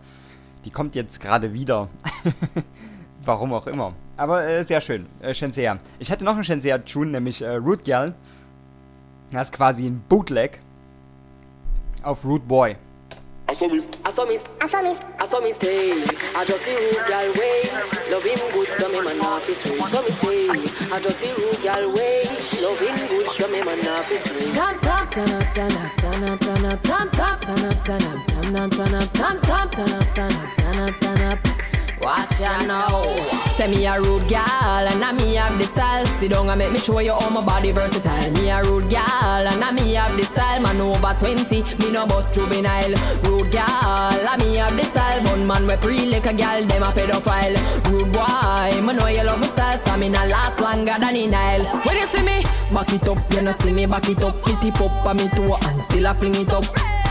die 0.65 0.71
kommt 0.71 0.95
jetzt 0.95 1.19
gerade 1.19 1.53
wieder. 1.53 1.89
Warum 3.25 3.53
auch 3.53 3.67
immer. 3.67 3.93
Aber 4.17 4.45
äh, 4.45 4.63
sehr 4.63 4.81
schön. 4.81 5.05
Äh, 5.21 5.33
Shenzea. 5.33 5.79
Ich 5.99 6.11
hatte 6.11 6.23
noch 6.23 6.35
einen 6.35 6.43
Shenzea-Tune, 6.43 7.11
nämlich 7.11 7.41
äh, 7.41 7.55
Root 7.55 7.83
Girl. 7.83 8.13
Das 9.31 9.49
ist 9.49 9.53
quasi 9.53 9.85
ein 9.85 10.01
Bootleg 10.07 10.59
auf 12.03 12.23
Root 12.23 12.47
Boy. 12.47 12.75
I 13.45 13.53
saw 13.53 13.67
me, 13.67 13.79
I 14.05 14.09
saw 14.11 14.25
me, 14.25 14.39
I 14.61 14.67
saw 14.67 14.81
me, 14.81 14.95
I 15.19 15.25
saw 15.27 15.39
me 15.41 15.51
stay. 15.51 16.03
I 16.33 16.45
just 16.45 16.63
the 16.63 16.75
rude 16.75 17.07
gal 17.07 17.31
way. 17.33 17.63
Love 18.09 18.23
him 18.23 18.39
good, 18.53 18.73
so 18.75 18.89
me 18.89 19.01
man 19.01 19.19
off 19.19 19.45
his 19.45 19.63
way. 19.65 19.79
So 19.79 20.01
me 20.01 20.11
stay. 20.11 20.49
I 20.91 20.99
just 20.99 21.19
the 21.19 21.27
rude 21.27 21.61
gal 21.61 21.93
way. 21.93 22.23
Love 22.63 22.79
him 22.79 23.07
good, 23.09 23.27
so 23.31 23.47
me 23.49 23.61
man 23.61 23.87
off 23.87 24.09
his 24.09 24.23
way. 24.33 24.53
Tam 24.53 24.79
tam 24.79 25.09
turn 25.09 25.29
up, 25.29 25.53
turn 25.53 25.71
up, 25.75 25.97
turn 25.97 26.23
up, 26.23 26.39
turn 26.39 26.65
up, 26.65 26.81
tam 26.83 27.09
tam 27.09 27.39
turn 27.41 27.65
up, 27.65 27.83
turn 27.83 28.55
up, 28.55 28.71
turn 28.71 28.95
up, 28.95 29.13
turn 29.13 29.33
up, 29.33 29.41
tam 29.41 29.69
tam 30.15 30.42
Watch 32.03 32.41
ya 32.41 32.59
now. 32.65 33.03
Say 33.55 33.67
me 33.71 33.85
a 33.85 33.99
rude 33.99 34.27
gal 34.27 34.87
and 34.91 35.03
I 35.03 35.13
me 35.13 35.35
have 35.35 35.57
the 35.57 35.63
style. 35.63 36.05
Sit 36.05 36.31
down 36.31 36.49
and 36.49 36.59
make 36.59 36.71
me 36.71 36.77
show 36.77 36.99
you 36.99 37.13
how 37.13 37.29
my 37.29 37.39
body 37.39 37.71
versatile. 37.71 38.29
Me 38.33 38.49
a 38.49 38.61
rude 38.61 38.89
gal 38.89 39.47
and 39.47 39.63
I 39.63 39.71
me 39.71 39.93
have 39.93 40.15
the 40.17 40.23
style. 40.23 40.61
Man 40.61 40.81
over 40.81 41.13
20, 41.17 41.63
me 41.79 41.91
no 41.91 42.05
bust 42.05 42.35
juvenile. 42.35 42.93
Rude 43.23 43.51
gal, 43.51 43.67
I 43.69 44.35
me 44.37 44.57
have 44.57 44.75
the 44.75 44.83
style. 44.83 45.23
Bun 45.23 45.47
man 45.47 45.65
we 45.65 45.75
pre 45.77 46.05
like 46.07 46.25
a 46.25 46.33
gal, 46.33 46.65
them 46.65 46.83
a 46.83 46.91
pedophile. 46.91 47.55
Rude 47.89 48.11
boy, 48.11 48.81
me 48.85 48.93
know 48.93 49.07
you 49.07 49.23
love 49.23 49.39
my 49.39 49.47
style. 49.47 49.77
Stamina 49.77 50.25
last 50.25 50.59
longer 50.59 50.97
than 50.99 51.15
in 51.15 51.31
Nile. 51.31 51.65
When 51.85 51.95
you 51.95 52.07
see 52.07 52.21
me, 52.21 52.43
back 52.73 52.91
it 52.91 53.07
up, 53.07 53.19
you 53.33 53.41
know 53.43 53.53
see 53.59 53.71
me 53.71 53.85
back 53.85 54.09
it 54.09 54.21
up. 54.21 54.35
Pity 54.43 54.71
pop 54.71 55.05
on 55.05 55.17
me 55.17 55.29
toe 55.29 55.55
and 55.55 55.77
still 55.77 56.05
a 56.07 56.13
fling 56.13 56.35
it 56.35 56.51
up. 56.51 56.65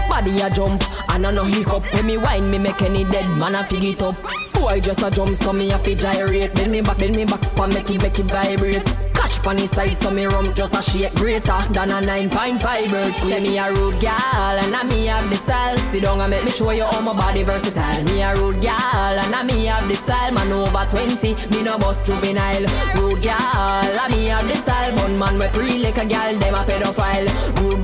Body 0.08 0.40
a 0.40 0.50
jump, 0.50 0.82
and 1.10 1.26
I 1.26 1.30
no 1.30 1.44
hiccup. 1.44 1.84
When 1.92 2.06
me 2.06 2.16
wine, 2.16 2.50
me 2.50 2.58
make 2.58 2.82
any 2.82 3.04
dead 3.04 3.28
man 3.38 3.54
a 3.54 3.64
fig 3.64 3.84
it 3.84 4.02
up. 4.02 4.16
Boy 4.52 4.80
just 4.80 5.02
a 5.02 5.10
jump, 5.10 5.36
so 5.36 5.52
me 5.52 5.70
a 5.70 5.78
fi 5.78 5.94
gyrate. 5.94 6.54
Bend 6.54 6.72
me 6.72 6.80
back, 6.80 6.98
bend 6.98 7.16
me 7.16 7.24
back, 7.24 7.40
and 7.58 7.74
make 7.74 7.90
it 7.90 8.02
make 8.02 8.18
it 8.18 8.26
vibrate. 8.26 8.84
Catch 9.14 9.42
pon 9.42 9.56
the 9.56 9.66
side, 9.68 9.96
so 10.02 10.10
me 10.10 10.26
rum 10.26 10.52
just 10.54 10.74
a 10.74 10.82
shake 10.82 11.14
greater 11.14 11.58
than 11.70 11.90
a 11.90 12.00
9.5 12.00 12.90
bird. 12.90 13.14
Say 13.14 13.40
me 13.40 13.58
a 13.58 13.72
rude 13.72 13.98
gal, 14.00 14.58
and 14.58 14.74
I 14.74 14.82
me 14.84 15.06
have 15.06 15.28
the 15.28 15.36
style. 15.36 15.76
Sit 15.90 16.02
down 16.02 16.20
and 16.20 16.30
make 16.30 16.44
me 16.44 16.50
show 16.50 16.70
you 16.70 16.84
how 16.84 17.00
my 17.00 17.12
body 17.12 17.42
versatile. 17.42 18.04
Me 18.04 18.22
a 18.22 18.34
rude 18.36 18.60
gal, 18.60 19.18
and 19.18 19.34
I 19.34 19.42
me 19.42 19.66
have 19.66 19.88
the 19.88 19.94
style. 19.94 20.32
Man 20.32 20.52
over 20.52 20.86
20, 20.90 21.34
me 21.50 21.62
no 21.62 21.78
bust 21.78 22.06
juvenile. 22.06 22.66
Rude 22.96 23.22
gal, 23.22 23.38
I 23.38 24.08
me 24.10 24.26
have 24.26 24.46
the 24.46 24.54
style. 24.54 24.94
Bun 24.96 25.18
man 25.18 25.38
we 25.38 25.48
pre 25.48 25.78
like 25.78 25.98
a 25.98 26.04
gal, 26.04 26.36
them 26.38 26.54
a 26.54 26.64
pedophile. 26.64 27.26
Rude 27.60 27.82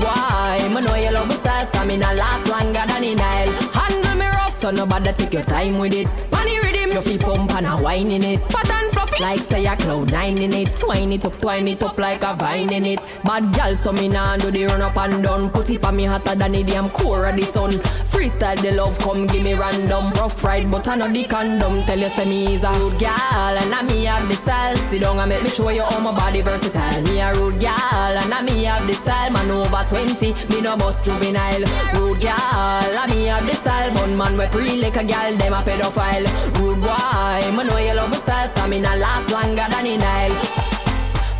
boy, 0.68 0.80
me 0.80 0.86
know 0.86 0.94
you 0.96 1.10
love 1.12 1.32
style. 1.32 1.66
Stamina 1.66 2.14
last 2.14 2.48
longer 2.48 2.84
than 2.86 3.04
in 3.04 3.16
Nile. 3.16 3.52
Handle 3.72 4.14
me 4.14 4.26
rough, 4.26 4.52
so 4.52 4.70
nobody 4.70 5.12
take 5.12 5.32
your 5.32 5.42
time 5.42 5.78
with 5.78 5.94
it. 5.94 6.06
Money 6.30 6.58
rhythm, 6.60 6.92
your 6.92 7.02
feet 7.02 7.20
pump 7.20 7.54
and 7.54 7.66
a 7.66 7.76
wine 7.82 8.10
in 8.10 8.22
it. 8.22 8.40
Fat 8.46 8.70
and 8.70 8.92
fluffy, 8.92 9.22
like 9.22 9.38
say 9.38 9.66
a 9.66 9.76
cloud 9.76 10.12
nine 10.12 10.38
in 10.38 10.52
it. 10.52 10.68
Twine 10.78 11.12
it 11.12 11.24
up, 11.24 11.36
twine 11.38 11.68
it 11.68 11.82
up 11.82 11.98
like 11.98 12.22
a 12.22 12.34
vine 12.34 12.72
in 12.72 12.84
it. 12.86 13.00
Bad 13.24 13.52
gal, 13.52 13.74
so 13.74 13.92
me 13.92 14.08
nah 14.08 14.36
do 14.36 14.50
the 14.50 14.64
run 14.66 14.82
up 14.82 14.96
and 14.96 15.22
down. 15.22 15.50
Put 15.50 15.70
it 15.70 15.84
on 15.84 15.96
me 15.96 16.04
hotter 16.04 16.34
than 16.34 16.52
the 16.52 16.62
damn 16.62 16.88
core 16.90 17.26
of 17.26 17.36
the 17.36 17.42
sun. 17.42 17.70
Freestyle 18.10 18.60
the 18.62 18.74
love, 18.74 18.98
come 18.98 19.26
give 19.26 19.44
me 19.44 19.54
random. 19.54 20.10
Rough 20.12 20.42
ride, 20.42 20.70
but 20.70 20.88
I 20.88 20.96
know 20.96 21.12
the 21.12 21.24
condom. 21.24 21.82
Tell 21.84 21.98
you 21.98 22.08
say 22.08 22.24
me 22.24 22.54
is 22.54 22.64
a 22.64 22.72
rude 22.80 22.98
gal, 22.98 23.56
and 23.56 23.74
I 23.74 23.82
me 23.82 24.04
have 24.04 24.26
the 24.26 24.34
style. 24.34 24.76
Sit 24.76 25.02
down 25.02 25.18
and 25.20 25.28
make 25.28 25.42
me 25.42 25.48
show 25.48 25.68
you 25.70 25.82
how 25.82 26.00
my 26.00 26.16
body 26.16 26.40
versatile. 26.40 27.02
Me 27.02 27.20
a 27.20 27.32
rude 27.34 27.60
gal, 27.60 27.78
and 27.78 28.32
I 28.32 28.42
me 28.42 28.64
have 28.64 28.86
the 28.86 28.94
style. 28.94 29.30
Man 29.30 29.50
over 29.50 29.84
20, 29.86 30.32
me 30.50 30.60
no 30.60 30.76
bust 30.76 31.04
juvenile. 31.04 31.62
Rude 31.94 32.20
gal, 32.20 32.38
I 32.38 33.06
me 33.08 33.26
have 33.26 33.46
the 33.46 33.54
style. 33.54 33.92
Bun 33.94 34.16
man 34.16 34.36
we 34.38 34.46
pre 34.46 34.82
like 34.82 34.96
a 34.96 35.04
gal, 35.04 35.36
them 35.36 35.52
a 35.52 35.62
pedophile. 35.62 36.26
Rude 36.58 36.80
boy, 36.82 37.56
me 37.56 37.68
know 37.68 37.78
you 37.78 37.94
love 37.94 38.10
my 38.10 38.16
style. 38.16 38.48
Stamina 38.48 38.96
last 38.96 39.30
longer 39.30 39.66
than 39.70 39.86
in 39.86 40.00
Nile. 40.00 40.34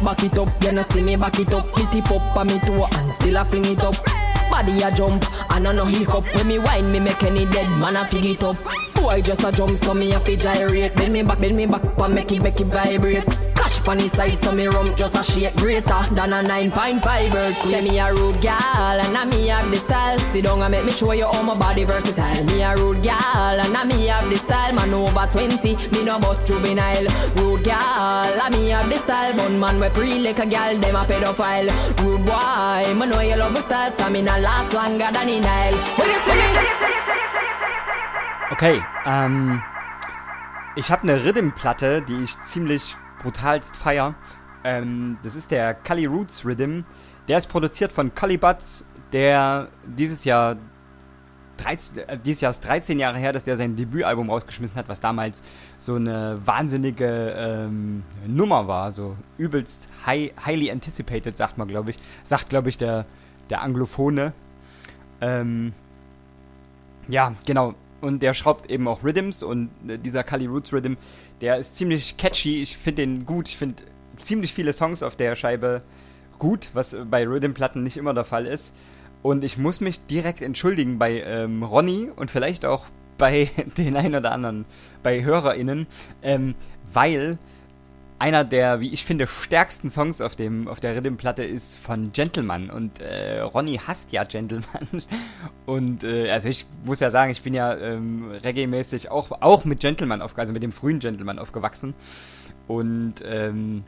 Back 0.05 0.23
it 0.23 0.39
up, 0.39 0.49
you 0.63 0.73
know 0.73 0.83
see 0.83 1.03
me 1.03 1.17
back 1.17 1.39
it 1.41 1.53
up. 1.53 1.65
Pity 1.75 2.03
pop 2.03 2.37
on 2.37 2.47
me 2.47 2.59
toe 2.61 2.87
and 2.87 3.09
still 3.15 3.37
a 3.37 3.45
fling 3.45 3.65
it 3.65 3.83
up. 3.83 3.97
Body 4.59 4.83
a 4.83 4.91
jump, 4.91 5.25
and 5.53 5.69
I 5.69 5.73
no 5.73 5.85
hiccup. 5.85 6.25
When 6.35 6.49
me 6.49 6.59
wine, 6.59 6.91
me 6.91 6.99
make 6.99 7.23
any 7.23 7.47
dead 7.47 7.71
man 7.79 7.95
a 7.95 8.09
fig 8.09 8.25
it 8.25 8.43
up. 8.43 8.57
Boy 8.93 9.23
just 9.23 9.45
a 9.45 9.53
jump, 9.53 9.79
so 9.79 9.95
me 9.95 10.13
a 10.13 10.19
fi 10.19 10.35
gyrate. 10.35 10.97
Bend 10.97 11.13
me 11.13 11.23
back, 11.23 11.39
bend 11.39 11.57
me 11.57 11.67
back, 11.67 11.83
and 11.97 12.15
make 12.15 12.33
it 12.33 12.43
make 12.43 12.61
it 12.61 12.67
vibrate. 12.67 13.25
Catch 13.55 13.85
the 13.85 14.09
side, 14.09 14.39
so 14.43 14.51
me 14.51 14.67
rum 14.67 14.97
just 14.97 15.15
a 15.15 15.23
shake 15.23 15.55
greater 15.57 16.03
than 16.11 16.33
a 16.33 16.43
9.5 16.43 17.35
earthquake. 17.35 17.73
Say 17.73 17.89
me 17.89 17.99
a 18.01 18.13
rude 18.13 18.41
gal, 18.41 18.99
and 18.99 19.17
I 19.17 19.25
me 19.27 19.47
have 19.47 19.71
the 19.71 19.77
style. 19.77 20.19
Sit 20.19 20.45
down 20.45 20.63
and 20.63 20.73
make 20.73 20.85
me 20.85 20.91
show 20.91 21.13
you 21.13 21.27
how 21.27 21.43
my 21.43 21.55
body 21.55 21.85
versatile. 21.85 22.45
Me 22.47 22.63
a 22.63 22.75
rude 22.75 23.03
gal, 23.03 23.61
and 23.61 23.77
I 23.77 23.85
me 23.85 24.07
have 24.07 24.29
the 24.29 24.37
style. 24.37 24.73
Man 24.75 24.93
over 24.93 25.27
20, 25.31 25.77
me 25.93 26.05
no 26.05 26.19
bust 26.19 26.49
juvenile. 26.49 27.07
Rude 27.37 27.63
gal, 27.63 27.79
I 27.79 28.49
me 28.51 28.71
have 28.71 28.91
the 28.91 28.97
style. 28.97 29.37
Bun 29.37 29.61
man 29.61 29.79
we 29.79 29.89
pre 29.91 30.19
like 30.19 30.41
a 30.41 30.47
gal, 30.47 30.77
them 30.77 30.97
a 30.97 31.05
pedophile. 31.05 31.71
Rude 32.03 32.27
boy, 32.27 32.95
me 32.99 33.07
know 33.07 33.21
you 33.21 33.37
love 33.37 33.53
my 33.53 33.61
style. 33.61 33.91
Stamina 33.93 34.39
last 34.49 34.73
longer 34.73 35.13
than 35.13 35.29
in 35.29 35.43
Nile. 35.43 35.77
When 35.97 36.09
you 36.09 36.19
see 36.25 36.35
me. 36.35 36.49
Okay, 38.51 38.83
ähm, 39.05 39.63
ich 40.75 40.91
habe 40.91 41.03
eine 41.03 41.23
Rhythm-Platte, 41.25 42.03
die 42.03 42.23
ich 42.23 42.35
ziemlich 42.45 42.97
brutalst 43.23 43.77
feier. 43.77 44.15
Ähm, 44.65 45.19
das 45.23 45.37
ist 45.37 45.51
der 45.51 45.75
Cully 45.75 46.07
Roots 46.07 46.47
Rhythm. 46.47 46.85
Der 47.29 47.37
ist 47.37 47.49
produziert 47.49 47.93
von 47.93 48.15
Cully 48.15 48.39
Butts, 48.39 48.85
der 49.13 49.69
dieses 49.85 50.25
Jahr 50.25 50.57
13, 51.59 51.99
äh, 51.99 52.19
dieses 52.19 52.41
Jahr 52.41 52.51
ist 52.51 52.61
13 52.61 52.99
Jahre 52.99 53.19
her, 53.19 53.35
dass 53.35 53.45
der 53.45 53.59
sein 53.59 53.77
Debütalbum 53.77 54.31
rausgeschmissen 54.31 54.77
hat, 54.77 54.89
was 54.89 55.01
damals 55.01 55.43
so 55.77 55.97
eine 55.97 56.39
wahnsinnige 56.43 57.35
ähm, 57.37 58.03
Nummer 58.27 58.67
war, 58.67 58.93
so 58.93 59.15
übelst 59.37 59.89
high, 60.07 60.33
highly 60.47 60.71
anticipated, 60.71 61.37
sagt 61.37 61.59
man, 61.59 61.69
glaube 61.69 61.91
ich. 61.91 61.99
Sagt, 62.25 62.49
glaube 62.49 62.71
ich, 62.71 62.79
der, 62.79 63.05
der 63.51 63.63
Anglophone. 63.63 64.33
Ähm, 65.21 65.73
ja, 67.09 67.35
genau. 67.47 67.75
Und 68.01 68.23
der 68.23 68.35
schraubt 68.35 68.71
eben 68.71 68.87
auch 68.87 69.03
Rhythms 69.03 69.43
und 69.43 69.71
äh, 69.89 69.99
dieser 69.99 70.23
Cully 70.23 70.47
Roots 70.47 70.73
Rhythm, 70.73 70.95
der 71.41 71.57
ist 71.57 71.77
ziemlich 71.77 72.17
catchy. 72.17 72.63
Ich 72.63 72.77
finde 72.77 73.03
den 73.03 73.27
gut. 73.27 73.49
Ich 73.49 73.57
finde 73.57 73.83
ziemlich 74.17 74.53
viele 74.53 74.73
Songs 74.73 75.03
auf 75.03 75.17
der 75.17 75.35
Scheibe 75.37 75.83
gut, 76.39 76.71
was 76.75 76.97
bei 77.11 77.27
Rhythm-Platten 77.27 77.83
nicht 77.83 77.97
immer 77.97 78.15
der 78.15 78.25
Fall 78.25 78.47
ist. 78.47 78.73
Und 79.23 79.43
ich 79.43 79.59
muss 79.59 79.81
mich 79.81 80.07
direkt 80.07 80.43
entschuldigen 80.43 80.99
bei 80.99 81.23
ähm, 81.23 81.63
Ronny 81.63 82.11
und 82.15 82.31
vielleicht 82.31 82.65
auch 82.65 82.87
bei 83.17 83.51
den 83.77 83.97
ein 83.97 84.15
oder 84.15 84.33
anderen, 84.33 84.65
bei 85.03 85.25
HörerInnen, 85.25 85.87
ähm, 86.23 86.55
weil 86.93 87.39
einer 88.19 88.45
der, 88.45 88.81
wie 88.81 88.93
ich 88.93 89.05
finde, 89.05 89.27
stärksten 89.27 89.91
Songs 89.91 90.21
auf, 90.21 90.35
dem, 90.35 90.67
auf 90.67 90.81
der 90.81 90.97
Rhythm-Platte 90.97 91.45
ist 91.45 91.77
von 91.77 92.13
Gentleman. 92.13 92.71
Und 92.71 93.01
äh, 93.01 93.41
Ronny 93.41 93.81
hasst 93.87 94.13
ja 94.13 94.25
Gentleman. 94.25 94.65
Und 95.67 96.03
äh, 96.03 96.31
also 96.31 96.49
ich 96.49 96.67
muss 96.85 97.01
ja 97.01 97.11
sagen, 97.11 97.31
ich 97.31 97.43
bin 97.43 97.55
ja 97.55 97.77
ähm, 97.77 98.33
reggae-mäßig 98.43 99.11
auch, 99.11 99.31
auch 99.41 99.65
mit 99.65 99.81
Gentleman 99.81 100.21
aufgewachsen, 100.21 100.41
also 100.41 100.53
mit 100.53 100.63
dem 100.63 100.73
frühen 100.73 100.99
Gentleman 100.99 101.39
aufgewachsen. 101.39 101.95
Und 102.67 103.23
ähm, 103.25 103.85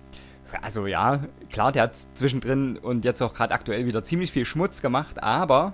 also 0.62 0.86
ja, 0.86 1.20
klar, 1.50 1.72
der 1.72 1.84
hat 1.84 1.96
zwischendrin 1.96 2.76
und 2.76 3.04
jetzt 3.04 3.22
auch 3.22 3.34
gerade 3.34 3.54
aktuell 3.54 3.86
wieder 3.86 4.04
ziemlich 4.04 4.32
viel 4.32 4.44
Schmutz 4.44 4.80
gemacht, 4.82 5.22
aber 5.22 5.72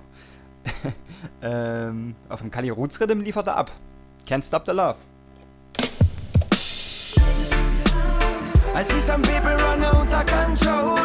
ähm, 1.42 2.14
auf 2.28 2.40
dem 2.40 2.50
Kali 2.50 2.70
Roots 2.70 3.00
Rhythm 3.00 3.20
liefert 3.20 3.46
er 3.46 3.56
ab. 3.56 3.70
Can't 4.26 4.46
Stop 4.46 4.64
the 4.66 4.72
Love. 4.72 4.96
I 8.76 8.82
see 8.82 9.00
some 9.00 9.22
people 9.22 9.40
run 9.40 9.82
out 9.82 10.12
of 10.12 10.26
control. 10.26 10.95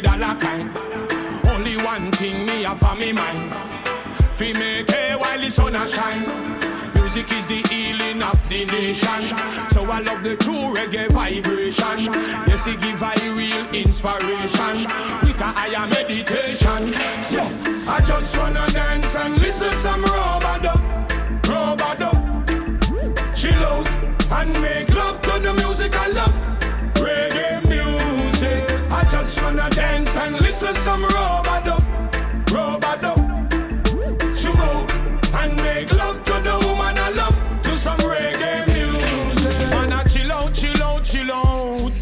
Dollar 0.00 0.34
kind. 0.38 0.70
Only 1.46 1.76
one 1.76 2.10
thing 2.12 2.46
me 2.46 2.64
up 2.64 2.82
on 2.82 2.98
me 2.98 3.12
mind. 3.12 3.52
Fi 4.36 4.52
make 4.54 4.90
hay 4.90 5.14
while 5.16 5.38
the 5.38 5.50
sun 5.50 5.76
a 5.76 5.86
shine. 5.88 6.50
Music 6.94 7.30
is 7.32 7.46
the 7.46 7.60
healing 7.68 8.22
of 8.22 8.38
the 8.48 8.64
nation. 8.66 9.36
So 9.70 9.84
I 9.90 10.00
love 10.00 10.22
the 10.22 10.36
true 10.36 10.74
reggae 10.74 11.10
vibration. 11.10 12.12
Yes, 12.48 12.66
it 12.66 12.80
give 12.80 13.02
I 13.02 13.14
real 13.36 13.66
inspiration. 13.74 14.86
With 15.22 15.40
a 15.40 15.50
higher 15.56 15.86
meditation. 15.88 16.94
So 17.22 17.42
I 17.88 18.00
just 18.06 18.36
wanna 18.38 18.66
dance 18.72 19.14
and 19.16 19.38
listen 19.38 19.72
some 19.72 20.04
robado. 20.04 20.74
Robado. 21.42 22.10
Chill 23.34 23.64
out 23.64 23.90
and 24.32 24.52
make 24.62 24.88
love 24.94 25.20
to 25.22 25.38
the 25.40 25.54
music 25.54 25.94
I 25.96 26.08
love. 26.08 26.59
I 29.50 29.52
wanna 29.52 29.70
dance 29.70 30.16
and 30.16 30.40
listen 30.40 30.72
some 30.74 31.02
robado. 31.02 31.76
Robado. 32.46 33.14
Chill 34.40 34.56
out 34.56 34.92
and 35.42 35.56
make 35.56 35.92
love 35.92 36.22
to 36.22 36.34
the 36.34 36.56
woman 36.68 36.96
I 36.96 37.10
love. 37.10 37.62
To 37.64 37.76
some 37.76 37.98
reggae 37.98 38.64
music. 38.68 39.70
Man, 39.70 39.92
I 39.92 40.04
chill 40.04 40.30
out, 40.30 40.54
chill 40.54 40.80
out, 40.80 41.04
chill 41.04 41.32
out. 41.32 41.92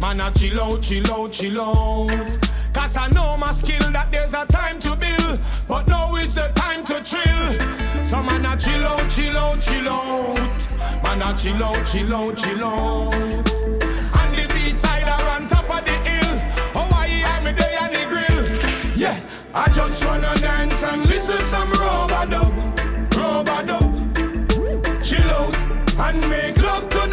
Man, 0.00 0.18
I 0.18 0.30
chill 0.30 0.58
out, 0.58 0.80
chill 0.80 1.12
out, 1.12 1.30
chill 1.30 1.60
out. 1.60 2.38
Cause 2.72 2.96
I 2.96 3.08
know 3.08 3.36
my 3.36 3.52
skill 3.52 3.90
that 3.92 4.10
there's 4.10 4.32
a 4.32 4.46
time 4.46 4.80
to 4.80 4.96
build, 4.96 5.40
but 5.68 5.86
now 5.86 6.16
is 6.16 6.34
the 6.34 6.50
time 6.54 6.84
to 6.86 7.02
chill. 7.02 8.04
So 8.04 8.22
man, 8.22 8.46
I 8.46 8.56
chill 8.56 8.82
out, 8.82 9.10
chill 9.10 9.36
out, 9.36 9.60
chill 9.60 9.90
out. 9.90 10.38
Man, 11.02 11.20
I 11.20 11.34
chill 11.34 11.62
out, 11.62 11.84
chill 11.84 12.14
out, 12.14 12.36
chill 12.38 12.64
out. 12.64 13.14
And 13.14 14.38
the 14.38 14.50
beat 14.54 14.78
side 14.78 15.06
Yeah, 18.96 19.18
I 19.52 19.68
just 19.70 20.04
wanna 20.04 20.32
dance 20.38 20.82
and 20.84 21.04
listen 21.08 21.38
some 21.40 21.68
robado, 21.72 22.42
robado. 23.10 23.78
Chill 25.02 25.30
out 25.30 25.56
and 25.98 26.28
make 26.28 26.56
love 26.62 26.88
to 26.90 27.03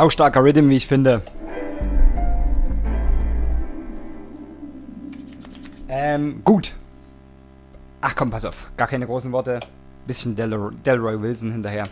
Saustarker 0.00 0.42
Rhythm, 0.42 0.70
wie 0.70 0.78
ich 0.78 0.86
finde. 0.86 1.20
Ähm, 5.88 6.40
gut. 6.42 6.74
Ach 8.00 8.14
komm, 8.16 8.30
pass 8.30 8.46
auf. 8.46 8.70
Gar 8.78 8.88
keine 8.88 9.04
großen 9.04 9.30
Worte. 9.30 9.60
Bisschen 10.06 10.34
Del 10.34 10.70
Delroy 10.86 11.20
Wilson 11.20 11.52
hinterher. 11.52 11.84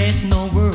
there's 0.00 0.22
no 0.22 0.46
word. 0.46 0.69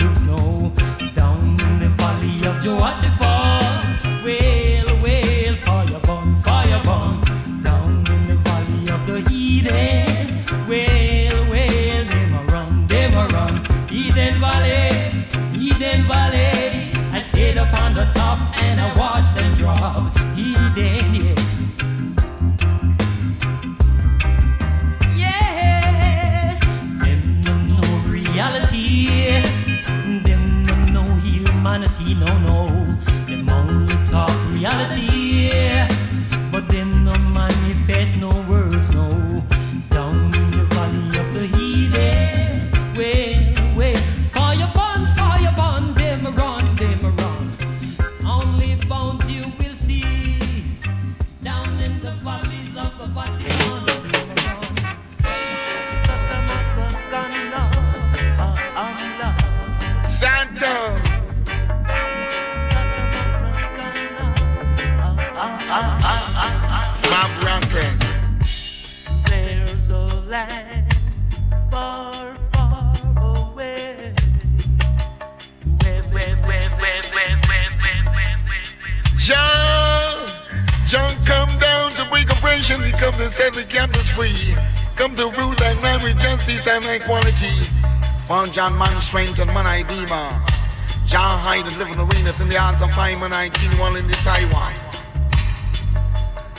19 93.50 93.78
while 93.78 93.96
in 93.96 94.08
the 94.08 94.16
sidewalk. 94.16 94.74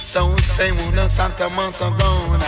São 0.00 0.40
sem 0.40 0.70
um 0.70 0.92
não 0.92 1.08
Santa 1.08 1.48
Mansangona. 1.48 2.46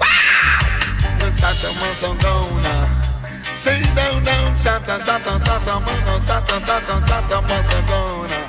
Uh. 0.00 1.18
Não 1.18 1.30
Santa 1.30 1.70
Mansangona. 1.74 2.88
Uh. 2.88 3.54
Say 3.54 3.82
down 3.94 4.24
down 4.24 4.54
Santa 4.54 4.98
Santa 5.04 5.38
Santa 5.38 5.80
Mano 5.80 6.18
Santa 6.18 6.60
Santa 6.64 6.98
Santa 7.06 7.42
Mansangona. 7.42 8.40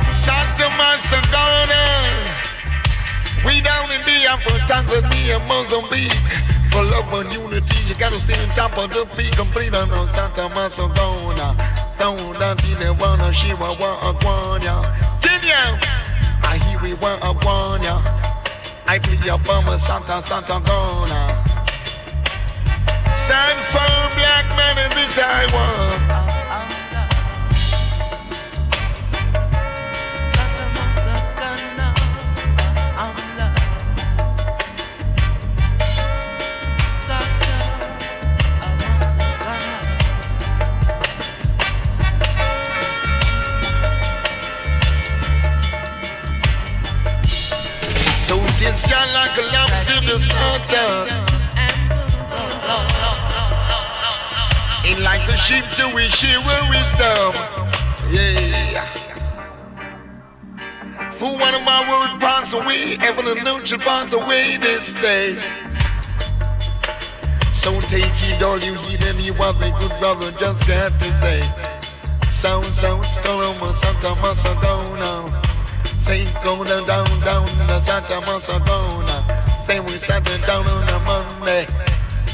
Uh. 0.00 0.12
Santa 0.12 0.68
Mansangona. 0.70 1.82
We 3.44 3.60
down 3.60 3.92
in 3.92 4.00
the 4.00 4.06
Biafra, 4.26 4.58
Tanzania, 4.66 5.38
Mozambique 5.46 6.20
for 6.72 6.82
love 6.82 7.12
and 7.12 7.32
unity. 7.32 7.78
You 7.86 7.94
gotta 7.94 8.18
stay 8.18 8.42
on 8.42 8.50
top 8.56 8.76
of 8.76 8.90
the 8.90 9.06
peak, 9.14 9.36
complete 9.36 9.72
on 9.72 9.88
Santa 10.08 10.48
Massagona 10.48 11.73
down 12.04 12.18
until 12.42 12.78
they 12.78 12.90
wanna 12.90 13.32
she 13.32 13.54
wa 13.54 13.68
wa 13.80 13.90
a 14.08 14.12
guanya. 14.20 14.76
Tell 15.22 15.42
ya, 15.50 15.62
I 16.42 16.58
hear 16.64 16.78
we 16.82 16.92
wa 16.94 17.14
a 17.16 17.32
guanya. 17.42 17.96
I 18.86 18.98
play 18.98 19.28
a 19.28 19.38
bummer 19.38 19.78
Santa 19.78 20.20
Santa 20.28 20.58
Gona. 20.68 21.22
Stand 23.22 23.58
firm, 23.72 24.08
black 24.18 24.46
man, 24.58 24.76
and 24.84 24.92
this 24.92 25.18
I 25.18 25.46
want. 25.54 26.03
And 63.46 63.80
pass 63.82 64.12
away 64.12 64.56
this 64.56 64.94
day. 64.94 65.36
So 67.52 67.80
take 67.82 68.14
heed, 68.14 68.42
all 68.42 68.58
you 68.58 68.74
heed, 68.74 69.02
and 69.02 69.20
you 69.20 69.34
what 69.34 69.56
my 69.56 69.70
good 69.78 69.92
brother 70.00 70.32
just 70.32 70.66
got 70.66 70.98
to 70.98 71.14
say. 71.14 71.40
Sound, 72.30 72.66
sound, 72.66 73.04
Scoloma, 73.04 73.74
Santa 73.74 74.14
Masagona. 74.22 75.30
Say, 75.98 76.24
go 76.42 76.64
down, 76.64 76.86
down, 76.86 77.20
down, 77.20 77.46
the 77.66 77.80
Santa 77.80 78.20
Masagona. 78.26 79.16
Say, 79.66 79.80
we 79.80 79.98
sat 79.98 80.24
down 80.24 80.66
on 80.66 80.88
a 80.88 80.98
Monday. 81.00 81.66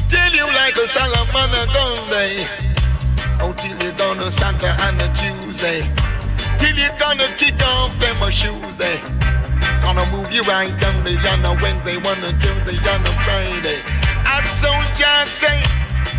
Tell 0.09 0.33
you 0.33 0.47
like 0.47 0.77
a 0.77 0.87
Solomon 0.87 1.51
a 1.55 1.71
Sunday. 1.71 2.47
Oh, 3.41 3.55
till 3.59 3.83
you 3.83 3.93
done 3.93 4.21
a 4.21 4.31
Santa 4.31 4.77
and 4.83 5.01
a 5.01 5.09
Tuesday. 5.15 5.83
Till 6.59 6.77
you 6.77 6.89
gonna 6.99 7.35
kick 7.37 7.61
off 7.63 7.99
them 7.99 8.23
a 8.23 8.31
shoes 8.31 8.77
day. 8.77 9.30
Gonna 9.83 10.05
move 10.13 10.31
you 10.31 10.43
right 10.43 10.79
down 10.79 11.05
the 11.05 11.17
on 11.29 11.45
a 11.45 11.61
Wednesday, 11.63 11.97
one 11.97 12.19
a 12.23 12.33
Tuesday, 12.39 12.79
on 12.89 13.07
a 13.07 13.15
Friday. 13.25 13.81
I 14.25 14.43
saw 14.61 14.77
just 14.95 15.41
say, 15.41 15.59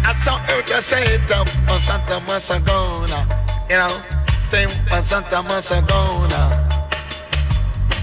I 0.03 0.13
saw 0.23 0.37
her 0.39 0.61
just 0.63 0.87
say 0.87 1.03
it 1.15 1.31
up 1.31 1.47
on 1.69 1.79
Santa 1.79 2.19
Masagona. 2.25 3.21
You 3.69 3.77
know, 3.77 4.01
same 4.49 4.69
on 4.91 5.03
Santa 5.03 5.43
Masagona. 5.47 6.41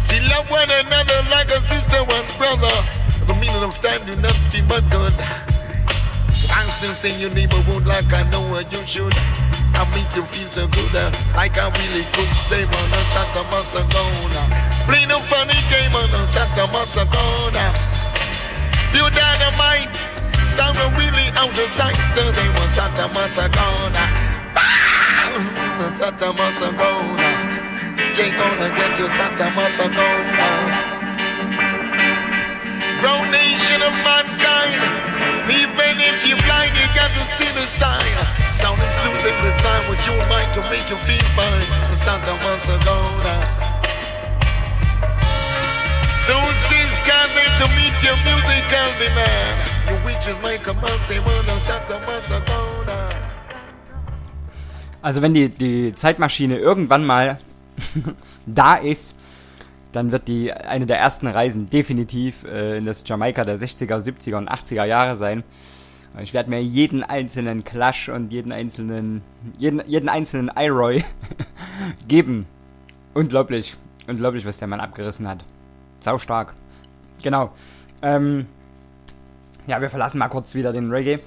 She 0.08 0.20
love 0.30 0.48
one 0.48 0.70
another 0.70 1.28
like 1.28 1.50
a 1.50 1.60
sister 1.66 2.02
and 2.06 2.38
brother. 2.38 2.76
The 3.26 3.34
meaning 3.34 3.62
of 3.62 3.78
time 3.80 4.06
do 4.06 4.16
nothing 4.16 4.66
but 4.68 4.88
good. 4.90 5.14
I'm 6.50 6.70
still 6.70 6.94
staying 6.94 7.20
your 7.20 7.30
neighborhood 7.30 7.84
like 7.84 8.12
I 8.12 8.22
know 8.30 8.48
what 8.48 8.72
you 8.72 8.86
should. 8.86 9.14
I 9.78 9.86
make 9.94 10.10
you 10.16 10.26
feel 10.26 10.50
so 10.50 10.66
good, 10.66 10.90
like 11.38 11.54
I 11.54 11.70
really 11.78 12.02
could 12.10 12.34
save 12.50 12.66
on 12.66 12.90
a 12.90 13.02
Santa 13.14 13.46
Masagona. 13.46 14.42
Play 14.90 15.06
no 15.06 15.22
funny 15.22 15.54
game 15.70 15.94
on 15.94 16.10
a 16.18 16.26
Santa 16.34 16.66
Masagona. 16.66 17.62
You 18.90 19.06
dynamite, 19.06 19.94
sound 20.58 20.82
really 20.98 21.30
out 21.38 21.54
of 21.54 21.70
sight. 21.78 21.94
Does 22.18 22.34
they 22.34 22.48
want 22.58 22.74
Santa 22.74 23.06
Masagona? 23.14 24.02
Bah! 24.50 25.94
Santa 25.94 26.34
Masagona. 26.34 27.30
You 28.18 28.24
ain't 28.24 28.34
gonna 28.34 28.74
get 28.74 28.96
to 28.98 29.06
Santa 29.14 29.46
Masagona. 29.54 30.50
Grown 32.98 33.30
nation 33.30 33.80
of 33.86 33.94
mankind. 34.02 35.07
Even 35.48 35.96
if 35.96 36.28
you're 36.28 36.36
blind, 36.44 36.76
you 36.76 36.84
got 36.92 37.08
to 37.16 37.24
see 37.40 37.48
the 37.56 37.64
sign. 37.80 38.16
Sound 38.52 38.82
exclusive 38.84 39.36
design 39.40 39.88
with 39.88 40.04
your 40.04 40.20
mind 40.28 40.52
to 40.52 40.60
make 40.68 40.84
you 40.92 40.98
feel 41.08 41.24
fine. 41.32 41.68
The 41.88 41.96
Santa 41.96 42.36
Masagona. 42.44 43.34
So 46.26 46.36
since 46.68 46.96
gathered 47.08 47.54
to 47.60 47.66
meet 47.80 47.96
your 48.04 48.18
musical 48.28 48.88
demand. 49.00 49.56
Your 49.88 49.98
witches 50.04 50.38
make 50.42 50.66
a 50.66 50.74
man 50.74 51.00
say, 51.08 51.18
well, 51.20 51.42
the 51.44 51.56
Santa 51.60 51.96
Masagona. 52.04 53.08
Also 55.00 55.22
wenn 55.22 55.32
die, 55.32 55.48
die 55.48 55.94
Zeitmaschine 55.94 56.56
irgendwann 56.56 57.06
mal 57.06 57.38
da 58.46 58.74
ist, 58.74 59.14
dann 59.92 60.12
wird 60.12 60.28
die 60.28 60.52
eine 60.52 60.86
der 60.86 60.98
ersten 60.98 61.26
Reisen 61.26 61.70
definitiv 61.70 62.44
äh, 62.44 62.78
in 62.78 62.84
das 62.84 63.04
Jamaika 63.06 63.44
der 63.44 63.58
60er, 63.58 63.98
70er 63.98 64.36
und 64.36 64.50
80er 64.50 64.84
Jahre 64.84 65.16
sein. 65.16 65.44
Äh, 66.16 66.22
ich 66.22 66.34
werde 66.34 66.50
mir 66.50 66.62
jeden 66.62 67.02
einzelnen 67.02 67.64
Clash 67.64 68.08
und 68.08 68.32
jeden 68.32 68.52
einzelnen, 68.52 69.22
jeden, 69.58 69.82
jeden 69.86 70.08
einzelnen 70.08 70.50
Iroy 70.56 71.04
geben. 72.08 72.46
Unglaublich, 73.14 73.76
unglaublich, 74.06 74.44
was 74.44 74.58
der 74.58 74.68
Mann 74.68 74.80
abgerissen 74.80 75.26
hat. 75.26 75.44
Sau 76.00 76.18
stark. 76.18 76.54
Genau. 77.22 77.50
Ähm, 78.02 78.46
ja, 79.66 79.80
wir 79.80 79.90
verlassen 79.90 80.18
mal 80.18 80.28
kurz 80.28 80.54
wieder 80.54 80.72
den 80.72 80.90
Reggae. 80.90 81.18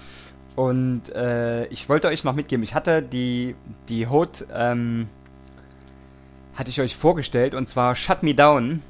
Und 0.55 1.09
äh, 1.15 1.65
ich 1.67 1.87
wollte 1.89 2.07
euch 2.07 2.23
noch 2.23 2.33
mitgeben, 2.33 2.63
ich 2.63 2.75
hatte 2.75 3.01
die, 3.01 3.55
die 3.87 4.07
Hot, 4.07 4.45
ähm, 4.53 5.07
hatte 6.61 6.69
ich 6.69 6.79
euch 6.79 6.95
vorgestellt 6.95 7.55
und 7.55 7.67
zwar 7.67 7.95
Shut 7.95 8.21
Me 8.21 8.35
Down. 8.35 8.83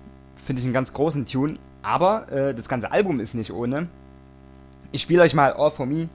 Finde 0.46 0.60
ich 0.60 0.66
einen 0.66 0.74
ganz 0.74 0.92
großen 0.92 1.26
Tune, 1.26 1.58
aber 1.82 2.30
äh, 2.30 2.54
das 2.54 2.68
ganze 2.68 2.92
Album 2.92 3.22
ist 3.22 3.34
nicht 3.34 3.54
ohne. 3.54 3.88
Ich 4.92 5.04
spiele 5.04 5.22
euch 5.22 5.34
mal 5.34 5.54
All 5.54 5.72
For 5.72 5.86
Me. 5.86 6.10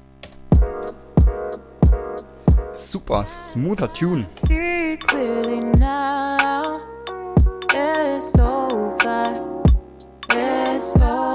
Super 2.74 3.24
smoother 3.24 3.90
Tune. 3.90 4.26
See 4.46 4.98
now. 5.78 6.72
It's 7.72 8.38
over. 8.38 9.32
It's 10.28 11.02
over. 11.02 11.26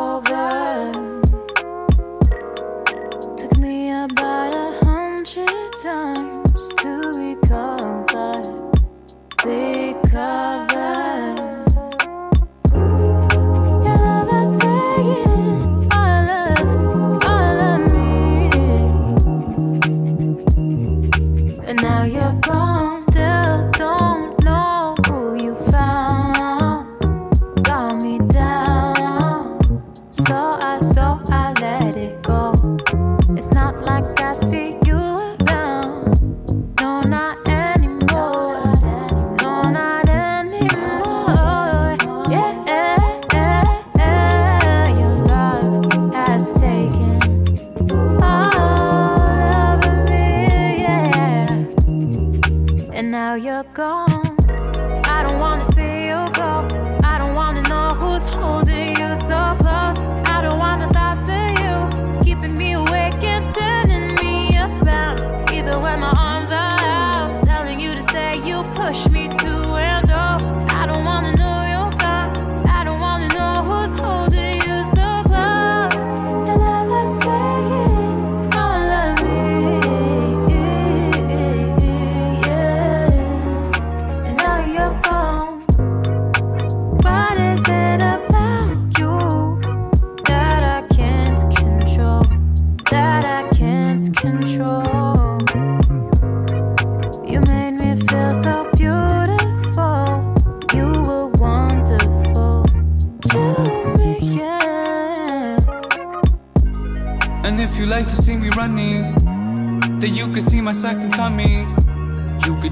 gone. 53.74 54.11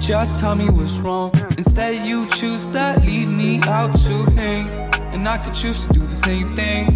just 0.09 0.39
tell 0.41 0.55
me 0.55 0.67
what's 0.67 0.97
wrong. 1.01 1.31
Instead, 1.55 2.03
you 2.03 2.25
choose 2.29 2.69
to 2.71 2.97
leave 3.05 3.29
me 3.29 3.61
out 3.67 3.95
to 3.95 4.15
hang. 4.35 4.67
And 5.13 5.27
I 5.27 5.37
could 5.37 5.53
choose 5.53 5.85
to 5.85 5.93
do 5.93 6.07
the 6.07 6.15
same 6.15 6.55
thing. 6.55 6.87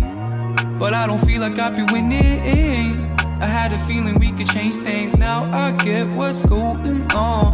But 0.80 0.95
I 0.95 1.05
don't 1.05 1.24
feel 1.24 1.39
like 1.39 1.59
I'd 1.59 1.76
be 1.76 1.84
winning. 1.93 3.16
I 3.20 3.45
had 3.45 3.72
a 3.72 3.78
feeling 3.78 4.18
we 4.18 4.32
could 4.32 4.47
change 4.47 4.78
things. 4.78 5.20
Now 5.20 5.43
I 5.53 5.74
get 5.74 6.07
what's 6.07 6.43
going 6.49 7.03
on. 7.11 7.53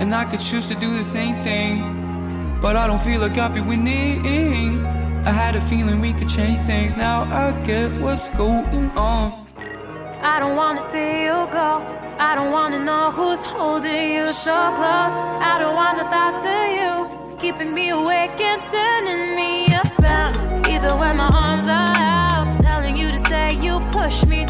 And 0.00 0.12
I 0.12 0.24
could 0.24 0.40
choose 0.40 0.66
to 0.66 0.74
do 0.74 0.96
the 0.96 1.04
same 1.04 1.44
thing. 1.44 2.58
But 2.60 2.74
I 2.74 2.88
don't 2.88 3.00
feel 3.00 3.20
like 3.20 3.38
I'd 3.38 3.54
be 3.54 3.60
winning. 3.60 4.84
I 5.24 5.30
had 5.30 5.54
a 5.54 5.60
feeling 5.60 6.00
we 6.00 6.12
could 6.12 6.28
change 6.28 6.58
things. 6.66 6.96
Now 6.96 7.22
I 7.22 7.52
get 7.64 7.92
what's 8.00 8.28
going 8.30 8.90
on. 8.96 9.46
I 10.22 10.40
don't 10.40 10.56
wanna 10.56 10.80
see 10.80 11.22
you 11.26 11.38
go. 11.52 12.09
I 12.22 12.34
don't 12.34 12.52
wanna 12.52 12.84
know 12.84 13.10
who's 13.10 13.42
holding 13.42 14.12
you 14.12 14.30
so 14.34 14.52
close. 14.76 15.14
I 15.50 15.56
don't 15.58 15.74
want 15.74 15.96
the 15.96 16.04
thoughts 16.04 16.44
of 16.44 16.66
you 16.78 17.38
keeping 17.40 17.72
me 17.72 17.88
awake 17.88 18.38
and 18.38 18.60
turning 18.68 19.34
me 19.34 19.68
around. 19.72 20.68
Even 20.68 20.98
when 20.98 21.16
my 21.16 21.30
arms 21.32 21.66
are 21.66 21.96
out, 21.96 22.60
telling 22.60 22.94
you 22.94 23.10
to 23.10 23.18
stay, 23.18 23.54
you 23.54 23.80
push 23.90 24.26
me 24.26 24.44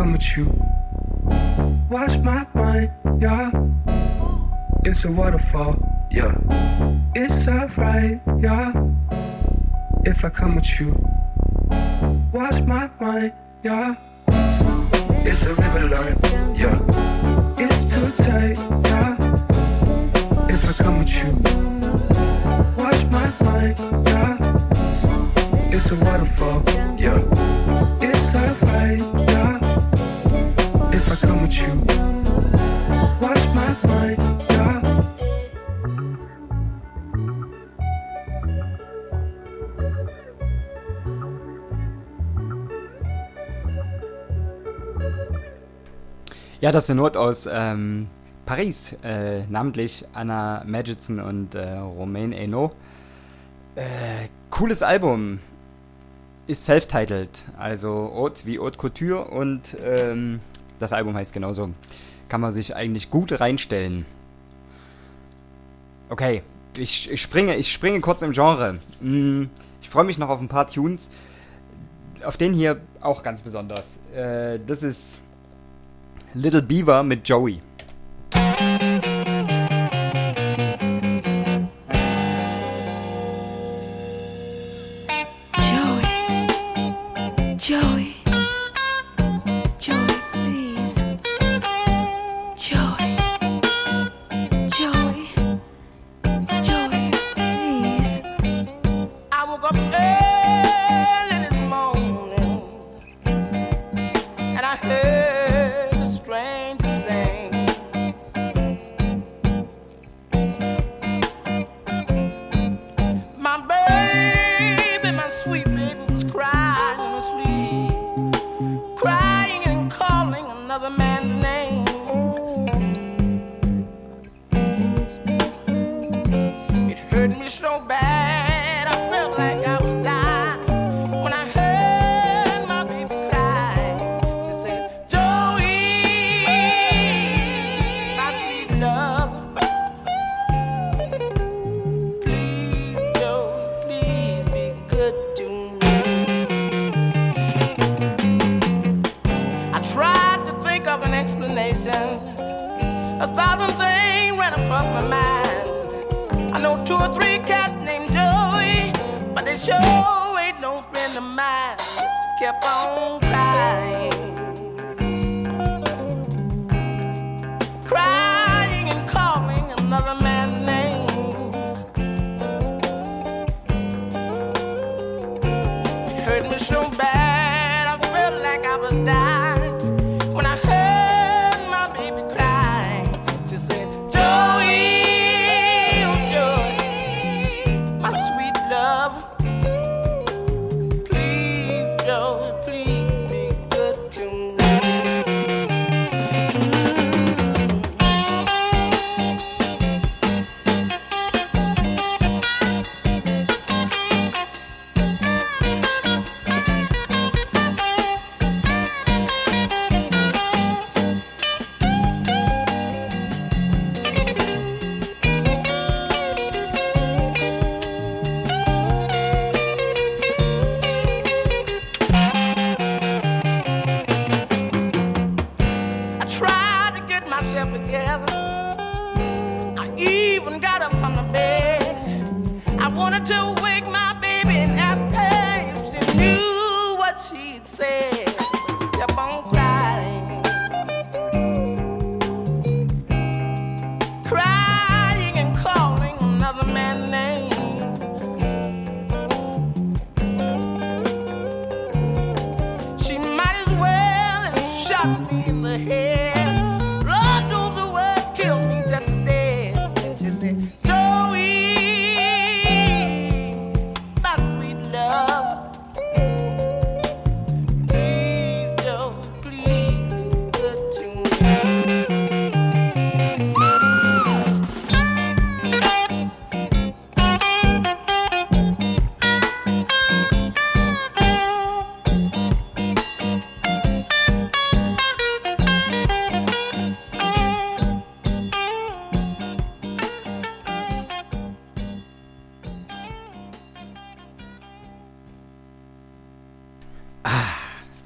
come 0.00 0.12
with 0.12 0.34
you. 0.34 0.46
Wash 1.90 2.16
my 2.18 2.46
mind, 2.54 2.90
yeah. 3.20 3.50
It's 4.82 5.04
a 5.04 5.12
waterfall. 5.12 5.89
das 46.80 46.86
zur 46.86 46.94
Not 46.94 47.14
aus 47.14 47.46
ähm, 47.46 48.06
Paris, 48.46 48.96
äh, 49.04 49.42
namentlich 49.50 50.02
Anna 50.14 50.64
Madgetson 50.66 51.20
und 51.20 51.54
äh, 51.54 51.76
Romain 51.76 52.32
Hainaut. 52.32 52.72
Äh, 53.74 53.82
cooles 54.48 54.82
Album. 54.82 55.40
Ist 56.46 56.64
self-titled, 56.64 57.44
also 57.58 58.10
Haute 58.14 58.46
wie 58.46 58.58
Haute 58.58 58.78
Couture 58.78 59.26
und 59.26 59.76
ähm, 59.84 60.40
das 60.78 60.94
Album 60.94 61.14
heißt 61.14 61.34
genauso. 61.34 61.68
Kann 62.30 62.40
man 62.40 62.50
sich 62.50 62.74
eigentlich 62.74 63.10
gut 63.10 63.38
reinstellen. 63.38 64.06
Okay, 66.08 66.42
ich, 66.78 67.10
ich 67.10 67.20
springe, 67.20 67.56
ich 67.56 67.70
springe 67.70 68.00
kurz 68.00 68.22
im 68.22 68.32
Genre. 68.32 68.78
Mm, 69.02 69.44
ich 69.82 69.90
freue 69.90 70.04
mich 70.04 70.16
noch 70.16 70.30
auf 70.30 70.40
ein 70.40 70.48
paar 70.48 70.66
Tunes. 70.66 71.10
Auf 72.24 72.38
den 72.38 72.54
hier 72.54 72.80
auch 73.02 73.22
ganz 73.22 73.42
besonders. 73.42 74.00
Äh, 74.14 74.58
das 74.66 74.82
ist 74.82 75.20
Little 76.34 76.62
Beaver 76.62 77.02
mit 77.02 77.28
Joey. 77.28 77.60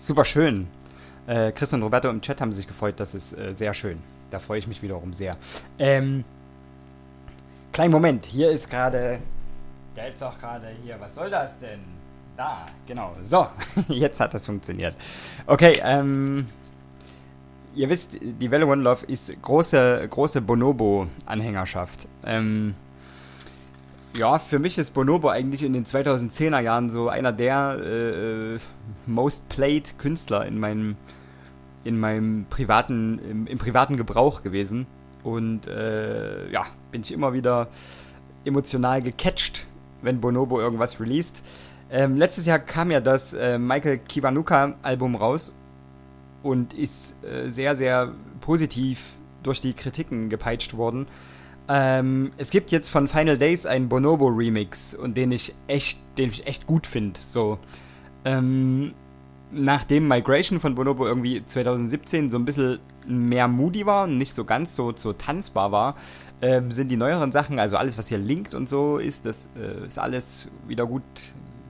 Super 0.05 0.27
schön. 0.27 0.67
Äh, 1.27 1.51
Chris 1.53 1.73
und 1.73 1.83
Roberto 1.83 2.11
im 2.11 2.21
Chat 2.21 2.43
haben 2.43 2.53
sich 2.53 2.67
gefreut, 2.67 2.97
das 2.99 3.15
ist 3.15 3.33
äh, 3.33 3.55
sehr 3.55 3.73
schön. 3.73 4.03
Da 4.31 4.39
freue 4.39 4.59
ich 4.59 4.67
mich 4.67 4.83
wiederum 4.83 5.15
sehr. 5.15 5.39
Ähm, 5.79 6.25
kleinen 7.73 7.91
Moment, 7.91 8.27
hier 8.27 8.51
ist 8.51 8.69
gerade. 8.69 9.19
Da 9.97 10.05
ist 10.05 10.21
doch 10.21 10.39
gerade 10.39 10.67
hier, 10.83 11.01
was 11.01 11.15
soll 11.15 11.31
das 11.31 11.59
denn? 11.59 11.81
Da, 12.37 12.67
genau. 12.87 13.15
So, 13.23 13.47
jetzt 13.89 14.21
hat 14.21 14.35
das 14.35 14.45
funktioniert. 14.45 14.95
Okay, 15.47 15.73
ähm. 15.83 16.49
Ihr 17.75 17.89
wisst, 17.89 18.19
die 18.21 18.51
Welle 18.51 18.67
One 18.67 18.83
Love 18.83 19.07
ist 19.07 19.35
große, 19.41 20.07
große 20.11 20.43
Bonobo-Anhängerschaft. 20.43 22.09
Ähm, 22.27 22.75
ja, 24.17 24.39
für 24.39 24.59
mich 24.59 24.79
ist 24.79 24.95
Bonobo 24.95 25.29
eigentlich 25.29 25.63
in 25.63 25.73
den 25.73 25.85
2010er 25.85 26.61
Jahren 26.61 26.91
so 26.91 27.09
einer 27.09 27.33
der 27.33 27.79
äh, 27.81 28.55
äh, 28.55 28.59
most 29.07 29.49
played 29.49 29.99
Künstler 29.99 30.47
in 30.47 30.59
meinem 30.59 30.97
in 31.83 31.99
meinem 31.99 32.47
privaten 32.49 33.19
im, 33.19 33.47
im 33.47 33.59
privaten 33.59 33.97
Gebrauch 33.97 34.43
gewesen 34.43 34.87
und 35.23 35.67
äh, 35.67 36.51
ja 36.51 36.65
bin 36.93 37.03
ich 37.03 37.13
immer 37.13 37.33
wieder 37.33 37.69
emotional 38.45 39.03
gecatcht, 39.03 39.67
wenn 40.03 40.21
Bonobo 40.21 40.61
irgendwas 40.61 41.01
released. 41.01 41.43
Ähm, 41.91 42.17
letztes 42.17 42.47
Jahr 42.47 42.59
kam 42.59 42.91
ja 42.91 43.01
das 43.01 43.33
äh, 43.33 43.59
Michael 43.59 43.99
Kiwanuka 43.99 44.77
Album 44.83 45.17
raus 45.17 45.55
und 46.43 46.73
ist 46.73 47.17
äh, 47.25 47.51
sehr 47.51 47.75
sehr 47.75 48.13
positiv 48.41 49.17
durch 49.43 49.61
die 49.61 49.75
Kritiken 49.75 50.29
gepeitscht 50.31 50.77
worden. 50.77 51.07
Ähm, 51.69 52.33
es 52.37 52.51
gibt 52.51 52.71
jetzt 52.71 52.91
von 52.91 53.09
Final 53.09 53.39
Days 53.39 53.65
einen 53.65 53.89
Bonobo 53.89 54.27
Remix 54.27 54.95
und 54.95 55.17
den 55.17 55.33
ich 55.33 55.55
echt, 55.67 55.99
den 56.19 56.31
ich 56.31 56.47
echt 56.47 56.67
gut 56.67 56.87
finde. 56.87 57.19
So, 57.23 57.59
ähm, 58.25 58.93
nachdem 59.51 60.09
Migration 60.09 60.61
von 60.61 60.75
Bonobo 60.75 61.07
irgendwie 61.07 61.45
2017 61.45 62.31
so 62.31 62.39
ein 62.39 62.45
bisschen 62.45 62.81
mehr 63.07 63.49
moody 63.49 63.87
war 63.87 64.05
und 64.05 64.19
nicht 64.19 64.35
so 64.35 64.45
ganz 64.45 64.75
so, 64.75 64.93
so 64.95 65.13
tanzbar 65.13 65.73
war, 65.73 65.97
ähm, 66.43 66.73
sind 66.73 66.89
die 66.89 66.97
neueren 66.97 67.33
Sachen, 67.33 67.59
also 67.59 67.77
alles, 67.77 67.97
was 67.97 68.09
hier 68.09 68.19
linkt 68.19 68.55
und 68.55 68.69
so 68.69 68.99
ist, 68.99 69.25
das 69.25 69.51
äh, 69.57 69.87
ist 69.87 69.99
alles 69.99 70.49
wieder 70.67 70.87
gut. 70.87 71.03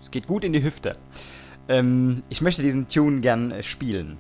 Es 0.03 0.11
geht 0.11 0.27
gut 0.27 0.45
in 0.45 0.53
die 0.53 0.63
Hüfte. 0.63 0.97
Ähm, 1.69 2.23
ich 2.29 2.41
möchte 2.41 2.63
diesen 2.63 2.89
Tune 2.89 3.21
gern 3.21 3.51
äh, 3.51 3.63
spielen. 3.63 4.17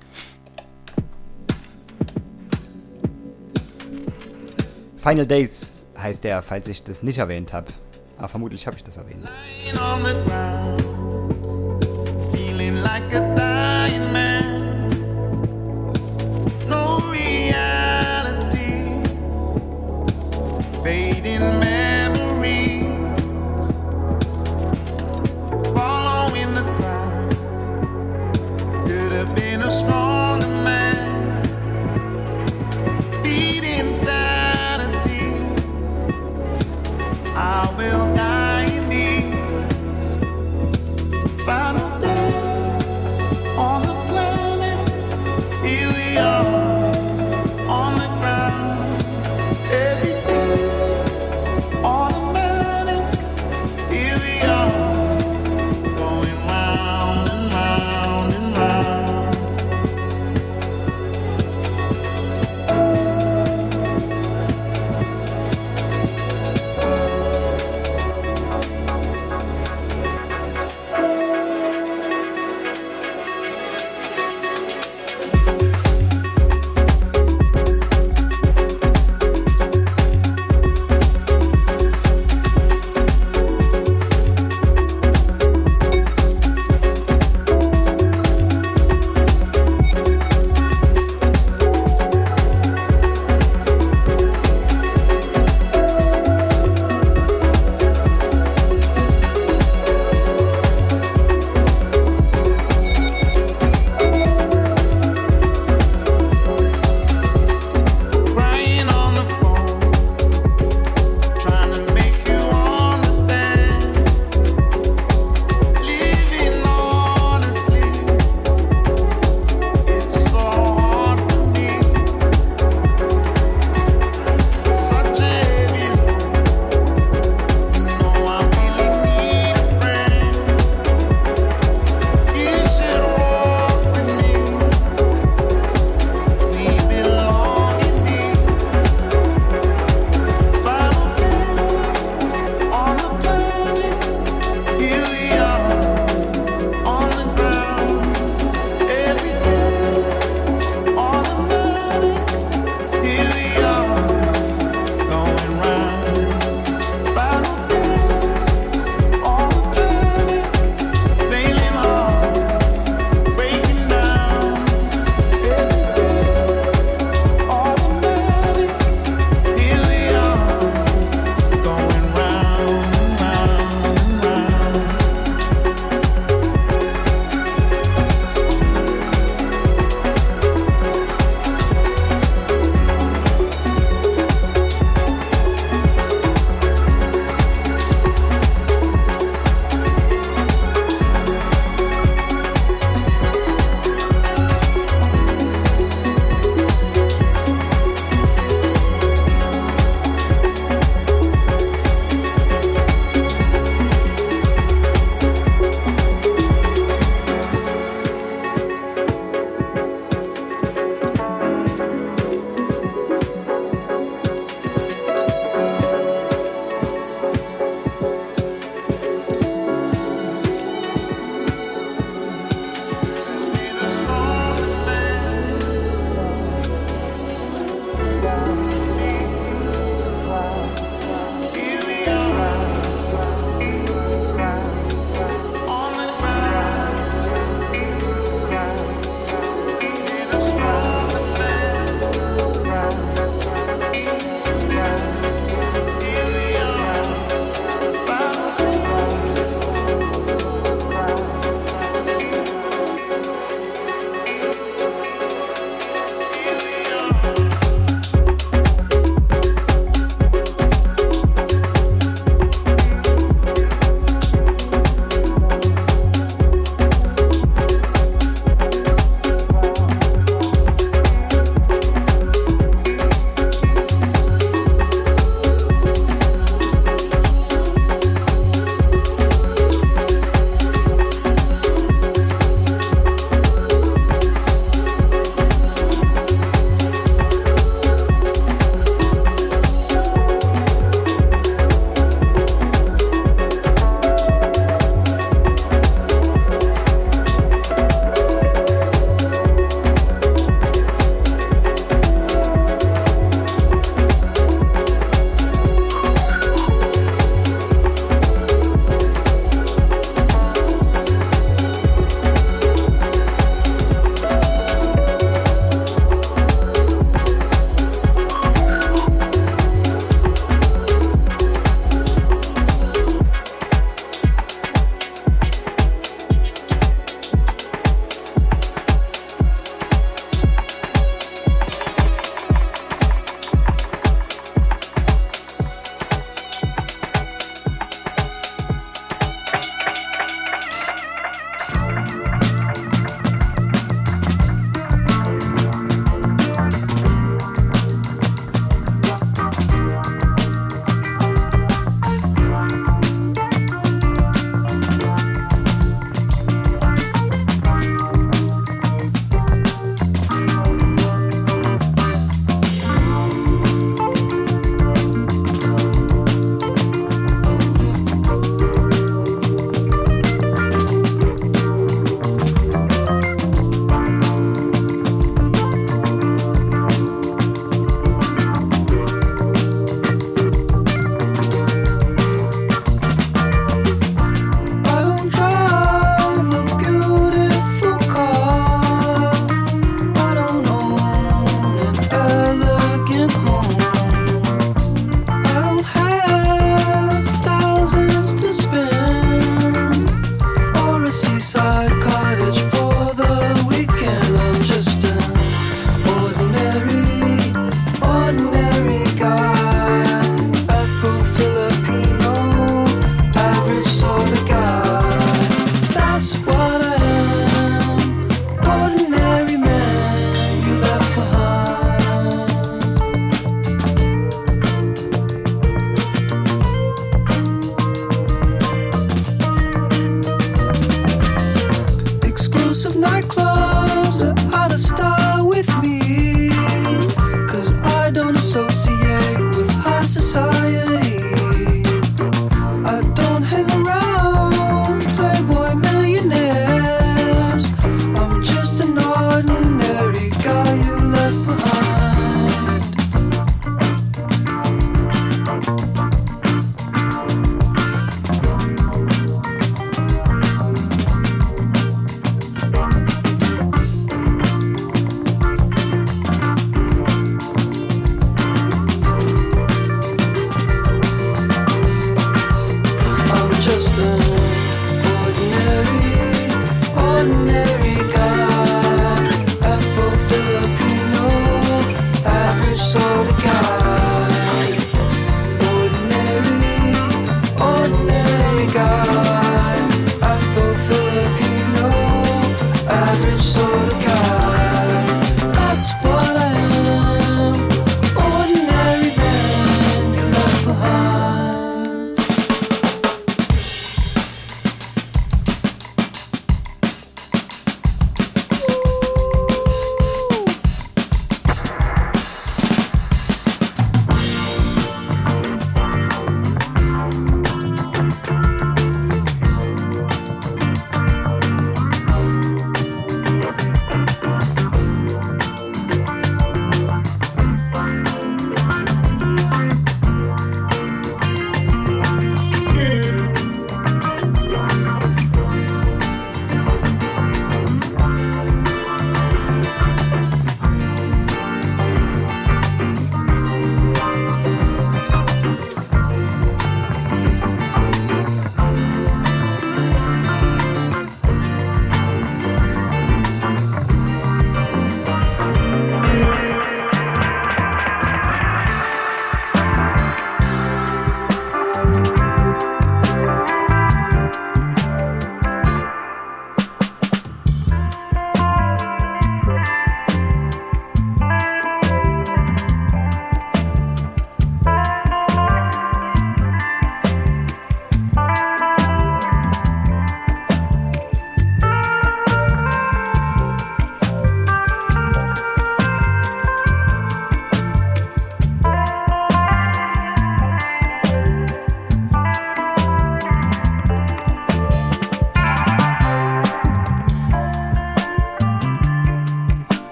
Final 5.05 5.27
Days 5.27 5.85
heißt 5.99 6.25
der, 6.25 6.41
falls 6.41 6.67
ich 6.67 6.83
das 6.83 7.03
nicht 7.03 7.19
erwähnt 7.19 7.53
habe. 7.53 7.67
Aber 8.17 8.29
vermutlich 8.29 8.67
habe 8.67 8.79
ich 8.79 8.85
das 8.85 8.97
erwähnt. 8.97 9.29
on 9.79 10.35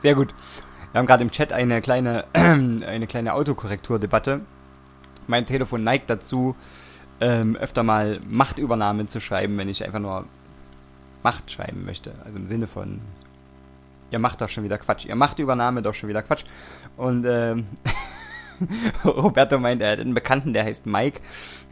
Sehr 0.00 0.14
gut. 0.14 0.34
Wir 0.92 0.98
haben 0.98 1.06
gerade 1.06 1.22
im 1.22 1.30
Chat 1.30 1.52
eine 1.52 1.82
kleine, 1.82 2.24
eine 2.32 3.06
kleine 3.06 3.34
Autokorrekturdebatte. 3.34 4.40
Mein 5.26 5.44
Telefon 5.44 5.84
neigt 5.84 6.08
dazu, 6.08 6.56
ähm, 7.20 7.54
öfter 7.54 7.82
mal 7.82 8.18
Machtübernahme 8.26 9.04
zu 9.04 9.20
schreiben, 9.20 9.58
wenn 9.58 9.68
ich 9.68 9.84
einfach 9.84 9.98
nur 9.98 10.24
Macht 11.22 11.50
schreiben 11.50 11.84
möchte. 11.84 12.14
Also 12.24 12.38
im 12.38 12.46
Sinne 12.46 12.66
von, 12.66 13.02
ihr 14.10 14.18
macht 14.18 14.40
doch 14.40 14.48
schon 14.48 14.64
wieder 14.64 14.78
Quatsch. 14.78 15.04
Ihr 15.04 15.16
macht 15.16 15.38
Übernahme 15.38 15.82
doch 15.82 15.92
schon 15.92 16.08
wieder 16.08 16.22
Quatsch. 16.22 16.44
Und 16.96 17.26
ähm, 17.28 17.66
Roberto 19.04 19.58
meint, 19.58 19.82
er 19.82 19.92
hat 19.92 20.00
einen 20.00 20.14
Bekannten, 20.14 20.54
der 20.54 20.64
heißt 20.64 20.86
Mike. 20.86 21.20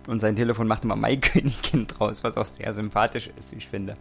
Und 0.07 0.21
sein 0.21 0.37
Telefon 0.37 0.67
macht 0.67 0.85
immer 0.85 0.97
Mike 0.97 1.31
Königin 1.33 1.87
draus, 1.87 2.25
was 2.25 2.37
auch 2.37 2.45
sehr 2.45 2.75
sympathisch 2.75 3.31
ist, 3.39 3.53
wie 3.53 3.57
ich 3.57 3.69
finde. 3.69 3.97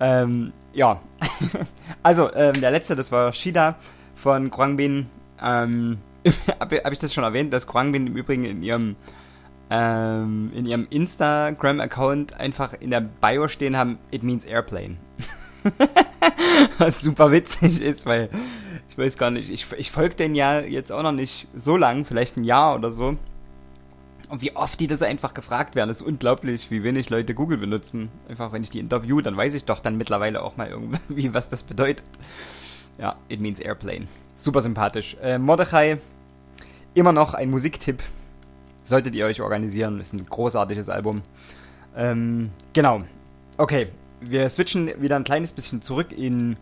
Ähm, 0.00 0.52
ja. 0.72 1.00
also, 2.02 2.32
ähm, 2.34 2.60
der 2.60 2.70
letzte, 2.70 2.96
das 2.96 3.10
war 3.12 3.32
Shida 3.32 3.76
von 4.14 4.50
Kwangbin. 4.50 5.06
Ähm, 5.42 5.98
Habe 6.60 6.82
hab 6.84 6.92
ich 6.92 6.98
das 6.98 7.14
schon 7.14 7.24
erwähnt, 7.24 7.52
dass 7.52 7.66
Kwangbin 7.66 8.06
im 8.06 8.16
Übrigen 8.16 8.44
in 8.44 8.62
ihrem 8.62 8.96
ähm, 9.70 10.50
in 10.54 10.66
ihrem 10.66 10.86
Instagram-Account 10.88 12.34
einfach 12.40 12.72
in 12.74 12.90
der 12.90 13.00
Bio 13.00 13.48
stehen 13.48 13.76
haben, 13.76 13.98
it 14.10 14.22
means 14.22 14.44
airplane. 14.44 14.96
Was 16.78 17.02
super 17.02 17.30
witzig 17.30 17.80
ist, 17.82 18.06
weil 18.06 18.30
ich 18.88 18.96
weiß 18.96 19.18
gar 19.18 19.30
nicht, 19.30 19.50
ich, 19.50 19.66
ich 19.76 19.90
folge 19.90 20.14
den 20.14 20.34
ja 20.34 20.60
jetzt 20.60 20.90
auch 20.90 21.02
noch 21.02 21.12
nicht 21.12 21.48
so 21.54 21.76
lang, 21.76 22.04
vielleicht 22.04 22.36
ein 22.36 22.44
Jahr 22.44 22.74
oder 22.74 22.90
so. 22.90 23.16
Und 24.28 24.42
wie 24.42 24.54
oft 24.54 24.78
die 24.78 24.86
das 24.86 25.02
einfach 25.02 25.32
gefragt 25.32 25.74
werden, 25.74 25.90
ist 25.90 26.02
unglaublich, 26.02 26.70
wie 26.70 26.82
wenig 26.82 27.08
Leute 27.08 27.34
Google 27.34 27.56
benutzen. 27.56 28.10
Einfach, 28.28 28.52
wenn 28.52 28.62
ich 28.62 28.68
die 28.68 28.78
interview, 28.78 29.22
dann 29.22 29.36
weiß 29.36 29.54
ich 29.54 29.64
doch 29.64 29.80
dann 29.80 29.96
mittlerweile 29.96 30.42
auch 30.42 30.56
mal 30.56 30.68
irgendwie, 30.68 31.32
was 31.32 31.48
das 31.48 31.62
bedeutet. 31.62 32.04
Ja, 32.98 33.16
it 33.28 33.40
means 33.40 33.58
airplane. 33.58 34.06
Super 34.36 34.60
sympathisch. 34.60 35.16
Äh, 35.22 35.38
Mordechai, 35.38 35.98
immer 36.94 37.12
noch 37.12 37.32
ein 37.34 37.50
Musiktipp. 37.50 38.02
Solltet 38.84 39.14
ihr 39.14 39.26
euch 39.26 39.40
organisieren, 39.40 40.00
ist 40.00 40.12
ein 40.12 40.24
großartiges 40.24 40.88
Album. 40.88 41.22
Ähm, 41.96 42.50
genau. 42.72 43.02
Okay, 43.56 43.88
wir 44.20 44.48
switchen 44.50 44.90
wieder 45.00 45.16
ein 45.16 45.24
kleines 45.24 45.52
bisschen 45.52 45.80
zurück 45.80 46.12
in, 46.12 46.56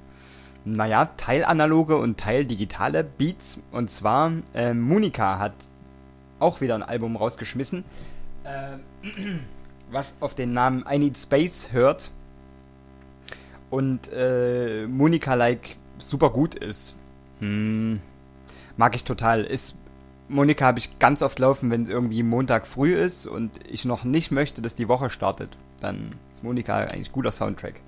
naja, 0.64 1.06
teilanaloge 1.16 1.97
und 1.97 2.18
teildigitale 2.18 3.02
Beats. 3.02 3.59
Und 3.72 3.90
zwar, 3.90 4.32
äh, 4.55 4.72
Monika 4.72 5.38
hat 5.38 5.55
auch 6.38 6.60
wieder 6.60 6.74
ein 6.74 6.82
Album 6.82 7.16
rausgeschmissen, 7.16 7.84
äh, 8.44 8.78
was 9.90 10.14
auf 10.20 10.34
den 10.34 10.52
Namen 10.52 10.84
I 10.90 10.98
Need 10.98 11.18
Space 11.18 11.70
hört. 11.72 12.10
Und 13.68 14.10
äh, 14.12 14.86
Monika-like 14.86 15.76
super 15.98 16.30
gut 16.30 16.54
ist. 16.54 16.94
Hm, 17.40 18.00
mag 18.76 18.94
ich 18.94 19.04
total. 19.04 19.44
Ist 19.44 19.76
Monika 20.28 20.66
habe 20.66 20.78
ich 20.78 20.98
ganz 20.98 21.22
oft 21.22 21.38
laufen, 21.38 21.70
wenn 21.70 21.84
es 21.84 21.88
irgendwie 21.88 22.22
Montag 22.22 22.66
früh 22.66 22.96
ist 22.96 23.26
und 23.26 23.52
ich 23.70 23.84
noch 23.84 24.04
nicht 24.04 24.30
möchte, 24.32 24.60
dass 24.60 24.74
die 24.74 24.88
Woche 24.88 25.10
startet. 25.10 25.56
Dann 25.80 26.14
ist 26.34 26.42
Monika 26.42 26.78
eigentlich 26.78 27.12
guter 27.12 27.32
Soundtrack. 27.32 27.80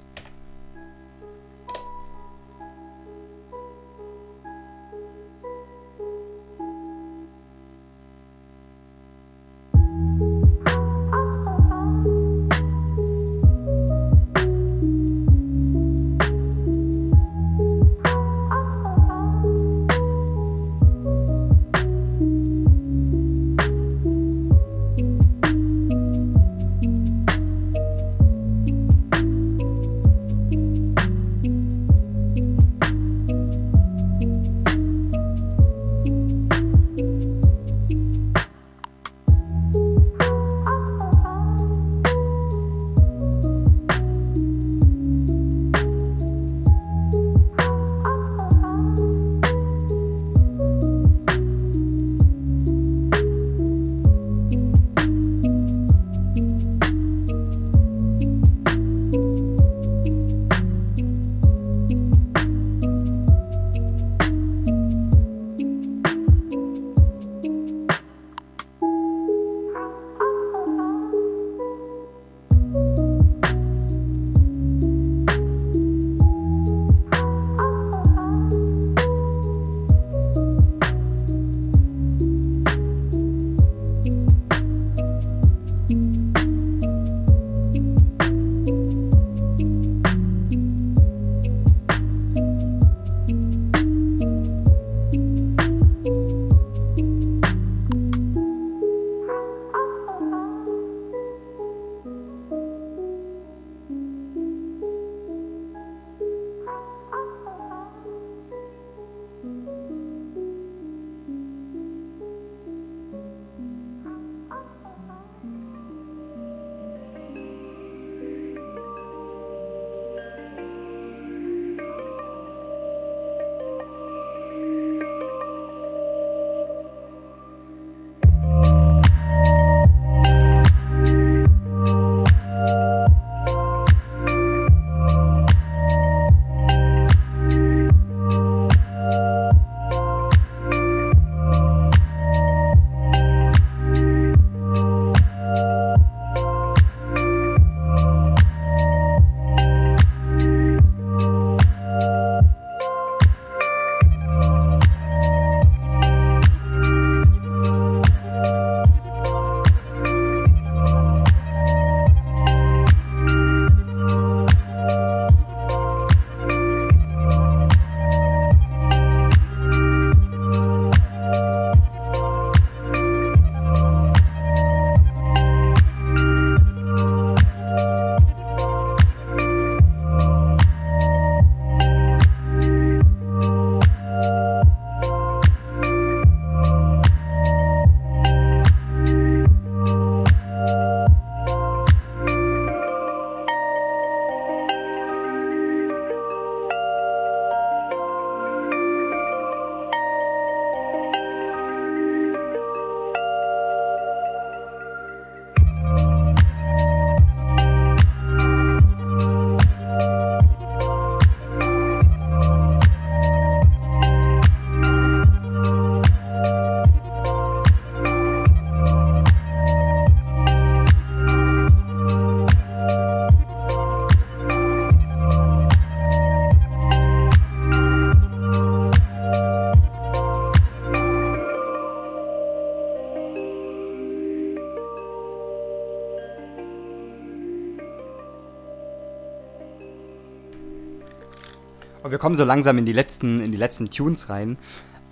Wir 242.18 242.20
kommen 242.20 242.34
so 242.34 242.42
langsam 242.42 242.78
in 242.78 242.84
die 242.84 242.92
letzten, 242.92 243.40
in 243.40 243.52
die 243.52 243.56
letzten 243.56 243.90
Tunes 243.90 244.28
rein. 244.28 244.56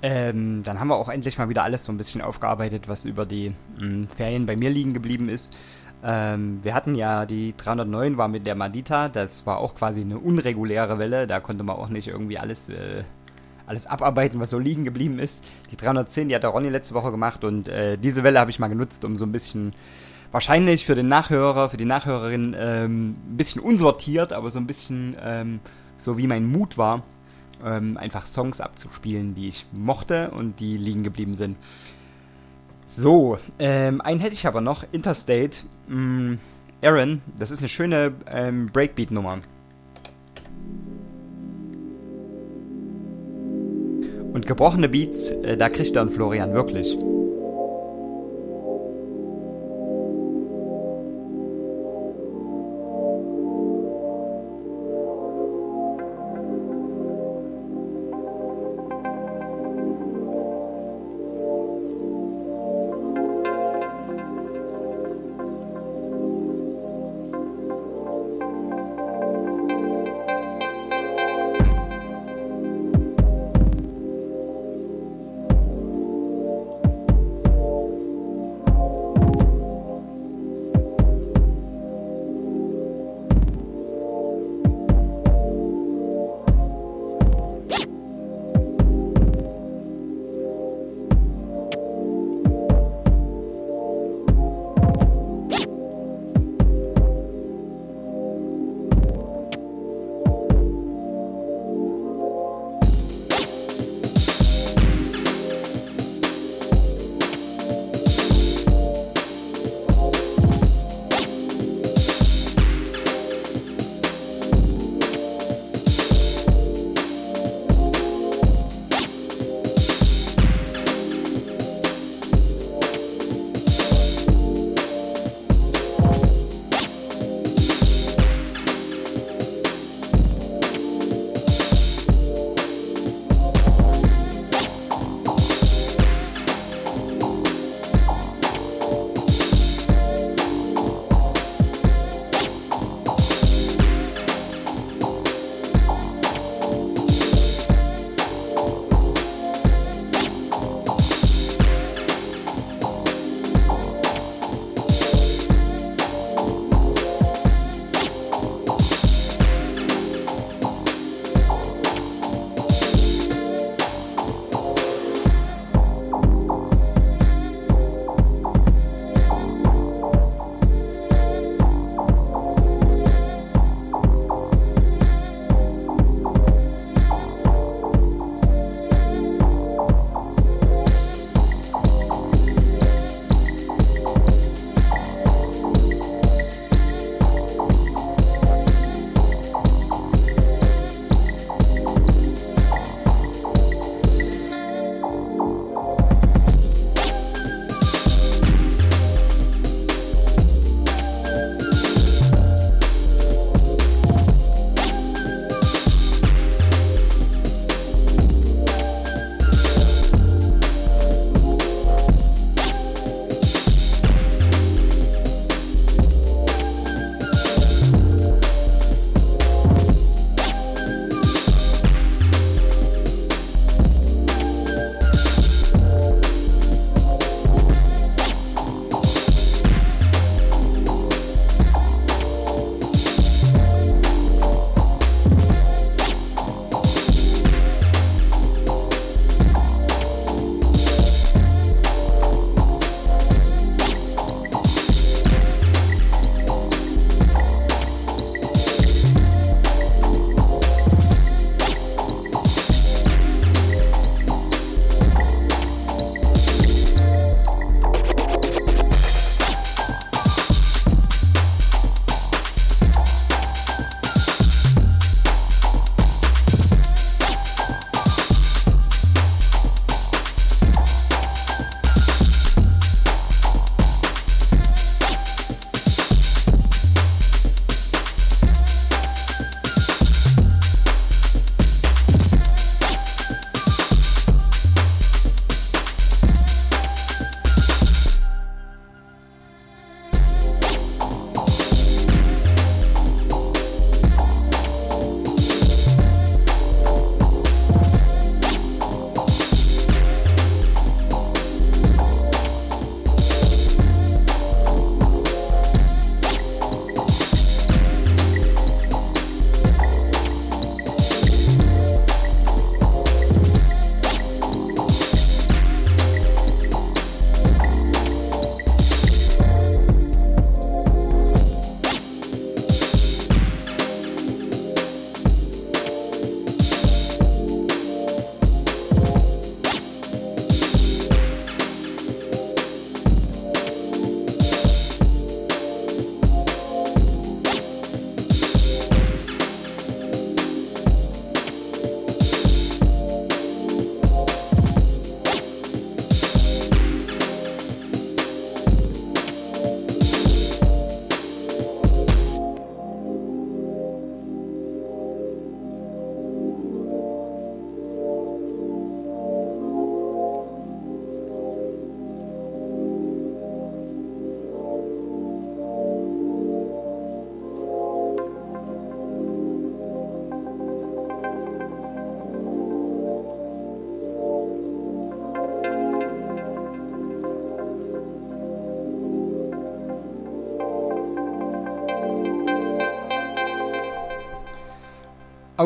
Ähm, 0.03 0.65
dann 0.65 0.81
haben 0.81 0.89
wir 0.89 0.97
auch 0.97 1.09
endlich 1.09 1.39
mal 1.39 1.49
wieder 1.49 1.63
alles 1.63 1.85
so 1.85 1.93
ein 1.93 1.97
bisschen 1.97 2.21
aufgearbeitet, 2.21 2.89
was 2.89 3.05
über 3.05 3.25
die 3.25 3.55
mh, 3.81 4.09
Ferien 4.13 4.45
bei 4.45 4.57
mir 4.57 4.71
liegen 4.71 4.93
geblieben 4.93 5.29
ist. 5.29 5.57
Ähm, 6.03 6.59
wir 6.65 6.75
hatten 6.75 6.97
ja 6.97 7.25
die 7.25 7.55
309 7.57 8.17
war 8.17 8.27
mit 8.27 8.45
der 8.45 8.57
Madita, 8.57 9.09
das 9.09 9.47
war 9.47 9.59
auch 9.59 9.77
quasi 9.77 10.01
eine 10.01 10.19
unreguläre 10.19 10.99
Welle, 10.99 11.29
da 11.29 11.39
konnte 11.39 11.63
man 11.63 11.77
auch 11.77 11.91
nicht 11.91 12.09
irgendwie 12.09 12.39
alles, 12.39 12.71
äh, 12.71 13.05
alles 13.69 13.87
abarbeiten, 13.87 14.41
was 14.41 14.51
so 14.51 14.59
liegen 14.59 14.85
geblieben 14.85 15.21
ist. 15.21 15.45
Die 15.71 15.77
310, 15.77 16.29
die 16.29 16.35
hat 16.35 16.43
der 16.43 16.51
Ronny 16.51 16.71
letzte 16.71 16.95
Woche 16.95 17.13
gemacht 17.13 17.45
und 17.45 17.69
äh, 17.69 17.97
diese 17.97 18.25
Welle 18.25 18.41
habe 18.41 18.51
ich 18.51 18.59
mal 18.59 18.67
genutzt, 18.67 19.05
um 19.05 19.15
so 19.15 19.25
ein 19.25 19.33
bisschen 19.33 19.75
wahrscheinlich 20.33 20.85
für 20.85 20.97
den 20.97 21.07
Nachhörer, 21.07 21.71
für 21.71 21.77
die 21.77 21.85
Nachhörerin 21.85 22.57
ähm, 22.59 23.11
ein 23.11 23.37
bisschen 23.37 23.63
unsortiert, 23.63 24.33
aber 24.33 24.51
so 24.51 24.59
ein 24.59 24.67
bisschen 24.67 25.15
ähm, 25.23 25.61
so 25.97 26.19
wie 26.19 26.27
mein 26.27 26.47
Mut 26.47 26.79
war, 26.79 27.03
ähm, 27.65 27.97
einfach 27.97 28.27
Songs 28.27 28.61
abzuspielen, 28.61 29.35
die 29.35 29.49
ich 29.49 29.67
mochte 29.73 30.31
und 30.31 30.61
die 30.61 30.77
liegen 30.77 31.03
geblieben 31.03 31.35
sind. 31.35 31.57
So, 32.87 33.39
ähm, 33.59 34.01
einen 34.01 34.21
hätte 34.21 34.35
ich 34.35 34.47
aber 34.47 34.61
noch, 34.61 34.85
Interstate. 34.93 35.59
Mh, 35.89 36.39
Aaron, 36.83 37.23
das 37.39 37.51
ist 37.51 37.59
eine 37.59 37.69
schöne 37.69 38.13
ähm, 38.31 38.67
Breakbeat-Nummer. 38.73 39.39
Und 44.33 44.47
gebrochene 44.47 44.89
Beats, 44.89 45.31
äh, 45.31 45.57
da 45.57 45.69
kriegt 45.69 45.97
einen 45.97 46.11
Florian 46.11 46.53
wirklich. 46.53 46.97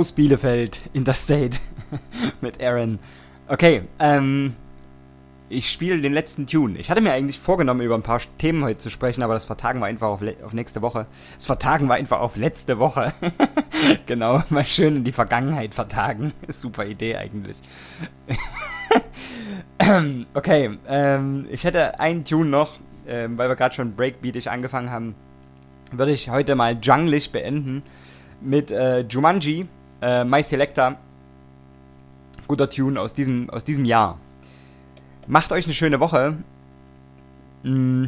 Aus 0.00 0.12
Bielefeld, 0.12 0.80
Interstate. 0.94 1.58
Mit 2.40 2.58
Aaron. 2.62 2.98
Okay, 3.48 3.82
ähm. 3.98 4.54
Ich 5.50 5.70
spiele 5.70 6.00
den 6.00 6.14
letzten 6.14 6.46
Tune. 6.46 6.78
Ich 6.78 6.90
hatte 6.90 7.02
mir 7.02 7.12
eigentlich 7.12 7.38
vorgenommen, 7.38 7.82
über 7.82 7.96
ein 7.96 8.02
paar 8.02 8.18
Themen 8.38 8.64
heute 8.64 8.78
zu 8.78 8.88
sprechen, 8.88 9.22
aber 9.22 9.34
das 9.34 9.44
vertagen 9.44 9.78
wir 9.78 9.84
einfach 9.84 10.08
auf, 10.08 10.22
auf 10.42 10.54
nächste 10.54 10.80
Woche. 10.80 11.04
Das 11.34 11.44
vertagen 11.44 11.86
wir 11.86 11.96
einfach 11.96 12.20
auf 12.20 12.36
letzte 12.36 12.78
Woche. 12.78 13.12
genau, 14.06 14.42
mal 14.48 14.64
schön 14.64 14.96
in 14.96 15.04
die 15.04 15.12
Vergangenheit 15.12 15.74
vertagen. 15.74 16.32
Super 16.48 16.86
Idee 16.86 17.16
eigentlich. 17.16 17.58
okay, 20.32 20.78
ähm, 20.88 21.46
ich 21.50 21.64
hätte 21.64 22.00
einen 22.00 22.24
Tune 22.24 22.48
noch, 22.48 22.78
ähm, 23.06 23.36
weil 23.36 23.50
wir 23.50 23.56
gerade 23.56 23.74
schon 23.74 23.96
breakbeatig 23.96 24.50
angefangen 24.50 24.90
haben. 24.90 25.14
Würde 25.92 26.12
ich 26.12 26.30
heute 26.30 26.54
mal 26.54 26.78
junglig 26.80 27.32
beenden 27.32 27.82
mit 28.40 28.70
äh, 28.70 29.00
Jumanji, 29.00 29.68
äh, 30.00 30.24
My 30.24 30.42
Selector. 30.42 30.96
Guter 32.46 32.68
Tune 32.68 33.00
aus 33.00 33.14
diesem, 33.14 33.48
aus 33.50 33.64
diesem 33.64 33.84
Jahr. 33.84 34.18
Macht 35.26 35.52
euch 35.52 35.66
eine 35.66 35.74
schöne 35.74 36.00
Woche. 36.00 36.36
Mm, 37.62 38.06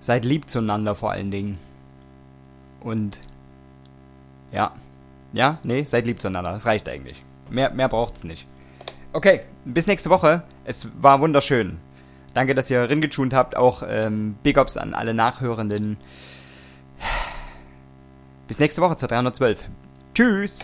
seid 0.00 0.24
lieb 0.24 0.48
zueinander 0.48 0.94
vor 0.94 1.12
allen 1.12 1.30
Dingen. 1.30 1.58
Und 2.80 3.20
ja. 4.52 4.72
Ja, 5.32 5.58
nee, 5.62 5.84
seid 5.84 6.06
lieb 6.06 6.20
zueinander. 6.20 6.52
Das 6.52 6.64
reicht 6.64 6.88
eigentlich. 6.88 7.22
Mehr, 7.50 7.70
mehr 7.70 7.88
braucht's 7.88 8.24
nicht. 8.24 8.46
Okay, 9.12 9.42
bis 9.64 9.86
nächste 9.86 10.10
Woche. 10.10 10.42
Es 10.64 10.88
war 11.00 11.20
wunderschön. 11.20 11.78
Danke, 12.34 12.54
dass 12.54 12.70
ihr 12.70 12.88
ringetunt 12.88 13.34
habt. 13.34 13.56
Auch 13.56 13.82
ähm, 13.86 14.36
Big 14.42 14.58
Ups 14.58 14.76
an 14.76 14.94
alle 14.94 15.12
Nachhörenden. 15.12 15.98
Bis 18.46 18.58
nächste 18.58 18.80
Woche 18.80 18.96
zur 18.96 19.08
312. 19.08 19.64
Tschüss. 20.14 20.58